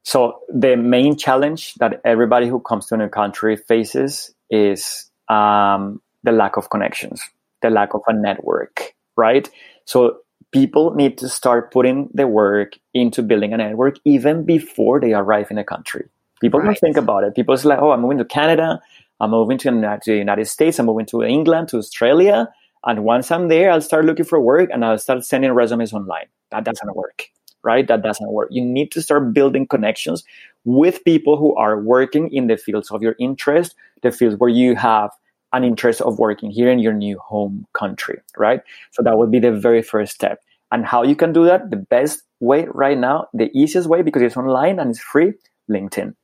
So 0.03 0.41
the 0.49 0.75
main 0.75 1.17
challenge 1.17 1.75
that 1.75 2.01
everybody 2.03 2.47
who 2.47 2.59
comes 2.59 2.87
to 2.87 2.95
a 2.95 2.97
new 2.97 3.07
country 3.07 3.55
faces 3.55 4.32
is 4.53 5.09
um, 5.29 6.01
the 6.23 6.31
lack 6.31 6.57
of 6.57 6.69
connections, 6.69 7.21
the 7.61 7.69
lack 7.69 7.93
of 7.93 8.01
a 8.07 8.13
network, 8.13 8.93
right? 9.17 9.49
So 9.85 10.19
people 10.51 10.93
need 10.93 11.17
to 11.17 11.27
start 11.27 11.73
putting 11.73 12.09
the 12.13 12.27
work 12.27 12.77
into 12.93 13.23
building 13.23 13.53
a 13.53 13.57
network 13.57 13.97
even 14.05 14.45
before 14.45 14.99
they 15.01 15.13
arrive 15.13 15.49
in 15.49 15.57
a 15.57 15.63
country. 15.63 16.07
People 16.39 16.59
right. 16.59 16.67
don't 16.67 16.79
think 16.79 16.97
about 16.97 17.23
it. 17.23 17.35
People 17.35 17.57
say 17.57 17.69
like, 17.69 17.79
oh, 17.79 17.91
I'm 17.91 18.01
moving 18.01 18.19
to 18.19 18.25
Canada, 18.25 18.79
I'm 19.19 19.31
moving 19.31 19.57
to 19.59 19.71
the 19.71 20.15
United 20.15 20.45
States, 20.45 20.77
I'm 20.77 20.85
moving 20.85 21.07
to 21.07 21.23
England, 21.23 21.69
to 21.69 21.77
Australia. 21.77 22.49
And 22.85 23.03
once 23.03 23.31
I'm 23.31 23.47
there, 23.47 23.71
I'll 23.71 23.81
start 23.81 24.05
looking 24.05 24.25
for 24.25 24.39
work 24.39 24.69
and 24.71 24.83
I'll 24.85 24.99
start 24.99 25.25
sending 25.25 25.51
resumes 25.51 25.93
online. 25.93 26.27
That 26.51 26.65
doesn't 26.65 26.95
work, 26.95 27.29
right? 27.63 27.87
That 27.87 28.03
doesn't 28.03 28.31
work. 28.31 28.49
You 28.51 28.63
need 28.63 28.91
to 28.91 29.01
start 29.01 29.33
building 29.33 29.65
connections 29.65 30.23
with 30.65 31.03
people 31.03 31.37
who 31.37 31.55
are 31.55 31.79
working 31.79 32.31
in 32.31 32.47
the 32.47 32.57
fields 32.57 32.91
of 32.91 33.01
your 33.01 33.15
interest, 33.19 33.75
the 34.01 34.11
fields 34.11 34.37
where 34.37 34.49
you 34.49 34.75
have 34.75 35.11
an 35.53 35.63
interest 35.63 36.01
of 36.01 36.19
working 36.19 36.51
here 36.51 36.69
in 36.69 36.79
your 36.79 36.93
new 36.93 37.17
home 37.19 37.65
country, 37.73 38.19
right? 38.37 38.61
So 38.91 39.03
that 39.03 39.17
would 39.17 39.31
be 39.31 39.39
the 39.39 39.51
very 39.51 39.81
first 39.81 40.13
step. 40.13 40.41
And 40.71 40.85
how 40.85 41.03
you 41.03 41.15
can 41.15 41.31
do 41.33 41.45
that, 41.45 41.69
the 41.69 41.77
best 41.77 42.23
way 42.39 42.67
right 42.73 42.97
now, 42.97 43.27
the 43.33 43.51
easiest 43.57 43.87
way 43.87 44.01
because 44.01 44.23
it's 44.23 44.35
online 44.35 44.79
and 44.79 44.89
it's 44.89 44.99
free, 44.99 45.33
LinkedIn. 45.69 46.15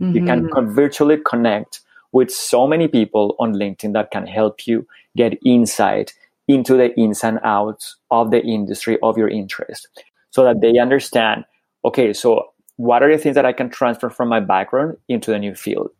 Mm-hmm. 0.00 0.16
You 0.16 0.24
can 0.24 0.48
mm-hmm. 0.48 0.74
virtually 0.74 1.18
connect 1.24 1.80
with 2.10 2.30
so 2.30 2.66
many 2.66 2.88
people 2.88 3.36
on 3.38 3.54
LinkedIn 3.54 3.92
that 3.92 4.10
can 4.10 4.26
help 4.26 4.66
you 4.66 4.86
get 5.16 5.38
insight 5.46 6.12
into 6.48 6.76
the 6.76 6.94
ins 6.98 7.22
and 7.22 7.38
outs 7.44 7.96
of 8.10 8.32
the 8.32 8.42
industry 8.42 8.98
of 9.02 9.16
your 9.16 9.28
interest 9.28 9.88
so 10.32 10.42
that 10.44 10.60
they 10.60 10.78
understand 10.78 11.44
okay, 11.84 12.12
so 12.12 12.48
what 12.76 13.02
are 13.02 13.10
the 13.10 13.18
things 13.18 13.34
that 13.34 13.46
I 13.46 13.52
can 13.52 13.68
transfer 13.70 14.08
from 14.08 14.28
my 14.28 14.40
background 14.40 14.96
into 15.08 15.30
the 15.30 15.38
new 15.38 15.54
field? 15.54 15.90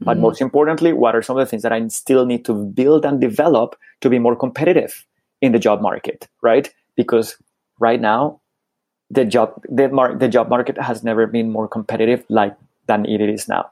But 0.00 0.12
mm-hmm. 0.12 0.22
most 0.22 0.40
importantly, 0.40 0.92
what 0.92 1.14
are 1.14 1.22
some 1.22 1.36
of 1.36 1.44
the 1.44 1.50
things 1.50 1.62
that 1.62 1.72
I 1.72 1.86
still 1.88 2.24
need 2.24 2.44
to 2.46 2.54
build 2.54 3.04
and 3.04 3.20
develop 3.20 3.76
to 4.00 4.08
be 4.08 4.18
more 4.18 4.36
competitive 4.36 5.06
in 5.42 5.52
the 5.52 5.58
job 5.58 5.82
market, 5.82 6.28
right? 6.42 6.72
Because 6.96 7.36
right 7.78 8.00
now, 8.00 8.40
the 9.10 9.24
job 9.24 9.60
the, 9.68 9.88
mar- 9.88 10.16
the 10.16 10.28
job 10.28 10.48
market 10.48 10.80
has 10.80 11.02
never 11.02 11.26
been 11.26 11.50
more 11.50 11.68
competitive 11.68 12.24
like 12.28 12.56
than 12.86 13.04
it 13.06 13.20
is 13.20 13.48
now. 13.48 13.70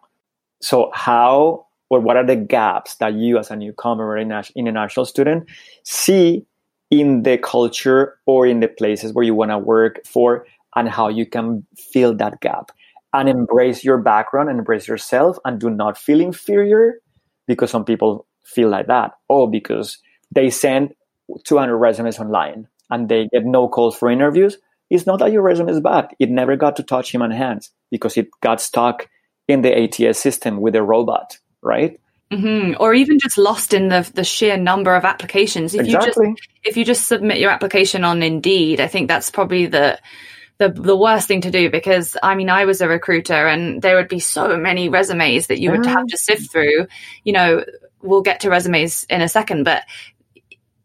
So 0.60 0.90
how 0.92 1.66
or 1.90 2.00
what 2.00 2.16
are 2.16 2.26
the 2.26 2.36
gaps 2.36 2.96
that 2.96 3.14
you 3.14 3.38
as 3.38 3.50
a 3.50 3.56
newcomer 3.56 4.06
or 4.06 4.18
international 4.18 5.06
student 5.06 5.48
see 5.84 6.44
in 6.90 7.22
the 7.22 7.38
culture 7.38 8.18
or 8.26 8.46
in 8.46 8.60
the 8.60 8.68
places 8.68 9.12
where 9.12 9.24
you 9.24 9.34
want 9.34 9.50
to 9.50 9.58
work 9.58 10.00
for 10.06 10.46
and 10.74 10.88
how 10.88 11.08
you 11.08 11.26
can 11.26 11.66
fill 11.92 12.14
that 12.16 12.40
gap 12.40 12.70
and 13.12 13.28
embrace 13.28 13.84
your 13.84 13.98
background 13.98 14.48
and 14.48 14.58
embrace 14.58 14.88
yourself 14.88 15.38
and 15.44 15.60
do 15.60 15.70
not 15.70 15.98
feel 15.98 16.20
inferior 16.20 17.00
because 17.46 17.70
some 17.70 17.84
people 17.84 18.26
feel 18.44 18.68
like 18.68 18.86
that. 18.86 19.12
Oh, 19.28 19.46
because 19.46 19.98
they 20.34 20.50
send 20.50 20.94
200 21.44 21.76
resumes 21.76 22.18
online 22.18 22.68
and 22.90 23.08
they 23.08 23.28
get 23.32 23.44
no 23.44 23.68
calls 23.68 23.96
for 23.96 24.10
interviews. 24.10 24.58
It's 24.90 25.06
not 25.06 25.18
that 25.18 25.32
your 25.32 25.42
resume 25.42 25.70
is 25.70 25.80
bad. 25.80 26.08
It 26.18 26.30
never 26.30 26.56
got 26.56 26.76
to 26.76 26.82
touch 26.82 27.10
human 27.10 27.30
hands 27.30 27.70
because 27.90 28.16
it 28.16 28.28
got 28.42 28.60
stuck 28.60 29.08
in 29.46 29.62
the 29.62 29.74
ATS 29.74 30.18
system 30.18 30.60
with 30.60 30.74
a 30.74 30.82
robot, 30.82 31.38
right? 31.62 31.98
Mm-hmm. 32.30 32.74
Or 32.78 32.92
even 32.92 33.18
just 33.18 33.38
lost 33.38 33.72
in 33.72 33.88
the 33.88 34.08
the 34.14 34.24
sheer 34.24 34.58
number 34.58 34.94
of 34.94 35.04
applications. 35.04 35.74
If 35.74 35.86
exactly. 35.86 36.28
you 36.28 36.34
just 36.34 36.48
if 36.64 36.76
you 36.76 36.84
just 36.84 37.06
submit 37.06 37.38
your 37.38 37.50
application 37.50 38.04
on 38.04 38.22
Indeed, 38.22 38.80
I 38.80 38.86
think 38.86 39.08
that's 39.08 39.30
probably 39.30 39.64
the 39.66 39.98
the 40.58 40.68
the 40.68 40.96
worst 40.96 41.26
thing 41.26 41.40
to 41.42 41.50
do 41.50 41.70
because 41.70 42.18
I 42.22 42.34
mean 42.34 42.50
I 42.50 42.66
was 42.66 42.82
a 42.82 42.88
recruiter 42.88 43.46
and 43.46 43.80
there 43.80 43.96
would 43.96 44.08
be 44.08 44.18
so 44.18 44.58
many 44.58 44.90
resumes 44.90 45.46
that 45.46 45.60
you 45.60 45.70
would 45.70 45.86
have 45.86 46.06
to 46.08 46.18
sift 46.18 46.52
through. 46.52 46.88
You 47.24 47.32
know, 47.32 47.64
we'll 48.02 48.22
get 48.22 48.40
to 48.40 48.50
resumes 48.50 49.04
in 49.04 49.22
a 49.22 49.28
second, 49.28 49.64
but 49.64 49.84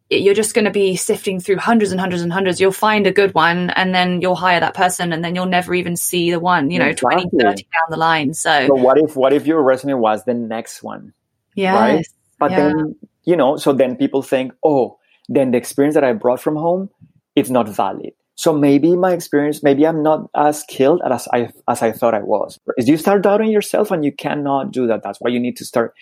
you're 0.10 0.36
just 0.36 0.54
going 0.54 0.66
to 0.66 0.72
be 0.72 0.96
sifting 0.96 1.40
through 1.40 1.58
hundreds 1.58 1.92
and 1.92 2.00
hundreds 2.00 2.22
and 2.22 2.32
hundreds. 2.32 2.62
You'll 2.62 2.72
find 2.72 3.08
a 3.08 3.12
good 3.12 3.34
one 3.34 3.72
and 3.72 3.94
then 3.94 4.22
you'll 4.22 4.36
hire 4.36 4.60
that 4.60 4.76
person 4.76 5.12
and 5.12 5.26
then 5.26 5.36
you'll 5.36 5.46
never 5.48 5.74
even 5.74 5.96
see 5.96 6.32
the 6.32 6.40
one, 6.40 6.70
you 6.70 6.80
know, 6.80 6.88
exactly. 6.88 7.24
20, 7.30 7.44
30 7.44 7.64
down 7.64 7.90
the 7.90 7.98
line. 7.98 8.34
So, 8.34 8.68
so 8.68 8.76
what 8.76 8.98
if 8.98 9.16
what 9.16 9.34
if 9.34 9.48
your 9.48 9.62
resume 9.62 9.96
was 9.96 10.24
the 10.24 10.34
next 10.34 10.84
one? 10.84 11.14
Yeah. 11.56 11.76
Right? 11.76 12.08
But 12.40 12.52
yeah. 12.52 12.58
then, 12.58 12.96
you 13.24 13.36
know, 13.36 13.58
so 13.58 13.74
then 13.74 13.96
people 13.96 14.22
think, 14.22 14.54
oh, 14.64 14.98
then 15.30 15.52
the 15.52 15.58
experience 15.58 15.96
that 15.96 16.04
I 16.04 16.14
brought 16.14 16.42
from 16.42 16.56
home, 16.56 16.90
it's 17.36 17.50
not 17.50 17.70
valid. 17.70 18.14
So 18.36 18.52
maybe 18.52 18.96
my 18.96 19.14
experience, 19.14 19.62
maybe 19.62 19.86
I'm 19.86 20.02
not 20.02 20.30
as 20.36 20.62
skilled 20.62 21.02
as 21.06 21.28
I 21.32 21.50
as 21.68 21.82
I 21.82 21.92
thought 21.92 22.16
I 22.16 22.22
was. 22.22 22.60
Is 22.78 22.90
you 22.90 22.98
start 22.98 23.22
doubting 23.22 23.52
yourself 23.52 23.92
and 23.92 24.04
you 24.04 24.12
cannot 24.12 24.72
do 24.72 24.88
that. 24.88 25.04
That's 25.04 25.20
why 25.22 25.30
you 25.30 25.40
need 25.40 25.58
to 25.58 25.66
start 25.66 25.94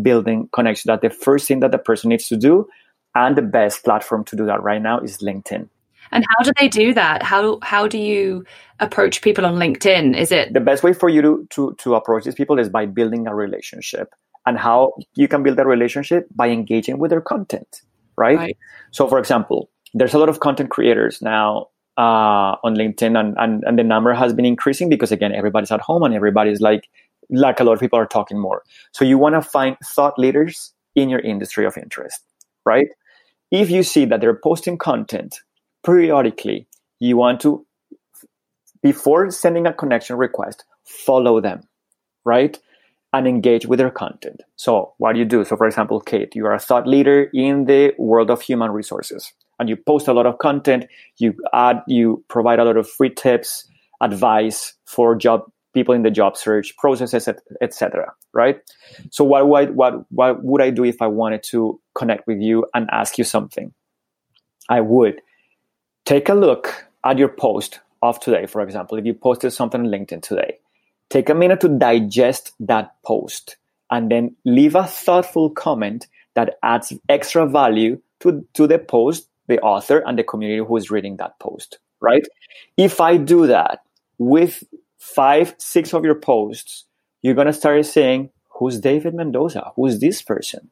building 0.00 0.48
connection. 0.52 0.88
That 0.88 1.00
the 1.02 1.10
first 1.10 1.48
thing 1.48 1.60
that 1.60 1.72
the 1.72 1.78
person 1.78 2.10
needs 2.10 2.28
to 2.28 2.36
do, 2.36 2.68
and 3.14 3.36
the 3.36 3.42
best 3.42 3.84
platform 3.84 4.24
to 4.26 4.36
do 4.36 4.46
that 4.46 4.62
right 4.62 4.80
now 4.80 5.00
is 5.00 5.18
LinkedIn. 5.18 5.68
And 6.12 6.24
how 6.28 6.44
do 6.44 6.52
they 6.58 6.68
do 6.68 6.94
that? 6.94 7.22
How 7.22 7.58
how 7.62 7.88
do 7.88 7.98
you 7.98 8.44
approach 8.78 9.20
people 9.20 9.44
on 9.44 9.54
LinkedIn? 9.54 10.16
Is 10.16 10.30
it 10.30 10.52
the 10.52 10.60
best 10.60 10.82
way 10.82 10.92
for 10.92 11.08
you 11.08 11.22
to 11.22 11.46
to, 11.50 11.74
to 11.78 11.94
approach 11.96 12.24
these 12.24 12.34
people 12.36 12.58
is 12.58 12.68
by 12.68 12.86
building 12.86 13.26
a 13.26 13.34
relationship. 13.34 14.14
And 14.46 14.58
how 14.58 14.94
you 15.14 15.28
can 15.28 15.42
build 15.42 15.58
a 15.58 15.66
relationship 15.66 16.26
by 16.34 16.48
engaging 16.48 16.98
with 16.98 17.10
their 17.10 17.20
content, 17.20 17.82
right? 18.16 18.38
right. 18.38 18.56
So 18.90 19.06
for 19.06 19.18
example, 19.18 19.70
there's 19.92 20.14
a 20.14 20.18
lot 20.18 20.28
of 20.28 20.40
content 20.40 20.70
creators 20.70 21.20
now 21.20 21.66
uh, 21.98 22.56
on 22.64 22.74
LinkedIn, 22.74 23.18
and, 23.18 23.36
and 23.38 23.62
and 23.64 23.78
the 23.78 23.84
number 23.84 24.14
has 24.14 24.32
been 24.32 24.46
increasing 24.46 24.88
because 24.88 25.12
again, 25.12 25.32
everybody's 25.32 25.70
at 25.70 25.80
home 25.80 26.02
and 26.02 26.14
everybody's 26.14 26.60
like 26.60 26.88
like 27.28 27.60
a 27.60 27.64
lot 27.64 27.72
of 27.72 27.80
people 27.80 27.98
are 27.98 28.06
talking 28.06 28.38
more. 28.38 28.62
So 28.92 29.04
you 29.04 29.18
want 29.18 29.34
to 29.34 29.42
find 29.42 29.76
thought 29.84 30.18
leaders 30.18 30.72
in 30.94 31.08
your 31.08 31.20
industry 31.20 31.66
of 31.66 31.76
interest, 31.76 32.20
right? 32.64 32.88
If 33.50 33.70
you 33.70 33.82
see 33.82 34.04
that 34.06 34.20
they're 34.20 34.38
posting 34.42 34.78
content 34.78 35.40
periodically, 35.84 36.66
you 36.98 37.16
want 37.16 37.40
to 37.42 37.66
before 38.82 39.30
sending 39.30 39.66
a 39.66 39.72
connection 39.72 40.16
request, 40.16 40.64
follow 40.84 41.40
them, 41.40 41.62
right? 42.24 42.58
And 43.12 43.26
engage 43.26 43.66
with 43.66 43.80
their 43.80 43.90
content. 43.90 44.42
So, 44.54 44.94
what 44.98 45.14
do 45.14 45.18
you 45.18 45.24
do? 45.24 45.44
So, 45.44 45.56
for 45.56 45.66
example, 45.66 46.00
Kate, 46.00 46.36
you 46.36 46.46
are 46.46 46.54
a 46.54 46.60
thought 46.60 46.86
leader 46.86 47.28
in 47.34 47.64
the 47.64 47.92
world 47.98 48.30
of 48.30 48.40
human 48.40 48.70
resources 48.70 49.32
and 49.60 49.68
you 49.68 49.76
post 49.76 50.08
a 50.08 50.12
lot 50.12 50.26
of 50.26 50.38
content 50.38 50.86
you 51.18 51.34
add 51.52 51.82
you 51.86 52.24
provide 52.28 52.58
a 52.58 52.64
lot 52.64 52.76
of 52.76 52.88
free 52.88 53.10
tips 53.10 53.68
advice 54.00 54.74
for 54.86 55.14
job 55.14 55.42
people 55.72 55.94
in 55.94 56.02
the 56.02 56.10
job 56.10 56.36
search 56.36 56.76
processes 56.78 57.28
etc 57.60 58.12
right 58.32 58.58
so 59.10 59.22
what, 59.22 59.46
what 59.46 59.74
what 59.74 60.10
what 60.10 60.42
would 60.42 60.62
i 60.62 60.70
do 60.70 60.82
if 60.82 61.00
i 61.00 61.06
wanted 61.06 61.42
to 61.42 61.80
connect 61.94 62.26
with 62.26 62.40
you 62.40 62.66
and 62.74 62.88
ask 62.90 63.18
you 63.18 63.24
something 63.24 63.72
i 64.68 64.80
would 64.80 65.20
take 66.06 66.28
a 66.28 66.34
look 66.34 66.86
at 67.04 67.18
your 67.18 67.28
post 67.28 67.80
of 68.02 68.18
today 68.18 68.46
for 68.46 68.62
example 68.62 68.98
if 68.98 69.04
you 69.04 69.14
posted 69.14 69.52
something 69.52 69.82
on 69.82 69.86
linkedin 69.86 70.22
today 70.22 70.58
take 71.10 71.28
a 71.28 71.34
minute 71.34 71.60
to 71.60 71.68
digest 71.68 72.52
that 72.60 72.94
post 73.04 73.56
and 73.90 74.10
then 74.10 74.36
leave 74.44 74.74
a 74.74 74.86
thoughtful 74.86 75.50
comment 75.50 76.06
that 76.34 76.58
adds 76.62 76.92
extra 77.08 77.46
value 77.46 78.00
to, 78.20 78.46
to 78.54 78.66
the 78.66 78.78
post, 78.78 79.28
the 79.48 79.60
author, 79.60 79.98
and 80.06 80.18
the 80.18 80.24
community 80.24 80.64
who 80.64 80.76
is 80.76 80.90
reading 80.90 81.16
that 81.16 81.38
post, 81.40 81.78
right? 82.00 82.22
If 82.76 83.00
I 83.00 83.16
do 83.16 83.48
that 83.48 83.80
with 84.18 84.62
five, 84.98 85.54
six 85.58 85.92
of 85.92 86.04
your 86.04 86.14
posts, 86.14 86.84
you're 87.22 87.34
going 87.34 87.48
to 87.48 87.52
start 87.52 87.84
saying, 87.86 88.30
Who's 88.58 88.78
David 88.78 89.14
Mendoza? 89.14 89.72
Who's 89.74 90.00
this 90.00 90.20
person? 90.20 90.70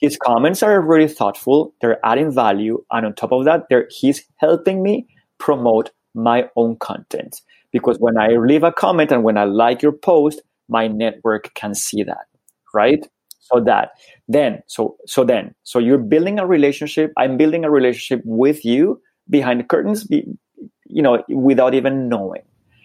His 0.00 0.16
comments 0.16 0.62
are 0.62 0.80
really 0.80 1.08
thoughtful, 1.08 1.74
they're 1.80 2.04
adding 2.04 2.32
value, 2.32 2.84
and 2.90 3.04
on 3.04 3.14
top 3.14 3.32
of 3.32 3.44
that, 3.44 3.66
he's 3.90 4.24
helping 4.36 4.82
me 4.82 5.06
promote 5.38 5.90
my 6.14 6.48
own 6.56 6.76
content. 6.76 7.42
Because 7.72 7.98
when 7.98 8.16
I 8.16 8.28
leave 8.28 8.62
a 8.62 8.72
comment 8.72 9.12
and 9.12 9.22
when 9.22 9.36
I 9.36 9.44
like 9.44 9.82
your 9.82 9.92
post, 9.92 10.40
my 10.68 10.86
network 10.88 11.52
can 11.54 11.74
see 11.74 12.02
that, 12.02 12.26
right? 12.74 13.06
So 13.40 13.60
that 13.60 13.92
then, 14.28 14.62
so 14.66 14.96
so 15.06 15.24
then, 15.24 15.54
so 15.62 15.78
you're 15.78 15.98
building 15.98 16.38
a 16.38 16.46
relationship. 16.46 17.12
I'm 17.16 17.36
building 17.36 17.64
a 17.64 17.70
relationship 17.70 18.22
with 18.24 18.64
you 18.64 19.00
behind 19.30 19.60
the 19.60 19.64
curtains, 19.64 20.06
you 20.10 21.02
know, 21.02 21.22
without 21.28 21.74
even 21.74 22.08
knowing. 22.08 22.42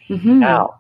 Mm-hmm. 0.10 0.40
Now, 0.40 0.80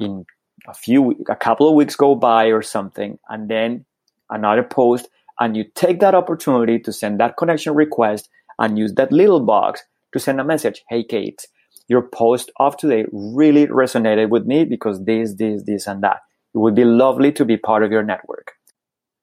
in 0.00 0.24
a 0.66 0.74
few, 0.74 1.16
a 1.28 1.36
couple 1.36 1.68
of 1.68 1.74
weeks 1.74 1.94
go 1.96 2.14
by 2.14 2.46
or 2.46 2.62
something, 2.62 3.18
and 3.28 3.48
then 3.48 3.84
another 4.30 4.62
post, 4.62 5.08
and 5.38 5.56
you 5.56 5.64
take 5.74 6.00
that 6.00 6.14
opportunity 6.14 6.78
to 6.80 6.92
send 6.92 7.20
that 7.20 7.36
connection 7.36 7.74
request 7.74 8.28
and 8.58 8.78
use 8.78 8.94
that 8.94 9.12
little 9.12 9.40
box 9.40 9.82
to 10.12 10.18
send 10.18 10.40
a 10.40 10.44
message. 10.44 10.82
Hey, 10.88 11.04
Kate, 11.04 11.46
your 11.90 12.02
post 12.02 12.52
of 12.60 12.76
today 12.76 13.04
really 13.12 13.66
resonated 13.66 14.30
with 14.30 14.46
me 14.46 14.64
because 14.64 15.04
this, 15.04 15.34
this, 15.34 15.64
this, 15.64 15.88
and 15.88 16.04
that. 16.04 16.20
It 16.54 16.58
would 16.58 16.76
be 16.76 16.84
lovely 16.84 17.32
to 17.32 17.44
be 17.44 17.56
part 17.56 17.82
of 17.82 17.90
your 17.90 18.04
network. 18.04 18.52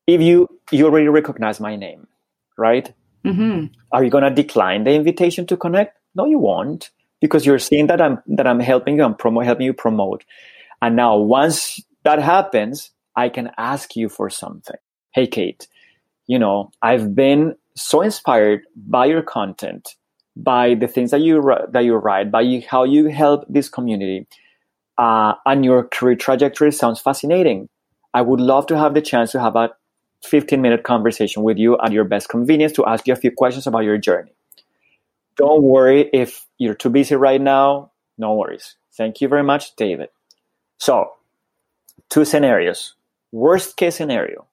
If 0.05 0.21
you 0.21 0.47
you 0.71 0.85
already 0.85 1.07
recognize 1.07 1.61
my 1.61 1.77
name, 1.77 2.07
right? 2.57 2.93
Mm-hmm. 3.25 3.73
Are 3.93 4.03
you 4.03 4.09
gonna 4.09 4.33
decline 4.35 4.83
the 4.83 4.91
invitation 4.91 5.45
to 5.47 5.57
connect? 5.57 5.97
No, 6.13 6.25
you 6.25 6.39
won't, 6.39 6.89
because 7.21 7.45
you're 7.45 7.59
seeing 7.59 7.87
that 7.87 8.01
I'm 8.01 8.21
that 8.27 8.47
I'm 8.47 8.59
helping 8.59 8.97
you, 8.97 9.03
I'm 9.03 9.15
promo 9.15 9.45
helping 9.45 9.65
you 9.65 9.73
promote. 9.73 10.25
And 10.81 10.95
now 10.95 11.17
once 11.17 11.79
that 12.03 12.21
happens, 12.21 12.91
I 13.15 13.29
can 13.29 13.51
ask 13.57 13.95
you 13.95 14.09
for 14.09 14.29
something. 14.29 14.77
Hey 15.13 15.27
Kate, 15.27 15.67
you 16.27 16.37
know, 16.37 16.71
I've 16.81 17.15
been 17.15 17.55
so 17.75 18.01
inspired 18.01 18.63
by 18.75 19.05
your 19.05 19.21
content, 19.21 19.95
by 20.43 20.75
the 20.75 20.87
things 20.87 21.11
that 21.11 21.21
you 21.21 21.41
that 21.69 21.83
you 21.83 21.95
write, 21.95 22.31
by 22.31 22.63
how 22.69 22.83
you 22.83 23.07
help 23.07 23.45
this 23.49 23.69
community 23.69 24.27
uh, 24.97 25.33
and 25.45 25.65
your 25.65 25.83
career 25.83 26.15
trajectory 26.15 26.71
sounds 26.71 26.99
fascinating. 26.99 27.69
I 28.13 28.21
would 28.21 28.39
love 28.39 28.67
to 28.67 28.77
have 28.77 28.93
the 28.93 29.01
chance 29.01 29.31
to 29.31 29.39
have 29.39 29.55
a 29.55 29.71
15 30.23 30.61
minute 30.61 30.83
conversation 30.83 31.43
with 31.43 31.57
you 31.57 31.77
at 31.79 31.91
your 31.91 32.03
best 32.03 32.29
convenience 32.29 32.71
to 32.73 32.85
ask 32.85 33.07
you 33.07 33.13
a 33.13 33.17
few 33.17 33.31
questions 33.31 33.67
about 33.67 33.83
your 33.83 33.97
journey. 33.97 34.33
Don't 35.35 35.61
worry 35.63 36.09
if 36.13 36.47
you're 36.57 36.73
too 36.73 36.89
busy 36.89 37.15
right 37.15 37.39
now. 37.39 37.91
No 38.17 38.33
worries. 38.33 38.75
Thank 38.95 39.21
you 39.21 39.27
very 39.27 39.43
much, 39.43 39.75
David. 39.75 40.09
So, 40.79 41.11
two 42.09 42.25
scenarios. 42.25 42.95
Worst 43.31 43.77
case 43.77 43.95
scenario, 43.95 44.47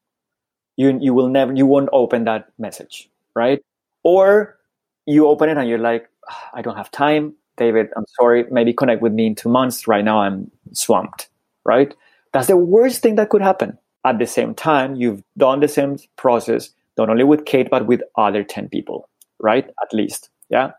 you 0.76 0.98
you 1.00 1.14
will 1.14 1.28
never 1.28 1.54
you 1.54 1.64
won't 1.64 1.88
open 1.92 2.24
that 2.24 2.48
message, 2.58 3.08
right? 3.34 3.62
Or 4.02 4.58
you 5.06 5.26
open 5.26 5.48
it 5.48 5.56
and 5.56 5.68
you're 5.68 5.78
like, 5.78 6.08
ah, 6.28 6.50
I 6.54 6.62
don't 6.62 6.76
have 6.76 6.90
time. 6.90 7.34
David, 7.56 7.88
I'm 7.96 8.04
sorry, 8.18 8.44
maybe 8.50 8.72
connect 8.72 9.00
with 9.00 9.12
me 9.12 9.26
in 9.26 9.34
two 9.34 9.48
months. 9.48 9.86
Right 9.86 10.04
now, 10.04 10.20
I'm 10.20 10.50
swamped, 10.72 11.28
right? 11.64 11.94
That's 12.32 12.48
the 12.48 12.56
worst 12.56 13.00
thing 13.02 13.14
that 13.16 13.30
could 13.30 13.42
happen. 13.42 13.78
At 14.04 14.18
the 14.18 14.26
same 14.26 14.54
time, 14.54 14.96
you've 14.96 15.22
done 15.38 15.60
the 15.60 15.68
same 15.68 15.96
process, 16.16 16.70
not 16.98 17.08
only 17.08 17.24
with 17.24 17.44
Kate, 17.46 17.70
but 17.70 17.86
with 17.86 18.02
other 18.16 18.42
10 18.42 18.68
people, 18.68 19.08
right? 19.38 19.66
At 19.82 19.94
least, 19.94 20.30
yeah? 20.50 20.72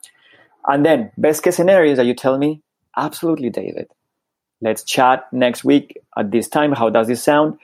And 0.68 0.86
then, 0.86 1.12
best 1.18 1.44
case 1.44 1.56
scenario 1.56 1.94
is 1.94 1.98
that 1.98 2.06
you 2.06 2.14
tell 2.14 2.38
me, 2.38 2.62
absolutely, 2.98 3.50
David. 3.50 3.88
Let's 4.62 4.84
chat 4.84 5.32
next 5.32 5.64
week 5.64 5.98
at 6.18 6.32
this 6.32 6.48
time. 6.48 6.72
How 6.74 6.90
does 6.90 7.08
this 7.08 7.24
sound? 7.24 7.58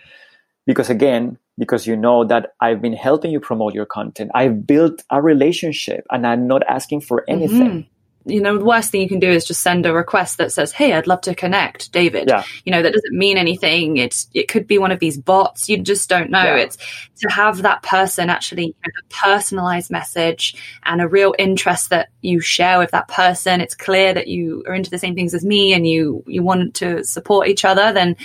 Because 0.66 0.90
again, 0.90 1.38
because 1.62 1.86
you 1.86 1.96
know 1.96 2.26
that 2.26 2.56
I've 2.60 2.82
been 2.82 2.94
helping 2.94 3.30
you 3.30 3.40
promote 3.40 3.76
your 3.76 3.86
content. 3.86 4.32
I've 4.34 4.66
built 4.66 5.04
a 5.12 5.22
relationship 5.22 6.08
and 6.10 6.26
I'm 6.26 6.48
not 6.48 6.64
asking 6.68 7.02
for 7.02 7.24
anything. 7.30 7.70
Mm-hmm 7.70 7.92
you 8.26 8.40
know, 8.40 8.58
the 8.58 8.66
worst 8.66 8.92
thing 8.92 9.02
you 9.02 9.08
can 9.08 9.20
do 9.20 9.30
is 9.30 9.46
just 9.46 9.62
send 9.62 9.86
a 9.86 9.94
request 9.94 10.38
that 10.38 10.52
says, 10.52 10.72
Hey, 10.72 10.94
I'd 10.94 11.08
love 11.08 11.22
to 11.22 11.34
connect, 11.34 11.92
David. 11.92 12.28
Yeah. 12.28 12.44
You 12.66 12.72
know, 12.72 12.84
that 12.84 12.94
doesn't 12.94 13.18
mean 13.18 13.38
anything. 13.38 13.98
It's, 13.98 14.28
it 14.34 14.48
could 14.48 14.68
be 14.68 14.78
one 14.78 14.92
of 14.92 15.00
these 15.00 15.18
bots. 15.18 15.70
You 15.70 15.80
just 15.82 16.08
don't 16.08 16.30
know. 16.30 16.44
Yeah. 16.44 16.58
It's 16.58 16.78
to 17.22 17.30
have 17.30 17.64
that 17.64 17.82
person 17.82 18.30
actually 18.30 18.66
you 18.68 18.74
know, 18.86 18.92
a 19.02 19.14
personalized 19.14 19.90
message 19.90 20.56
and 20.84 21.02
a 21.02 21.08
real 21.08 21.34
interest 21.40 21.90
that 21.90 22.10
you 22.22 22.40
share 22.42 22.78
with 22.78 22.92
that 22.92 23.08
person. 23.08 23.60
It's 23.60 23.76
clear 23.76 24.14
that 24.14 24.28
you 24.28 24.64
are 24.68 24.76
into 24.76 24.92
the 24.92 25.00
same 25.00 25.16
things 25.16 25.34
as 25.34 25.44
me 25.44 25.74
and 25.74 25.88
you, 25.88 26.24
you 26.28 26.44
want 26.44 26.76
to 26.76 27.04
support 27.04 27.48
each 27.48 27.66
other. 27.66 27.92
Then 27.92 28.18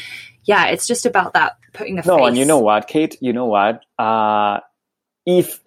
yeah, 0.44 0.66
it's 0.66 0.86
just 0.86 1.06
about 1.06 1.32
that 1.32 1.56
putting 1.76 1.96
the 1.96 2.02
no, 2.02 2.18
face. 2.18 2.28
and 2.28 2.38
you 2.38 2.44
know 2.44 2.58
what, 2.58 2.88
Kate, 2.88 3.16
you 3.20 3.32
know 3.32 3.46
what, 3.46 3.82
uh, 3.98 4.60
if, 5.24 5.60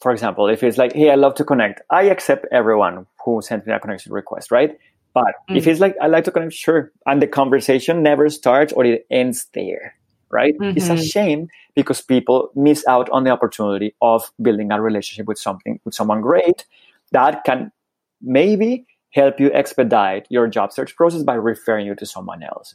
for 0.00 0.12
example, 0.12 0.48
if 0.48 0.62
it's 0.62 0.78
like, 0.78 0.92
Hey, 0.92 1.10
I 1.10 1.14
love 1.14 1.34
to 1.36 1.44
connect, 1.44 1.82
I 1.90 2.04
accept 2.04 2.46
everyone 2.52 3.06
who 3.24 3.42
sent 3.42 3.66
me 3.66 3.72
a 3.72 3.80
connection 3.80 4.12
request, 4.12 4.50
right? 4.50 4.78
But 5.14 5.34
mm. 5.48 5.56
if 5.56 5.66
it's 5.66 5.80
like 5.80 5.96
I 6.00 6.08
like 6.08 6.24
to 6.24 6.30
connect, 6.30 6.52
sure, 6.52 6.92
and 7.06 7.22
the 7.22 7.26
conversation 7.26 8.02
never 8.02 8.28
starts 8.28 8.72
or 8.72 8.84
it 8.84 9.06
ends 9.10 9.46
there, 9.54 9.94
right? 10.30 10.54
Mm-hmm. 10.58 10.76
It's 10.76 10.88
a 10.88 10.92
mm-hmm. 10.92 11.04
shame 11.04 11.48
because 11.74 12.02
people 12.02 12.50
miss 12.54 12.86
out 12.86 13.08
on 13.10 13.24
the 13.24 13.30
opportunity 13.30 13.94
of 14.02 14.30
building 14.42 14.70
a 14.72 14.80
relationship 14.80 15.26
with 15.26 15.38
something 15.38 15.80
with 15.84 15.94
someone 15.94 16.20
great 16.20 16.66
that 17.12 17.44
can 17.44 17.72
maybe 18.20 18.86
help 19.12 19.40
you 19.40 19.50
expedite 19.52 20.26
your 20.28 20.46
job 20.48 20.72
search 20.72 20.94
process 20.96 21.22
by 21.22 21.34
referring 21.34 21.86
you 21.86 21.94
to 21.94 22.04
someone 22.04 22.42
else. 22.42 22.74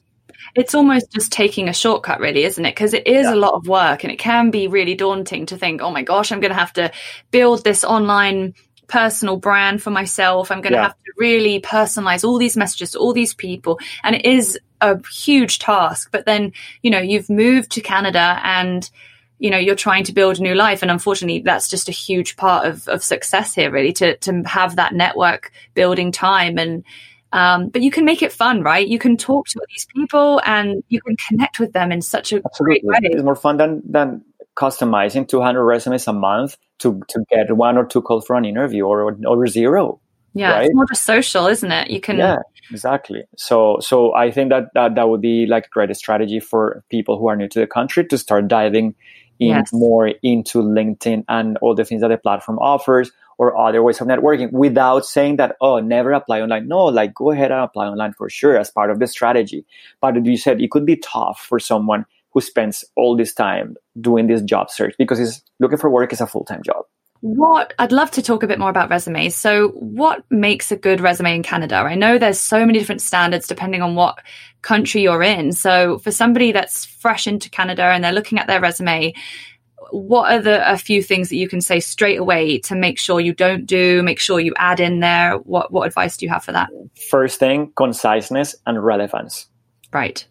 It's 0.55 0.75
almost 0.75 1.11
just 1.11 1.32
taking 1.32 1.69
a 1.69 1.73
shortcut, 1.73 2.19
really, 2.19 2.43
isn't 2.43 2.65
it? 2.65 2.75
Because 2.75 2.93
it 2.93 3.07
is 3.07 3.25
yeah. 3.25 3.34
a 3.34 3.36
lot 3.36 3.53
of 3.53 3.67
work 3.67 4.03
and 4.03 4.11
it 4.11 4.19
can 4.19 4.51
be 4.51 4.67
really 4.67 4.95
daunting 4.95 5.45
to 5.47 5.57
think, 5.57 5.82
oh 5.82 5.91
my 5.91 6.03
gosh, 6.03 6.32
I'm 6.32 6.39
going 6.39 6.51
to 6.51 6.57
have 6.57 6.73
to 6.73 6.91
build 7.32 7.63
this 7.63 7.84
online 7.84 8.53
personal 8.88 9.38
brand 9.38 9.82
for 9.82 9.89
myself. 9.89 10.51
I'm 10.51 10.61
going 10.61 10.73
to 10.73 10.79
yeah. 10.79 10.84
have 10.84 10.93
to 10.95 11.11
really 11.17 11.61
personalize 11.61 12.23
all 12.23 12.38
these 12.38 12.57
messages 12.57 12.91
to 12.91 12.99
all 12.99 13.13
these 13.13 13.34
people. 13.34 13.79
And 14.03 14.15
it 14.15 14.25
is 14.25 14.59
a 14.82 14.99
huge 15.07 15.59
task. 15.59 16.09
But 16.11 16.25
then, 16.25 16.51
you 16.82 16.91
know, 16.91 16.99
you've 16.99 17.29
moved 17.29 17.71
to 17.71 17.82
Canada 17.82 18.39
and, 18.43 18.89
you 19.39 19.49
know, 19.49 19.57
you're 19.57 19.75
trying 19.75 20.03
to 20.05 20.13
build 20.13 20.39
a 20.39 20.41
new 20.41 20.55
life. 20.55 20.82
And 20.82 20.91
unfortunately, 20.91 21.39
that's 21.39 21.69
just 21.69 21.89
a 21.89 21.93
huge 21.93 22.36
part 22.36 22.67
of, 22.67 22.88
of 22.88 23.03
success 23.03 23.55
here, 23.55 23.71
really, 23.71 23.93
to, 23.93 24.17
to 24.17 24.41
have 24.43 24.75
that 24.75 24.93
network 24.93 25.51
building 25.73 26.11
time. 26.11 26.57
And, 26.57 26.84
um, 27.34 27.69
but 27.69 27.82
you 27.82 27.91
can 27.91 28.05
make 28.05 28.21
it 28.21 28.32
fun, 28.32 28.61
right? 28.61 28.88
You 28.88 28.99
can 28.99 29.17
talk 29.17 29.47
to 29.47 29.61
these 29.69 29.86
people 29.86 30.41
and 30.45 30.84
you 30.89 31.01
can 31.01 31.15
connect 31.27 31.59
with 31.59 31.73
them 31.73 31.91
in 31.91 32.01
such 32.01 32.34
a 32.34 32.41
Absolutely. 32.43 32.82
great 32.82 33.03
way. 33.03 33.09
It's 33.11 33.23
more 33.23 33.36
fun 33.36 33.57
than, 33.57 33.82
than 33.86 34.23
customizing 34.55 35.27
200 35.27 35.63
resumes 35.63 36.07
a 36.07 36.13
month 36.13 36.57
to, 36.79 37.01
to 37.07 37.23
get 37.29 37.55
one 37.55 37.77
or 37.77 37.86
two 37.86 38.01
calls 38.01 38.25
for 38.25 38.36
an 38.36 38.45
interview 38.45 38.86
or, 38.86 39.17
or 39.25 39.47
zero. 39.47 39.99
Yeah, 40.34 40.51
right? 40.51 40.65
it's 40.65 40.75
more 40.75 40.86
just 40.88 41.03
social, 41.03 41.47
isn't 41.47 41.71
it? 41.71 41.89
You 41.89 41.99
can. 41.99 42.17
Yeah, 42.17 42.38
exactly. 42.69 43.23
So, 43.38 43.79
so 43.82 44.15
I 44.15 44.32
think 44.32 44.49
that, 44.49 44.73
that 44.73 44.95
that 44.95 45.09
would 45.09 45.21
be 45.21 45.45
like 45.45 45.65
a 45.65 45.69
great 45.69 45.95
strategy 45.95 46.39
for 46.39 46.84
people 46.89 47.17
who 47.19 47.27
are 47.27 47.36
new 47.36 47.49
to 47.49 47.59
the 47.59 47.67
country 47.67 48.05
to 48.05 48.17
start 48.17 48.47
diving 48.47 48.95
in 49.39 49.49
yes. 49.49 49.73
more 49.73 50.07
into 50.21 50.59
LinkedIn 50.59 51.25
and 51.27 51.57
all 51.57 51.75
the 51.75 51.84
things 51.84 52.01
that 52.01 52.09
the 52.09 52.17
platform 52.17 52.59
offers 52.59 53.11
or 53.38 53.57
other 53.57 53.82
ways 53.82 54.01
of 54.01 54.07
networking 54.07 54.51
without 54.51 55.05
saying 55.05 55.38
that, 55.38 55.55
oh, 55.61 55.79
never 55.79 56.11
apply 56.11 56.41
online. 56.41 56.67
No, 56.67 56.86
like 56.86 57.13
go 57.13 57.32
ahead 57.32 57.51
and 57.51 57.61
apply 57.61 57.88
online 57.88 58.13
for 58.13 58.29
sure 58.29 58.57
as 58.57 58.71
part 58.71 58.91
of 58.91 58.99
the 58.99 59.07
strategy. 59.07 59.65
But 59.99 60.25
you 60.25 60.38
said 60.38 60.61
it 60.61 60.71
could 60.71 60.86
be 60.86 60.97
tough 60.97 61.39
for 61.47 61.59
someone 61.59 62.05
who 62.34 62.41
spends 62.41 62.86
all 62.95 63.17
this 63.17 63.34
time 63.34 63.75
doing 63.99 64.27
this 64.27 64.41
job 64.41 64.69
search 64.69 64.95
because 64.97 65.19
he's 65.19 65.43
looking 65.59 65.77
for 65.77 65.89
work 65.89 66.13
is 66.13 66.21
a 66.21 66.27
full-time 66.27 66.63
job 66.63 66.86
what 67.21 67.73
I'd 67.77 67.91
love 67.91 68.09
to 68.11 68.21
talk 68.23 68.41
a 68.41 68.47
bit 68.47 68.57
more 68.57 68.69
about 68.69 68.89
resumes. 68.89 69.36
So, 69.36 69.69
what 69.69 70.23
makes 70.32 70.71
a 70.71 70.75
good 70.75 70.99
resume 70.99 71.36
in 71.36 71.43
Canada? 71.43 71.75
I 71.75 71.95
know 71.95 72.17
there's 72.17 72.39
so 72.39 72.65
many 72.65 72.79
different 72.79 73.01
standards 73.01 73.47
depending 73.47 73.84
on 73.84 73.93
what 73.93 74.19
country 74.63 75.03
you're 75.03 75.21
in. 75.21 75.51
So, 75.51 75.99
for 75.99 76.11
somebody 76.11 76.51
that's 76.51 76.86
fresh 76.86 77.27
into 77.27 77.49
Canada 77.49 77.84
and 77.84 78.03
they're 78.03 78.11
looking 78.11 78.39
at 78.39 78.47
their 78.47 78.59
resume, 78.59 79.13
what 79.91 80.31
are 80.31 80.41
the 80.41 80.71
a 80.71 80.77
few 80.77 81.03
things 81.03 81.29
that 81.29 81.35
you 81.35 81.47
can 81.47 81.61
say 81.61 81.79
straight 81.79 82.17
away 82.17 82.59
to 82.59 82.75
make 82.75 82.97
sure 82.97 83.19
you 83.19 83.33
don't 83.33 83.65
do, 83.65 84.01
make 84.03 84.19
sure 84.19 84.39
you 84.39 84.53
add 84.57 84.79
in 84.79 84.99
there? 84.99 85.37
What 85.37 85.71
what 85.71 85.87
advice 85.87 86.17
do 86.17 86.25
you 86.25 86.31
have 86.31 86.43
for 86.43 86.51
that? 86.51 86.69
First 87.09 87.39
thing, 87.39 87.71
conciseness 87.75 88.55
and 88.65 88.83
relevance. 88.83 89.47
Right 89.91 90.25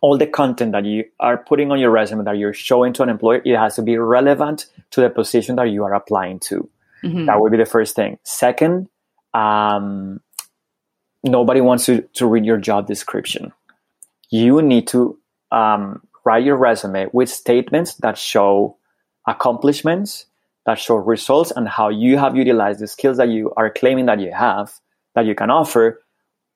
all 0.00 0.16
the 0.16 0.26
content 0.26 0.72
that 0.72 0.84
you 0.84 1.04
are 1.20 1.36
putting 1.36 1.70
on 1.70 1.78
your 1.80 1.90
resume 1.90 2.24
that 2.24 2.38
you're 2.38 2.54
showing 2.54 2.92
to 2.94 3.02
an 3.02 3.08
employer, 3.08 3.42
it 3.44 3.56
has 3.56 3.76
to 3.76 3.82
be 3.82 3.96
relevant 3.96 4.66
to 4.90 5.00
the 5.00 5.10
position 5.10 5.56
that 5.56 5.64
you 5.64 5.84
are 5.84 5.94
applying 5.94 6.38
to. 6.40 6.68
Mm-hmm. 7.02 7.26
That 7.26 7.40
would 7.40 7.52
be 7.52 7.58
the 7.58 7.66
first 7.66 7.96
thing. 7.96 8.18
Second, 8.24 8.88
um, 9.34 10.20
nobody 11.22 11.60
wants 11.60 11.86
to, 11.86 12.02
to 12.14 12.26
read 12.26 12.44
your 12.44 12.58
job 12.58 12.86
description. 12.86 13.52
You 14.30 14.62
need 14.62 14.88
to 14.88 15.18
um, 15.50 16.02
write 16.24 16.44
your 16.44 16.56
resume 16.56 17.08
with 17.12 17.28
statements 17.28 17.94
that 17.96 18.18
show 18.18 18.76
accomplishments, 19.28 20.26
that 20.66 20.78
show 20.78 20.96
results 20.96 21.52
and 21.54 21.68
how 21.68 21.88
you 21.88 22.18
have 22.18 22.36
utilized 22.36 22.80
the 22.80 22.86
skills 22.86 23.16
that 23.16 23.28
you 23.28 23.52
are 23.56 23.70
claiming 23.70 24.06
that 24.06 24.20
you 24.20 24.32
have 24.32 24.72
that 25.14 25.24
you 25.24 25.34
can 25.34 25.50
offer 25.50 26.02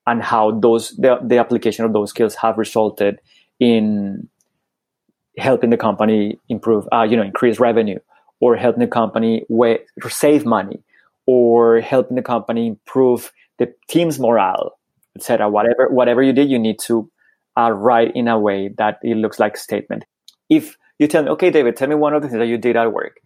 and 0.05 0.21
how 0.21 0.51
those 0.59 0.91
the, 0.97 1.17
the 1.23 1.37
application 1.37 1.85
of 1.85 1.93
those 1.93 2.09
skills 2.09 2.35
have 2.35 2.57
resulted 2.57 3.19
in 3.59 4.27
helping 5.37 5.71
the 5.71 5.77
company 5.77 6.37
improve 6.49 6.87
uh, 6.91 7.03
you 7.03 7.17
know 7.17 7.23
increase 7.23 7.59
revenue 7.59 7.97
or 8.39 8.55
helping 8.55 8.81
the 8.81 8.87
company 8.87 9.43
way, 9.49 9.79
save 10.09 10.45
money 10.45 10.83
or 11.25 11.79
helping 11.79 12.15
the 12.15 12.21
company 12.21 12.67
improve 12.67 13.31
the 13.57 13.73
team's 13.87 14.19
morale 14.19 14.77
etc 15.15 15.49
whatever 15.49 15.87
whatever 15.89 16.21
you 16.21 16.33
did 16.33 16.49
you 16.49 16.59
need 16.59 16.77
to 16.77 17.09
uh, 17.57 17.71
write 17.71 18.11
in 18.15 18.27
a 18.27 18.39
way 18.39 18.69
that 18.77 18.99
it 19.03 19.17
looks 19.17 19.39
like 19.39 19.55
a 19.55 19.59
statement. 19.59 20.05
If 20.49 20.77
you 20.99 21.07
tell 21.07 21.23
me 21.23 21.29
okay 21.29 21.49
david 21.49 21.75
tell 21.75 21.87
me 21.87 21.95
one 21.95 22.13
of 22.13 22.21
the 22.21 22.27
things 22.27 22.39
that 22.39 22.47
you 22.47 22.57
did 22.57 22.75
at 22.75 22.91
work 22.93 23.19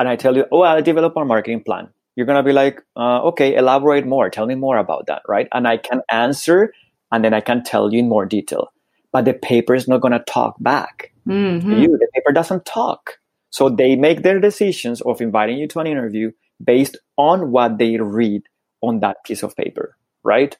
and 0.00 0.08
I 0.08 0.16
tell 0.16 0.34
you, 0.34 0.46
oh, 0.50 0.62
I 0.62 0.80
developed 0.80 1.18
a 1.18 1.24
marketing 1.26 1.62
plan. 1.62 1.90
You're 2.16 2.24
going 2.24 2.38
to 2.38 2.42
be 2.42 2.54
like, 2.54 2.80
uh, 2.96 3.20
okay, 3.28 3.54
elaborate 3.54 4.06
more. 4.06 4.30
Tell 4.30 4.46
me 4.46 4.54
more 4.54 4.78
about 4.78 5.06
that, 5.08 5.20
right? 5.28 5.46
And 5.52 5.68
I 5.68 5.76
can 5.76 6.00
answer 6.10 6.72
and 7.12 7.22
then 7.22 7.34
I 7.34 7.42
can 7.42 7.62
tell 7.62 7.92
you 7.92 7.98
in 7.98 8.08
more 8.08 8.24
detail. 8.24 8.72
But 9.12 9.26
the 9.26 9.34
paper 9.34 9.74
is 9.74 9.86
not 9.86 10.00
going 10.00 10.12
to 10.12 10.24
talk 10.26 10.56
back 10.58 11.12
mm-hmm. 11.28 11.70
you. 11.70 11.98
The 11.98 12.08
paper 12.14 12.32
doesn't 12.32 12.64
talk. 12.64 13.18
So 13.50 13.68
they 13.68 13.94
make 13.94 14.22
their 14.22 14.40
decisions 14.40 15.02
of 15.02 15.20
inviting 15.20 15.58
you 15.58 15.68
to 15.68 15.80
an 15.80 15.86
interview 15.86 16.32
based 16.64 16.96
on 17.18 17.50
what 17.50 17.76
they 17.76 17.98
read 17.98 18.44
on 18.80 19.00
that 19.00 19.18
piece 19.26 19.42
of 19.42 19.54
paper, 19.54 19.98
right? 20.24 20.56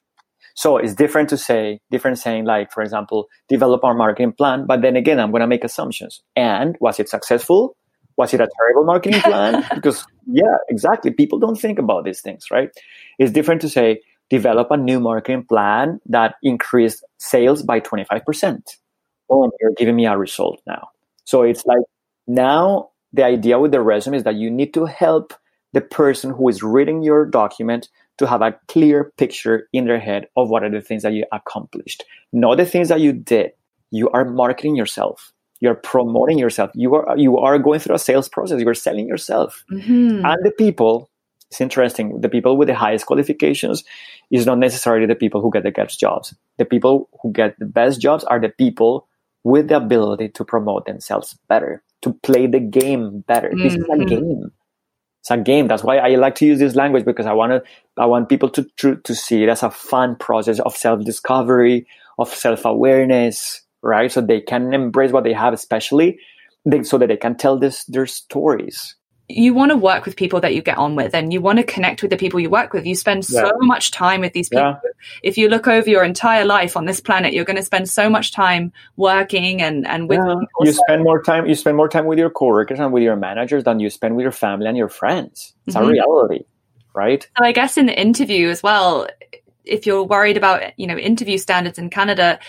So 0.55 0.77
it's 0.77 0.93
different 0.93 1.29
to 1.29 1.37
say, 1.37 1.79
different 1.89 2.19
saying 2.19 2.45
like, 2.45 2.71
for 2.71 2.81
example, 2.83 3.27
develop 3.49 3.83
our 3.83 3.93
marketing 3.93 4.33
plan. 4.33 4.65
But 4.67 4.81
then 4.81 4.95
again, 4.95 5.19
I'm 5.19 5.31
going 5.31 5.41
to 5.41 5.47
make 5.47 5.63
assumptions. 5.63 6.21
And 6.35 6.77
was 6.79 6.99
it 6.99 7.09
successful? 7.09 7.75
was 8.17 8.33
it 8.33 8.41
a 8.41 8.49
terrible 8.57 8.85
marketing 8.85 9.21
plan? 9.31 9.65
because 9.73 10.05
yeah, 10.27 10.57
exactly. 10.69 11.11
People 11.11 11.39
don't 11.39 11.59
think 11.59 11.79
about 11.79 12.05
these 12.05 12.21
things, 12.21 12.45
right? 12.51 12.69
It's 13.19 13.31
different 13.31 13.61
to 13.61 13.69
say 13.69 14.01
develop 14.29 14.71
a 14.71 14.77
new 14.77 14.99
marketing 14.99 15.45
plan 15.45 15.99
that 16.05 16.35
increased 16.41 17.03
sales 17.17 17.63
by 17.63 17.79
25%. 17.79 18.77
Boom, 19.27 19.51
you're 19.59 19.73
giving 19.77 19.95
me 19.95 20.05
a 20.05 20.17
result 20.17 20.61
now. 20.65 20.89
So 21.25 21.41
it's 21.41 21.65
like 21.65 21.81
now 22.27 22.89
the 23.11 23.25
idea 23.25 23.59
with 23.59 23.71
the 23.71 23.81
resume 23.81 24.17
is 24.17 24.23
that 24.23 24.35
you 24.35 24.49
need 24.49 24.73
to 24.75 24.85
help 24.85 25.33
the 25.73 25.81
person 25.81 26.31
who 26.31 26.47
is 26.49 26.61
reading 26.61 27.01
your 27.01 27.25
document 27.25 27.89
to 28.21 28.27
have 28.27 28.41
a 28.41 28.57
clear 28.67 29.11
picture 29.17 29.67
in 29.73 29.85
their 29.85 29.99
head 29.99 30.27
of 30.37 30.49
what 30.49 30.63
are 30.63 30.69
the 30.69 30.81
things 30.81 31.03
that 31.03 31.13
you 31.13 31.25
accomplished, 31.31 32.03
not 32.31 32.57
the 32.57 32.65
things 32.65 32.89
that 32.89 33.01
you 33.01 33.11
did. 33.13 33.51
You 33.91 34.09
are 34.11 34.23
marketing 34.23 34.77
yourself 34.77 35.33
you're 35.61 35.75
promoting 35.75 36.37
yourself 36.37 36.71
you 36.73 36.93
are 36.95 37.17
you 37.17 37.37
are 37.37 37.57
going 37.57 37.79
through 37.79 37.95
a 37.95 37.99
sales 37.99 38.27
process 38.27 38.59
you're 38.59 38.73
selling 38.73 39.07
yourself 39.07 39.63
mm-hmm. 39.71 40.25
and 40.25 40.37
the 40.43 40.51
people 40.57 41.09
it's 41.49 41.61
interesting 41.61 42.19
the 42.19 42.29
people 42.29 42.57
with 42.57 42.67
the 42.67 42.75
highest 42.75 43.05
qualifications 43.05 43.83
is 44.31 44.45
not 44.45 44.57
necessarily 44.57 45.05
the 45.05 45.15
people 45.15 45.39
who 45.39 45.51
get 45.51 45.63
the 45.63 45.71
best 45.71 45.99
jobs 45.99 46.35
the 46.57 46.65
people 46.65 47.09
who 47.21 47.31
get 47.31 47.57
the 47.59 47.65
best 47.65 48.01
jobs 48.01 48.23
are 48.25 48.39
the 48.39 48.49
people 48.49 49.07
with 49.43 49.69
the 49.69 49.77
ability 49.77 50.27
to 50.29 50.43
promote 50.43 50.85
themselves 50.85 51.37
better 51.47 51.83
to 52.01 52.13
play 52.23 52.47
the 52.47 52.59
game 52.59 53.23
better 53.27 53.49
mm-hmm. 53.49 53.63
this 53.63 53.75
is 53.75 53.83
a 53.83 53.87
mm-hmm. 53.87 54.05
game 54.05 54.51
it's 55.21 55.31
a 55.31 55.37
game 55.37 55.67
that's 55.67 55.83
why 55.83 55.97
i 55.97 56.15
like 56.15 56.35
to 56.35 56.45
use 56.45 56.59
this 56.59 56.75
language 56.75 57.05
because 57.05 57.25
i 57.25 57.33
want 57.33 57.51
to 57.51 57.63
i 57.97 58.05
want 58.05 58.29
people 58.29 58.49
to, 58.49 58.63
to 58.77 58.97
to 58.97 59.15
see 59.15 59.43
it 59.43 59.49
as 59.49 59.63
a 59.63 59.71
fun 59.71 60.15
process 60.17 60.59
of 60.59 60.75
self-discovery 60.75 61.87
of 62.19 62.29
self-awareness 62.29 63.61
right? 63.81 64.11
So 64.11 64.21
they 64.21 64.41
can 64.41 64.73
embrace 64.73 65.11
what 65.11 65.23
they 65.23 65.33
have, 65.33 65.53
especially 65.53 66.19
they, 66.65 66.83
so 66.83 66.97
that 66.97 67.07
they 67.07 67.17
can 67.17 67.35
tell 67.35 67.57
this 67.57 67.83
their 67.85 68.05
stories. 68.05 68.95
You 69.31 69.53
want 69.53 69.71
to 69.71 69.77
work 69.77 70.05
with 70.05 70.15
people 70.15 70.39
that 70.41 70.53
you 70.53 70.61
get 70.61 70.77
on 70.77 70.95
with, 70.95 71.13
and 71.13 71.31
you 71.31 71.41
want 71.41 71.57
to 71.57 71.63
connect 71.63 72.01
with 72.01 72.11
the 72.11 72.17
people 72.17 72.39
you 72.39 72.49
work 72.49 72.73
with. 72.73 72.85
You 72.85 72.95
spend 72.95 73.27
yeah. 73.29 73.41
so 73.41 73.51
much 73.61 73.91
time 73.91 74.21
with 74.21 74.33
these 74.33 74.49
people. 74.49 74.79
Yeah. 74.83 74.91
If 75.23 75.37
you 75.37 75.49
look 75.49 75.67
over 75.67 75.89
your 75.89 76.03
entire 76.03 76.45
life 76.45 76.75
on 76.77 76.85
this 76.85 76.99
planet, 76.99 77.33
you're 77.33 77.45
going 77.45 77.57
to 77.57 77.63
spend 77.63 77.89
so 77.89 78.09
much 78.09 78.31
time 78.31 78.71
working 78.97 79.61
and 79.61 79.87
and 79.87 80.09
with 80.09 80.19
yeah. 80.19 80.35
people. 80.39 80.65
You 80.65 80.73
spend 80.73 81.03
more 81.03 81.21
time. 81.21 81.47
You 81.47 81.55
spend 81.55 81.77
more 81.77 81.89
time 81.89 82.05
with 82.05 82.19
your 82.19 82.29
coworkers 82.29 82.79
and 82.79 82.91
with 82.93 83.03
your 83.03 83.15
managers 83.15 83.63
than 83.63 83.79
you 83.79 83.89
spend 83.89 84.15
with 84.15 84.23
your 84.23 84.31
family 84.31 84.67
and 84.67 84.77
your 84.77 84.89
friends. 84.89 85.53
It's 85.67 85.75
mm-hmm. 85.75 85.85
a 85.85 85.91
reality, 85.91 86.45
right? 86.93 87.27
So 87.37 87.45
I 87.45 87.51
guess 87.51 87.77
in 87.77 87.85
the 87.85 87.99
interview 87.99 88.49
as 88.49 88.61
well, 88.61 89.07
if 89.65 89.85
you're 89.85 90.03
worried 90.03 90.37
about 90.37 90.77
you 90.77 90.87
know 90.87 90.97
interview 90.97 91.37
standards 91.37 91.79
in 91.79 91.89
Canada, 91.89 92.39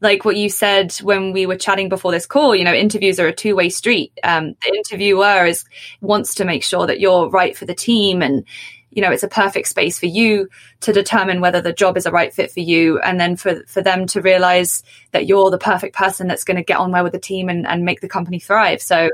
like 0.00 0.24
what 0.24 0.36
you 0.36 0.48
said 0.48 0.92
when 1.02 1.32
we 1.32 1.46
were 1.46 1.56
chatting 1.56 1.88
before 1.88 2.12
this 2.12 2.26
call, 2.26 2.54
you 2.54 2.64
know, 2.64 2.72
interviews 2.72 3.20
are 3.20 3.26
a 3.26 3.34
two 3.34 3.54
way 3.54 3.68
street. 3.68 4.18
Um, 4.22 4.54
the 4.62 4.74
interviewer 4.74 5.44
is 5.46 5.64
wants 6.00 6.34
to 6.36 6.44
make 6.44 6.64
sure 6.64 6.86
that 6.86 7.00
you're 7.00 7.28
right 7.28 7.56
for 7.56 7.66
the 7.66 7.74
team 7.74 8.22
and, 8.22 8.44
you 8.90 9.02
know, 9.02 9.10
it's 9.10 9.22
a 9.22 9.28
perfect 9.28 9.68
space 9.68 9.98
for 9.98 10.06
you 10.06 10.48
to 10.80 10.92
determine 10.92 11.40
whether 11.40 11.60
the 11.60 11.72
job 11.72 11.96
is 11.96 12.06
a 12.06 12.10
right 12.10 12.32
fit 12.32 12.50
for 12.50 12.60
you. 12.60 12.98
And 13.00 13.20
then 13.20 13.36
for, 13.36 13.62
for 13.66 13.82
them 13.82 14.06
to 14.08 14.22
realize 14.22 14.82
that 15.12 15.26
you're 15.26 15.50
the 15.50 15.58
perfect 15.58 15.94
person 15.94 16.26
that's 16.26 16.44
going 16.44 16.56
to 16.56 16.64
get 16.64 16.78
on 16.78 16.90
well 16.90 17.04
with 17.04 17.12
the 17.12 17.18
team 17.18 17.48
and, 17.48 17.66
and 17.66 17.84
make 17.84 18.00
the 18.00 18.08
company 18.08 18.40
thrive. 18.40 18.80
So 18.80 19.10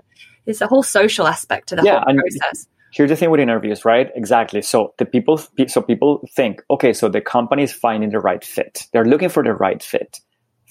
it's 0.46 0.60
a 0.60 0.68
whole 0.68 0.84
social 0.84 1.26
aspect 1.26 1.68
to 1.68 1.76
the 1.76 1.82
yeah, 1.82 2.02
whole 2.04 2.14
process 2.14 2.68
here's 2.92 3.10
the 3.10 3.16
thing 3.16 3.30
with 3.30 3.40
interviews, 3.40 3.84
right? 3.84 4.10
Exactly. 4.14 4.62
So 4.62 4.94
the 4.96 5.04
people, 5.04 5.38
so 5.66 5.82
people 5.82 6.26
think, 6.32 6.62
okay, 6.70 6.94
so 6.94 7.10
the 7.10 7.20
company 7.20 7.62
is 7.62 7.70
finding 7.70 8.08
the 8.08 8.20
right 8.20 8.42
fit. 8.42 8.86
They're 8.90 9.04
looking 9.04 9.28
for 9.28 9.42
the 9.42 9.52
right 9.52 9.82
fit 9.82 10.18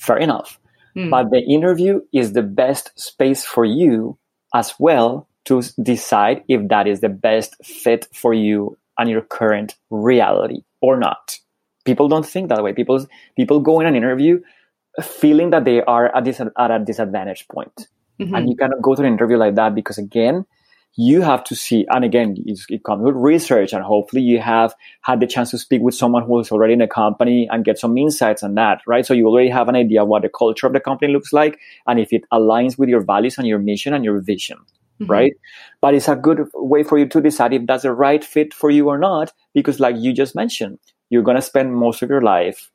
fair 0.05 0.17
enough. 0.17 0.59
Mm. 0.95 1.09
But 1.09 1.31
the 1.31 1.41
interview 1.41 2.01
is 2.13 2.33
the 2.33 2.43
best 2.43 2.97
space 2.99 3.43
for 3.43 3.65
you 3.65 4.17
as 4.53 4.73
well 4.79 5.27
to 5.45 5.61
decide 5.81 6.43
if 6.47 6.67
that 6.69 6.87
is 6.87 7.01
the 7.01 7.09
best 7.09 7.55
fit 7.63 8.07
for 8.13 8.33
you 8.33 8.77
and 8.97 9.09
your 9.09 9.21
current 9.21 9.75
reality 9.89 10.63
or 10.81 10.97
not. 10.97 11.37
People 11.83 12.07
don't 12.07 12.25
think 12.25 12.49
that 12.49 12.63
way. 12.63 12.73
People 12.73 13.05
people 13.35 13.59
go 13.59 13.79
in 13.79 13.87
an 13.87 13.95
interview 13.95 14.41
feeling 15.03 15.49
that 15.49 15.65
they 15.65 15.81
are 15.83 16.15
at, 16.15 16.23
dis- 16.23 16.39
at 16.39 16.71
a 16.71 16.79
disadvantage 16.79 17.47
point. 17.47 17.87
Mm-hmm. 18.19 18.33
And 18.33 18.49
you 18.49 18.55
cannot 18.55 18.81
go 18.81 18.95
to 18.95 19.01
an 19.01 19.07
interview 19.07 19.37
like 19.37 19.55
that 19.55 19.75
because 19.75 19.97
again, 19.97 20.45
you 20.97 21.21
have 21.21 21.43
to 21.45 21.55
see, 21.55 21.85
and 21.89 22.05
again, 22.05 22.35
it 22.45 22.83
comes 22.85 23.03
with 23.03 23.15
research, 23.15 23.73
and 23.73 23.83
hopefully 23.83 24.21
you 24.21 24.39
have 24.39 24.73
had 25.01 25.19
the 25.19 25.27
chance 25.27 25.51
to 25.51 25.57
speak 25.57 25.81
with 25.81 25.93
someone 25.93 26.23
who 26.23 26.39
is 26.39 26.51
already 26.51 26.73
in 26.73 26.81
a 26.81 26.87
company 26.87 27.49
and 27.51 27.65
get 27.65 27.77
some 27.77 27.97
insights 27.97 28.43
on 28.43 28.55
that, 28.55 28.81
right? 28.87 29.05
So 29.05 29.13
you 29.13 29.27
already 29.27 29.49
have 29.49 29.67
an 29.67 29.75
idea 29.75 30.03
of 30.03 30.07
what 30.07 30.21
the 30.21 30.29
culture 30.29 30.67
of 30.67 30.73
the 30.73 30.79
company 30.79 31.11
looks 31.11 31.33
like, 31.33 31.59
and 31.85 31.99
if 31.99 32.13
it 32.13 32.23
aligns 32.31 32.77
with 32.77 32.87
your 32.87 33.03
values 33.03 33.37
and 33.37 33.45
your 33.45 33.59
mission 33.59 33.93
and 33.93 34.05
your 34.05 34.21
vision, 34.21 34.57
mm-hmm. 35.01 35.11
right? 35.11 35.33
But 35.81 35.95
it's 35.95 36.07
a 36.07 36.15
good 36.15 36.47
way 36.53 36.83
for 36.83 36.97
you 36.97 37.07
to 37.07 37.21
decide 37.21 37.51
if 37.51 37.65
that's 37.67 37.83
the 37.83 37.91
right 37.91 38.23
fit 38.23 38.53
for 38.53 38.69
you 38.69 38.87
or 38.87 38.97
not, 38.97 39.33
because 39.53 39.81
like 39.81 39.97
you 39.97 40.13
just 40.13 40.33
mentioned, 40.33 40.79
you're 41.09 41.23
going 41.23 41.35
to 41.35 41.41
spend 41.41 41.75
most 41.75 42.01
of 42.03 42.09
your 42.09 42.21
life 42.21 42.71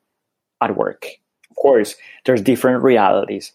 at 0.61 0.77
work. 0.77 1.07
Of 1.51 1.57
course, 1.57 1.97
there's 2.27 2.43
different 2.43 2.83
realities. 2.83 3.53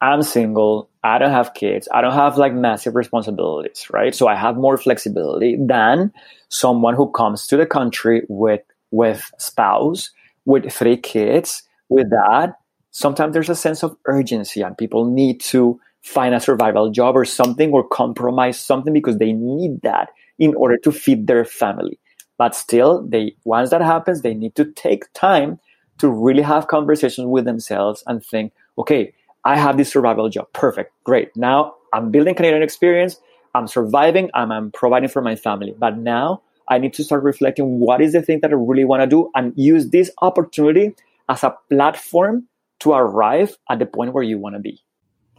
I'm 0.00 0.22
single. 0.22 0.88
I 1.02 1.18
don't 1.18 1.30
have 1.30 1.54
kids. 1.54 1.88
I 1.92 2.00
don't 2.00 2.14
have 2.14 2.38
like 2.38 2.54
massive 2.54 2.94
responsibilities, 2.94 3.86
right? 3.92 4.14
So 4.14 4.28
I 4.28 4.34
have 4.34 4.56
more 4.56 4.78
flexibility 4.78 5.56
than 5.60 6.12
someone 6.48 6.94
who 6.94 7.10
comes 7.10 7.46
to 7.48 7.56
the 7.56 7.66
country 7.66 8.22
with 8.28 8.62
with 8.90 9.30
spouse, 9.38 10.10
with 10.46 10.72
three 10.72 10.96
kids, 10.96 11.62
with 11.88 12.10
that. 12.10 12.54
Sometimes 12.90 13.34
there's 13.34 13.50
a 13.50 13.54
sense 13.54 13.82
of 13.84 13.96
urgency 14.06 14.62
and 14.62 14.76
people 14.76 15.04
need 15.04 15.40
to 15.40 15.78
find 16.02 16.34
a 16.34 16.40
survival 16.40 16.90
job 16.90 17.14
or 17.14 17.24
something 17.24 17.70
or 17.72 17.86
compromise 17.86 18.58
something 18.58 18.92
because 18.92 19.18
they 19.18 19.32
need 19.32 19.82
that 19.82 20.08
in 20.38 20.54
order 20.54 20.76
to 20.78 20.90
feed 20.90 21.26
their 21.26 21.44
family. 21.44 22.00
But 22.38 22.54
still, 22.56 23.06
they 23.06 23.36
once 23.44 23.68
that 23.70 23.82
happens, 23.82 24.22
they 24.22 24.34
need 24.34 24.54
to 24.56 24.64
take 24.72 25.12
time 25.12 25.60
to 25.98 26.08
really 26.08 26.42
have 26.42 26.68
conversations 26.68 27.26
with 27.26 27.44
themselves 27.44 28.02
and 28.06 28.24
think, 28.24 28.52
okay, 28.78 29.12
I 29.44 29.56
have 29.56 29.76
this 29.76 29.90
survival 29.90 30.28
job. 30.28 30.48
Perfect. 30.52 30.92
Great. 31.04 31.34
Now 31.36 31.74
I'm 31.92 32.10
building 32.10 32.34
Canadian 32.34 32.62
experience. 32.62 33.20
I'm 33.54 33.66
surviving. 33.66 34.30
I'm, 34.34 34.52
I'm 34.52 34.70
providing 34.70 35.08
for 35.08 35.22
my 35.22 35.36
family. 35.36 35.74
But 35.76 35.98
now 35.98 36.42
I 36.68 36.78
need 36.78 36.94
to 36.94 37.04
start 37.04 37.22
reflecting 37.22 37.80
what 37.80 38.00
is 38.00 38.12
the 38.12 38.22
thing 38.22 38.40
that 38.40 38.50
I 38.50 38.54
really 38.54 38.84
want 38.84 39.02
to 39.02 39.06
do 39.06 39.30
and 39.34 39.52
use 39.56 39.90
this 39.90 40.10
opportunity 40.22 40.94
as 41.28 41.42
a 41.42 41.56
platform 41.68 42.46
to 42.80 42.92
arrive 42.92 43.56
at 43.68 43.78
the 43.78 43.86
point 43.86 44.12
where 44.12 44.22
you 44.22 44.38
want 44.38 44.54
to 44.54 44.60
be. 44.60 44.82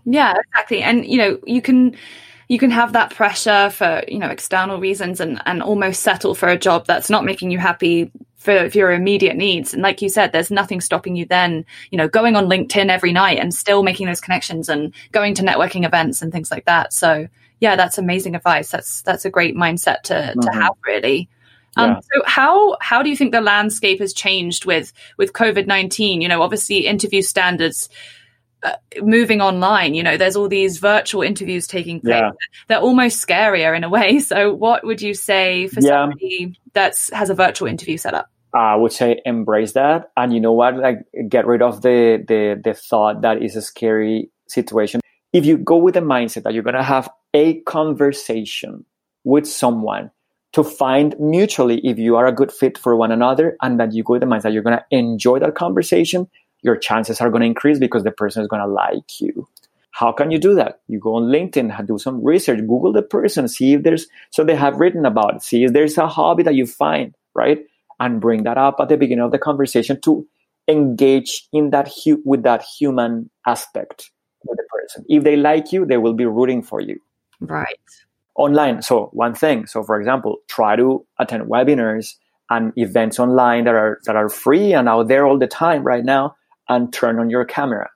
Yeah, 0.06 0.36
exactly. 0.48 0.82
And 0.82 1.06
you 1.06 1.18
know, 1.18 1.40
you 1.46 1.62
can 1.62 1.96
you 2.52 2.60
can 2.60 2.70
have 2.70 2.92
that 2.92 3.12
pressure 3.12 3.70
for 3.70 4.04
you 4.10 4.20
know 4.20 4.28
external 4.28 4.78
reasons 4.78 5.22
and 5.22 5.42
and 5.46 5.64
almost 5.64 6.04
settle 6.04 6.36
for 6.36 6.50
a 6.50 6.58
job 6.58 6.86
that's 6.86 7.10
not 7.10 7.24
making 7.24 7.50
you 7.50 7.58
happy 7.58 8.12
for, 8.36 8.70
for 8.70 8.78
your 8.78 8.92
immediate 8.92 9.38
needs 9.38 9.74
and 9.74 9.82
like 9.82 10.02
you 10.02 10.10
said 10.10 10.34
there's 10.34 10.52
nothing 10.52 10.82
stopping 10.82 11.16
you 11.16 11.26
then 11.26 11.66
you 11.92 11.98
know 11.98 12.10
going 12.10 12.36
on 12.36 12.48
linkedin 12.48 12.90
every 12.90 13.14
night 13.14 13.40
and 13.40 13.54
still 13.54 13.84
making 13.84 14.06
those 14.06 14.20
connections 14.20 14.68
and 14.68 14.94
going 15.14 15.34
to 15.34 15.44
networking 15.44 15.86
events 15.86 16.22
and 16.22 16.34
things 16.34 16.52
like 16.52 16.66
that 16.66 16.92
so 16.92 17.26
yeah 17.62 17.78
that's 17.78 17.98
amazing 17.98 18.36
advice 18.36 18.70
that's 18.70 19.02
that's 19.04 19.24
a 19.24 19.30
great 19.30 19.56
mindset 19.56 20.02
to 20.02 20.14
mm-hmm. 20.14 20.42
to 20.42 20.52
have 20.52 20.74
really 20.86 21.30
um, 21.78 21.92
yeah. 21.92 22.00
so 22.02 22.24
how 22.26 22.78
how 22.82 23.02
do 23.02 23.10
you 23.10 23.16
think 23.16 23.32
the 23.32 23.40
landscape 23.40 24.02
has 24.02 24.12
changed 24.12 24.66
with 24.66 24.92
with 25.16 25.32
COVID 25.32 25.68
nineteen? 25.68 26.20
You 26.20 26.28
know, 26.28 26.42
obviously 26.42 26.86
interview 26.86 27.22
standards 27.22 27.88
uh, 28.64 28.74
moving 29.02 29.42
online 29.42 29.94
you 29.94 30.04
know 30.04 30.18
there's 30.18 30.36
all 30.36 30.48
these 30.48 30.78
virtual 30.78 31.22
interviews 31.22 31.66
taking 31.66 32.00
place 32.00 32.16
yeah. 32.16 32.32
they're 32.68 32.80
almost 32.80 33.26
scarier 33.26 33.76
in 33.76 33.84
a 33.84 33.90
way 33.90 34.20
so 34.32 34.54
what 34.54 34.84
would 34.86 35.02
you 35.02 35.14
say 35.14 35.68
for 35.68 35.82
yeah. 35.82 36.04
somebody 36.04 36.60
that 36.74 36.96
has 37.12 37.30
a 37.30 37.34
virtual 37.34 37.68
interview 37.68 37.98
set 37.98 38.14
up 38.14 38.30
I 38.54 38.76
would 38.76 38.92
say 38.92 39.22
embrace 39.26 39.74
that, 39.74 40.12
and 40.18 40.34
you 40.34 40.42
know 40.42 40.52
what? 40.52 40.76
Like, 40.78 41.00
get 41.30 41.48
rid 41.48 41.62
of 41.62 41.82
the 41.82 42.24
the 42.28 42.60
the 42.62 42.74
thought 42.74 43.22
that 43.22 43.42
is 43.42 43.56
a 43.56 43.62
scary 43.62 44.30
situation. 44.48 45.00
If 45.32 45.46
you 45.46 45.58
go 45.58 45.78
with 45.78 45.94
the 45.94 46.02
mindset 46.02 46.44
that 46.44 46.54
you're 46.54 46.64
gonna 46.64 46.84
have 46.84 47.10
a 47.34 47.62
conversation 47.62 48.86
with 49.24 49.48
someone 49.48 50.12
to 50.52 50.66
find 50.66 51.16
mutually 51.18 51.80
if 51.88 51.98
you 51.98 52.18
are 52.18 52.28
a 52.28 52.34
good 52.34 52.52
fit 52.52 52.78
for 52.78 52.96
one 52.98 53.12
another, 53.12 53.56
and 53.62 53.80
that 53.80 53.94
you 53.94 54.04
go 54.04 54.14
with 54.14 54.22
the 54.22 54.28
mindset 54.28 54.54
you're 54.54 54.64
gonna 54.64 54.86
enjoy 54.92 55.40
that 55.40 55.56
conversation, 55.56 56.28
your 56.62 56.78
chances 56.78 57.22
are 57.22 57.30
gonna 57.30 57.46
increase 57.46 57.80
because 57.80 58.04
the 58.04 58.12
person 58.12 58.42
is 58.42 58.48
gonna 58.48 58.68
like 58.68 59.20
you. 59.20 59.48
How 59.92 60.12
can 60.12 60.32
you 60.32 60.40
do 60.40 60.56
that? 60.56 60.80
You 60.88 61.00
go 61.00 61.16
on 61.16 61.24
LinkedIn, 61.24 61.86
do 61.86 61.98
some 61.98 62.24
research, 62.24 62.60
Google 62.60 62.94
the 62.94 63.02
person, 63.02 63.48
see 63.48 63.74
if 63.74 63.84
there's 63.84 64.08
so 64.30 64.44
they 64.44 64.56
have 64.56 64.78
written 64.78 65.06
about 65.06 65.36
it, 65.36 65.44
see 65.44 65.64
if 65.64 65.74
there's 65.74 65.98
a 65.98 66.08
hobby 66.08 66.44
that 66.44 66.56
you 66.56 66.66
find, 66.66 67.14
right? 67.34 67.60
and 68.02 68.20
bring 68.20 68.44
that 68.44 68.58
up 68.58 68.78
at 68.80 68.90
the 68.90 68.98
beginning 68.98 69.24
of 69.24 69.32
the 69.32 69.38
conversation 69.38 70.02
to 70.02 70.28
engage 70.68 71.48
in 71.54 71.70
that 71.70 71.88
hu- 72.04 72.22
with 72.26 72.44
that 72.44 72.64
human 72.64 73.30
aspect 73.46 74.10
with 74.44 74.58
the 74.58 74.64
person. 74.70 75.06
If 75.08 75.24
they 75.24 75.36
like 75.36 75.72
you, 75.72 75.86
they 75.86 75.98
will 75.98 76.14
be 76.14 76.26
rooting 76.26 76.64
for 76.64 76.82
you. 76.82 77.00
Right. 77.40 77.80
Online. 78.36 78.82
So 78.82 79.10
one 79.14 79.36
thing. 79.36 79.68
So 79.68 79.84
for 79.84 80.00
example, 80.00 80.38
try 80.48 80.76
to 80.76 81.06
attend 81.20 81.44
webinars 81.44 82.16
and 82.50 82.74
events 82.76 83.20
online 83.20 83.66
that 83.66 83.76
are 83.76 84.00
that 84.06 84.16
are 84.16 84.30
free 84.30 84.74
and 84.74 84.90
out 84.90 85.08
there 85.08 85.26
all 85.26 85.38
the 85.38 85.48
time 85.48 85.84
right 85.84 86.04
now 86.04 86.36
and 86.72 86.92
turn 86.94 87.20
on 87.20 87.30
your 87.30 87.46
camera 87.46 87.90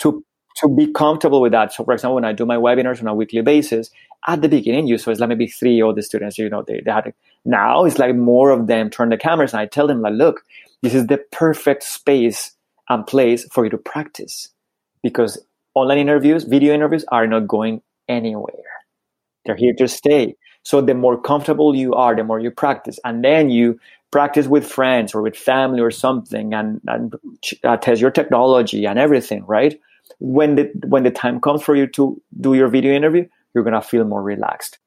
to 0.00 0.22
to 0.56 0.68
be 0.68 0.92
comfortable 0.92 1.40
with 1.40 1.52
that. 1.52 1.72
So 1.72 1.84
for 1.84 1.94
example, 1.94 2.16
when 2.16 2.24
I 2.24 2.32
do 2.32 2.46
my 2.46 2.56
webinars 2.56 3.00
on 3.00 3.08
a 3.08 3.14
weekly 3.14 3.42
basis, 3.42 3.90
at 4.28 4.42
the 4.42 4.48
beginning, 4.48 4.86
you 4.86 4.98
so 4.98 5.10
it's 5.10 5.20
like 5.20 5.28
maybe 5.28 5.46
three 5.46 5.80
of 5.80 5.94
the 5.96 6.02
students, 6.02 6.38
you 6.38 6.48
know, 6.48 6.62
they, 6.62 6.80
they 6.84 6.90
had 6.90 7.14
now 7.44 7.84
it's 7.84 7.98
like 7.98 8.14
more 8.14 8.50
of 8.50 8.66
them 8.66 8.90
turn 8.90 9.08
the 9.08 9.16
cameras 9.16 9.52
and 9.52 9.60
I 9.60 9.66
tell 9.66 9.86
them 9.86 10.02
like, 10.02 10.14
look, 10.14 10.44
this 10.82 10.94
is 10.94 11.06
the 11.06 11.18
perfect 11.32 11.82
space 11.84 12.52
and 12.88 13.06
place 13.06 13.46
for 13.52 13.64
you 13.64 13.70
to 13.70 13.78
practice 13.78 14.48
because 15.02 15.42
online 15.74 15.98
interviews, 15.98 16.44
video 16.44 16.74
interviews 16.74 17.04
are 17.08 17.26
not 17.26 17.46
going 17.46 17.80
anywhere. 18.08 18.72
They're 19.44 19.56
here 19.56 19.74
to 19.78 19.88
stay. 19.88 20.36
So 20.62 20.80
the 20.80 20.94
more 20.94 21.20
comfortable 21.20 21.74
you 21.74 21.94
are, 21.94 22.16
the 22.16 22.24
more 22.24 22.40
you 22.40 22.50
practice. 22.50 22.98
And 23.04 23.22
then 23.22 23.50
you 23.50 23.78
practice 24.14 24.46
with 24.54 24.64
friends 24.78 25.14
or 25.14 25.20
with 25.26 25.36
family 25.36 25.80
or 25.80 25.90
something 25.90 26.54
and, 26.54 26.80
and 26.86 27.14
uh, 27.64 27.76
test 27.76 28.00
your 28.00 28.10
technology 28.20 28.86
and 28.86 28.98
everything, 28.98 29.44
right? 29.46 29.80
When 30.20 30.54
the, 30.56 30.64
when 30.86 31.02
the 31.02 31.10
time 31.10 31.40
comes 31.40 31.62
for 31.62 31.74
you 31.74 31.86
to 31.98 32.20
do 32.46 32.54
your 32.54 32.68
video 32.68 32.92
interview, 32.94 33.26
you're 33.52 33.64
going 33.64 33.80
to 33.80 33.88
feel 33.92 34.04
more 34.04 34.22
relaxed 34.22 34.78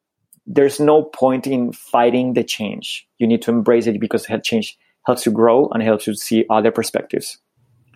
there's 0.48 0.80
no 0.80 1.02
point 1.02 1.46
in 1.46 1.72
fighting 1.72 2.32
the 2.32 2.42
change. 2.42 3.06
You 3.18 3.26
need 3.26 3.42
to 3.42 3.50
embrace 3.50 3.86
it 3.86 4.00
because 4.00 4.26
change 4.42 4.78
helps 5.06 5.26
you 5.26 5.32
grow 5.32 5.68
and 5.68 5.82
helps 5.82 6.06
you 6.06 6.14
see 6.14 6.46
other 6.48 6.70
perspectives. 6.70 7.38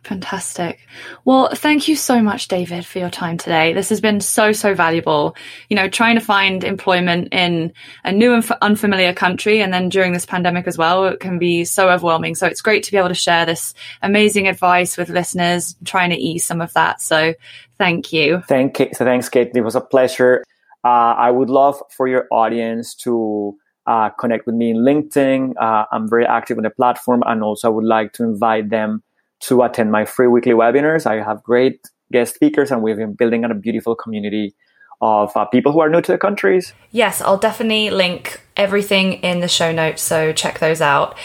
Fantastic. 0.04 0.80
Well, 1.24 1.50
thank 1.54 1.86
you 1.86 1.94
so 1.94 2.20
much, 2.20 2.48
David, 2.48 2.84
for 2.84 2.98
your 2.98 3.08
time 3.08 3.38
today. 3.38 3.72
This 3.72 3.88
has 3.90 4.00
been 4.00 4.20
so, 4.20 4.50
so 4.50 4.74
valuable. 4.74 5.36
You 5.68 5.76
know, 5.76 5.88
trying 5.88 6.16
to 6.16 6.20
find 6.20 6.64
employment 6.64 7.28
in 7.32 7.72
a 8.02 8.10
new 8.10 8.34
and 8.34 8.44
unfamiliar 8.62 9.14
country 9.14 9.62
and 9.62 9.72
then 9.72 9.88
during 9.88 10.12
this 10.12 10.26
pandemic 10.26 10.66
as 10.66 10.76
well, 10.76 11.04
it 11.04 11.20
can 11.20 11.38
be 11.38 11.64
so 11.64 11.88
overwhelming. 11.88 12.34
So 12.34 12.48
it's 12.48 12.60
great 12.60 12.82
to 12.82 12.90
be 12.90 12.96
able 12.98 13.08
to 13.08 13.14
share 13.14 13.46
this 13.46 13.74
amazing 14.02 14.48
advice 14.48 14.96
with 14.96 15.08
listeners, 15.08 15.76
trying 15.84 16.10
to 16.10 16.16
ease 16.16 16.44
some 16.44 16.60
of 16.60 16.72
that. 16.72 17.00
So 17.00 17.34
thank 17.78 18.12
you. 18.12 18.42
Thank 18.48 18.80
you. 18.80 18.88
So 18.94 19.04
thanks, 19.04 19.28
Kate. 19.28 19.52
It 19.54 19.60
was 19.60 19.76
a 19.76 19.80
pleasure. 19.80 20.42
Uh, 20.84 21.14
I 21.16 21.30
would 21.30 21.48
love 21.48 21.80
for 21.90 22.08
your 22.08 22.26
audience 22.32 22.96
to 22.96 23.56
uh, 23.86 24.10
connect 24.10 24.46
with 24.46 24.56
me 24.56 24.70
in 24.70 24.78
LinkedIn. 24.78 25.54
Uh, 25.60 25.84
I'm 25.92 26.08
very 26.08 26.26
active 26.26 26.56
on 26.56 26.64
the 26.64 26.70
platform, 26.70 27.22
and 27.24 27.44
also 27.44 27.68
I 27.68 27.70
would 27.70 27.84
like 27.84 28.12
to 28.14 28.24
invite 28.24 28.68
them 28.68 29.04
to 29.42 29.62
attend 29.62 29.92
my 29.92 30.04
free 30.04 30.26
weekly 30.26 30.52
webinars. 30.52 31.06
I 31.06 31.22
have 31.22 31.42
great 31.42 31.88
guest 32.12 32.34
speakers, 32.34 32.70
and 32.70 32.82
we've 32.82 32.96
been 32.96 33.14
building 33.14 33.44
a 33.44 33.54
beautiful 33.54 33.94
community 33.94 34.54
of 35.00 35.36
uh, 35.36 35.44
people 35.46 35.72
who 35.72 35.80
are 35.80 35.90
new 35.90 36.00
to 36.00 36.12
the 36.12 36.18
countries. 36.18 36.72
Yes, 36.92 37.20
I'll 37.20 37.38
definitely 37.38 37.90
link 37.90 38.40
everything 38.56 39.14
in 39.14 39.40
the 39.40 39.48
show 39.48 39.72
notes, 39.72 40.00
so 40.02 40.32
check 40.32 40.60
those 40.60 40.80
out. 40.80 41.18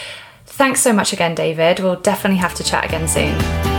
Thanks 0.46 0.80
so 0.80 0.92
much 0.92 1.12
again, 1.12 1.34
David. 1.34 1.78
We'll 1.78 2.00
definitely 2.00 2.38
have 2.38 2.54
to 2.54 2.64
chat 2.64 2.84
again 2.84 3.06
soon. 3.06 3.77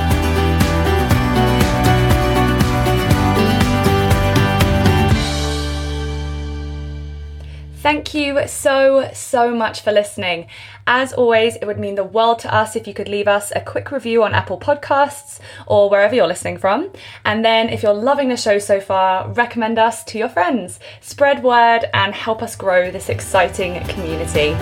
Thank 7.82 8.14
you 8.14 8.46
so, 8.46 9.10
so 9.14 9.56
much 9.56 9.82
for 9.82 9.94
listening. 9.94 10.48
As 10.86 11.14
always, 11.14 11.56
it 11.56 11.66
would 11.66 11.80
mean 11.80 11.96
the 11.96 12.04
world 12.04 12.40
to 12.40 12.54
us 12.54 12.76
if 12.76 12.88
you 12.88 12.94
could 12.94 13.08
leave 13.08 13.28
us 13.28 13.54
a 13.56 13.62
quick 13.62 13.90
review 13.92 14.22
on 14.22 14.34
Apple 14.34 14.60
Podcasts 14.60 15.40
or 15.66 15.90
wherever 15.90 16.14
you're 16.14 16.28
listening 16.28 16.58
from. 16.58 16.92
And 17.24 17.46
then, 17.46 17.70
if 17.70 17.82
you're 17.82 17.94
loving 17.94 18.28
the 18.28 18.36
show 18.36 18.60
so 18.60 18.82
far, 18.82 19.30
recommend 19.32 19.80
us 19.80 20.04
to 20.06 20.18
your 20.18 20.30
friends, 20.30 20.82
spread 21.00 21.42
word, 21.42 21.86
and 21.94 22.14
help 22.14 22.44
us 22.44 22.58
grow 22.58 22.92
this 22.92 23.08
exciting 23.08 23.82
community. 23.88 24.56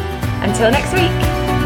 Until 0.43 0.69
next 0.69 0.93
week. 0.93 1.56